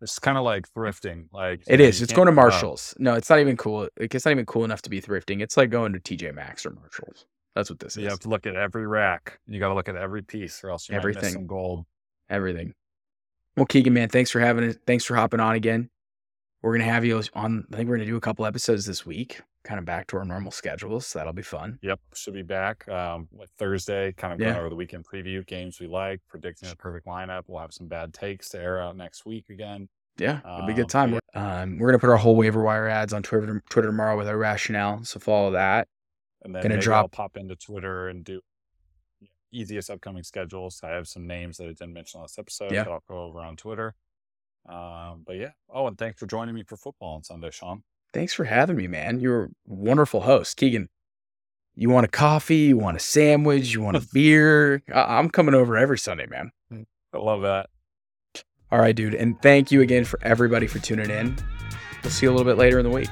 It's 0.00 0.18
kind 0.18 0.38
of 0.38 0.44
like 0.44 0.66
thrifting. 0.72 1.26
Like 1.32 1.62
it 1.66 1.80
is. 1.80 2.00
It's 2.02 2.12
going 2.12 2.26
to 2.26 2.32
uh, 2.32 2.34
Marshalls. 2.36 2.94
No, 2.98 3.14
it's 3.14 3.28
not 3.30 3.38
even 3.40 3.56
cool. 3.56 3.88
Like, 3.98 4.14
It's 4.14 4.24
not 4.24 4.30
even 4.32 4.46
cool 4.46 4.64
enough 4.64 4.82
to 4.82 4.90
be 4.90 5.00
thrifting. 5.00 5.42
It's 5.42 5.56
like 5.56 5.70
going 5.70 5.92
to 5.92 6.00
TJ 6.00 6.34
Maxx 6.34 6.64
or 6.66 6.70
Marshalls. 6.70 7.26
That's 7.54 7.68
what 7.68 7.78
this 7.78 7.96
you 7.96 8.00
is. 8.00 8.04
You 8.04 8.10
have 8.10 8.20
to 8.20 8.28
look 8.28 8.46
at 8.46 8.56
every 8.56 8.86
rack. 8.86 9.38
You 9.46 9.60
got 9.60 9.68
to 9.68 9.74
look 9.74 9.88
at 9.88 9.96
every 9.96 10.22
piece, 10.22 10.62
or 10.64 10.70
else 10.70 10.88
you 10.88 10.94
Everything. 10.94 11.22
miss 11.24 11.32
some 11.34 11.46
gold. 11.46 11.84
everything. 12.30 12.72
Well, 13.56 13.66
Keegan, 13.66 13.92
man, 13.92 14.08
thanks 14.08 14.30
for 14.30 14.40
having 14.40 14.64
it. 14.64 14.78
Thanks 14.86 15.04
for 15.04 15.14
hopping 15.16 15.40
on 15.40 15.54
again. 15.56 15.90
We're 16.62 16.72
gonna 16.76 16.90
have 16.90 17.04
you 17.04 17.22
on. 17.34 17.66
I 17.72 17.76
think 17.76 17.88
we're 17.88 17.96
gonna 17.96 18.06
do 18.06 18.16
a 18.16 18.20
couple 18.20 18.46
episodes 18.46 18.86
this 18.86 19.04
week, 19.04 19.40
kind 19.64 19.78
of 19.78 19.84
back 19.84 20.06
to 20.08 20.16
our 20.16 20.24
normal 20.24 20.50
schedules. 20.50 21.06
So 21.06 21.18
that'll 21.18 21.32
be 21.32 21.42
fun. 21.42 21.78
Yep, 21.82 22.00
should 22.14 22.34
be 22.34 22.42
back 22.42 22.88
um, 22.88 23.28
with 23.30 23.50
Thursday. 23.58 24.12
Kind 24.12 24.32
of 24.32 24.38
going 24.38 24.52
Yeah. 24.54 24.58
over 24.60 24.68
the 24.70 24.76
weekend 24.76 25.04
preview 25.06 25.46
games 25.46 25.78
we 25.80 25.86
like, 25.86 26.20
predicting 26.28 26.68
the 26.68 26.76
perfect 26.76 27.06
lineup. 27.06 27.42
We'll 27.46 27.60
have 27.60 27.72
some 27.74 27.86
bad 27.88 28.14
takes 28.14 28.48
to 28.50 28.58
air 28.60 28.80
out 28.80 28.96
next 28.96 29.26
week 29.26 29.50
again. 29.50 29.88
Yeah, 30.18 30.40
it'll 30.40 30.66
be 30.66 30.72
a 30.72 30.76
good 30.76 30.94
Um, 30.94 31.12
time. 31.12 31.20
Um, 31.34 31.78
we're 31.78 31.88
gonna 31.88 31.98
put 31.98 32.10
our 32.10 32.16
whole 32.16 32.36
waiver 32.36 32.62
wire 32.62 32.88
ads 32.88 33.12
on 33.12 33.22
Twitter, 33.22 33.62
Twitter 33.70 33.88
tomorrow 33.88 34.16
with 34.18 34.28
our 34.28 34.36
rationale. 34.36 35.04
So 35.04 35.18
follow 35.20 35.50
that. 35.52 35.88
And 36.42 36.54
then 36.54 36.62
Gonna 36.62 36.78
drop- 36.80 37.04
I'll 37.04 37.08
pop 37.08 37.36
into 37.36 37.54
Twitter 37.56 38.08
and 38.08 38.24
do 38.24 38.40
easiest 39.52 39.90
upcoming 39.90 40.22
schedules. 40.22 40.80
I 40.82 40.90
have 40.90 41.08
some 41.08 41.26
names 41.26 41.56
that 41.58 41.64
I 41.64 41.68
didn't 41.68 41.92
mention 41.92 42.20
last 42.20 42.38
episode 42.38 42.72
Yeah. 42.72 42.84
that 42.84 42.90
I'll 42.92 43.02
go 43.08 43.22
over 43.24 43.40
on 43.40 43.56
Twitter. 43.56 43.94
Um, 44.68 45.22
but 45.26 45.36
yeah. 45.36 45.52
Oh, 45.68 45.86
and 45.86 45.96
thanks 45.98 46.18
for 46.20 46.26
joining 46.26 46.54
me 46.54 46.62
for 46.64 46.76
football 46.76 47.14
on 47.16 47.22
Sunday, 47.24 47.50
Shaun. 47.50 47.82
Thanks 48.12 48.32
for 48.34 48.44
having 48.44 48.76
me, 48.76 48.86
man. 48.88 49.20
You're 49.20 49.44
a 49.44 49.48
wonderful 49.66 50.20
host, 50.22 50.56
Keegan. 50.56 50.88
You 51.76 51.88
want 51.90 52.04
a 52.04 52.08
coffee? 52.08 52.56
You 52.56 52.76
want 52.78 52.96
a 52.96 53.00
sandwich? 53.00 53.72
You 53.72 53.80
want 53.82 53.96
a 53.96 54.06
beer? 54.12 54.82
I- 54.92 55.18
I'm 55.18 55.30
coming 55.30 55.54
over 55.54 55.76
every 55.76 55.98
Sunday, 55.98 56.26
man. 56.26 56.50
Mm, 56.72 56.86
I 57.14 57.18
love 57.18 57.42
that. 57.42 57.70
All 58.72 58.78
right, 58.78 58.94
dude. 58.94 59.14
And 59.14 59.40
thank 59.42 59.70
you 59.72 59.80
again 59.80 60.04
for 60.04 60.18
everybody 60.22 60.66
for 60.66 60.78
tuning 60.78 61.10
in. 61.10 61.36
We'll 62.02 62.10
see 62.10 62.26
you 62.26 62.30
a 62.30 62.34
little 62.34 62.50
bit 62.50 62.58
later 62.58 62.78
in 62.78 62.84
the 62.84 62.90
week. 62.90 63.08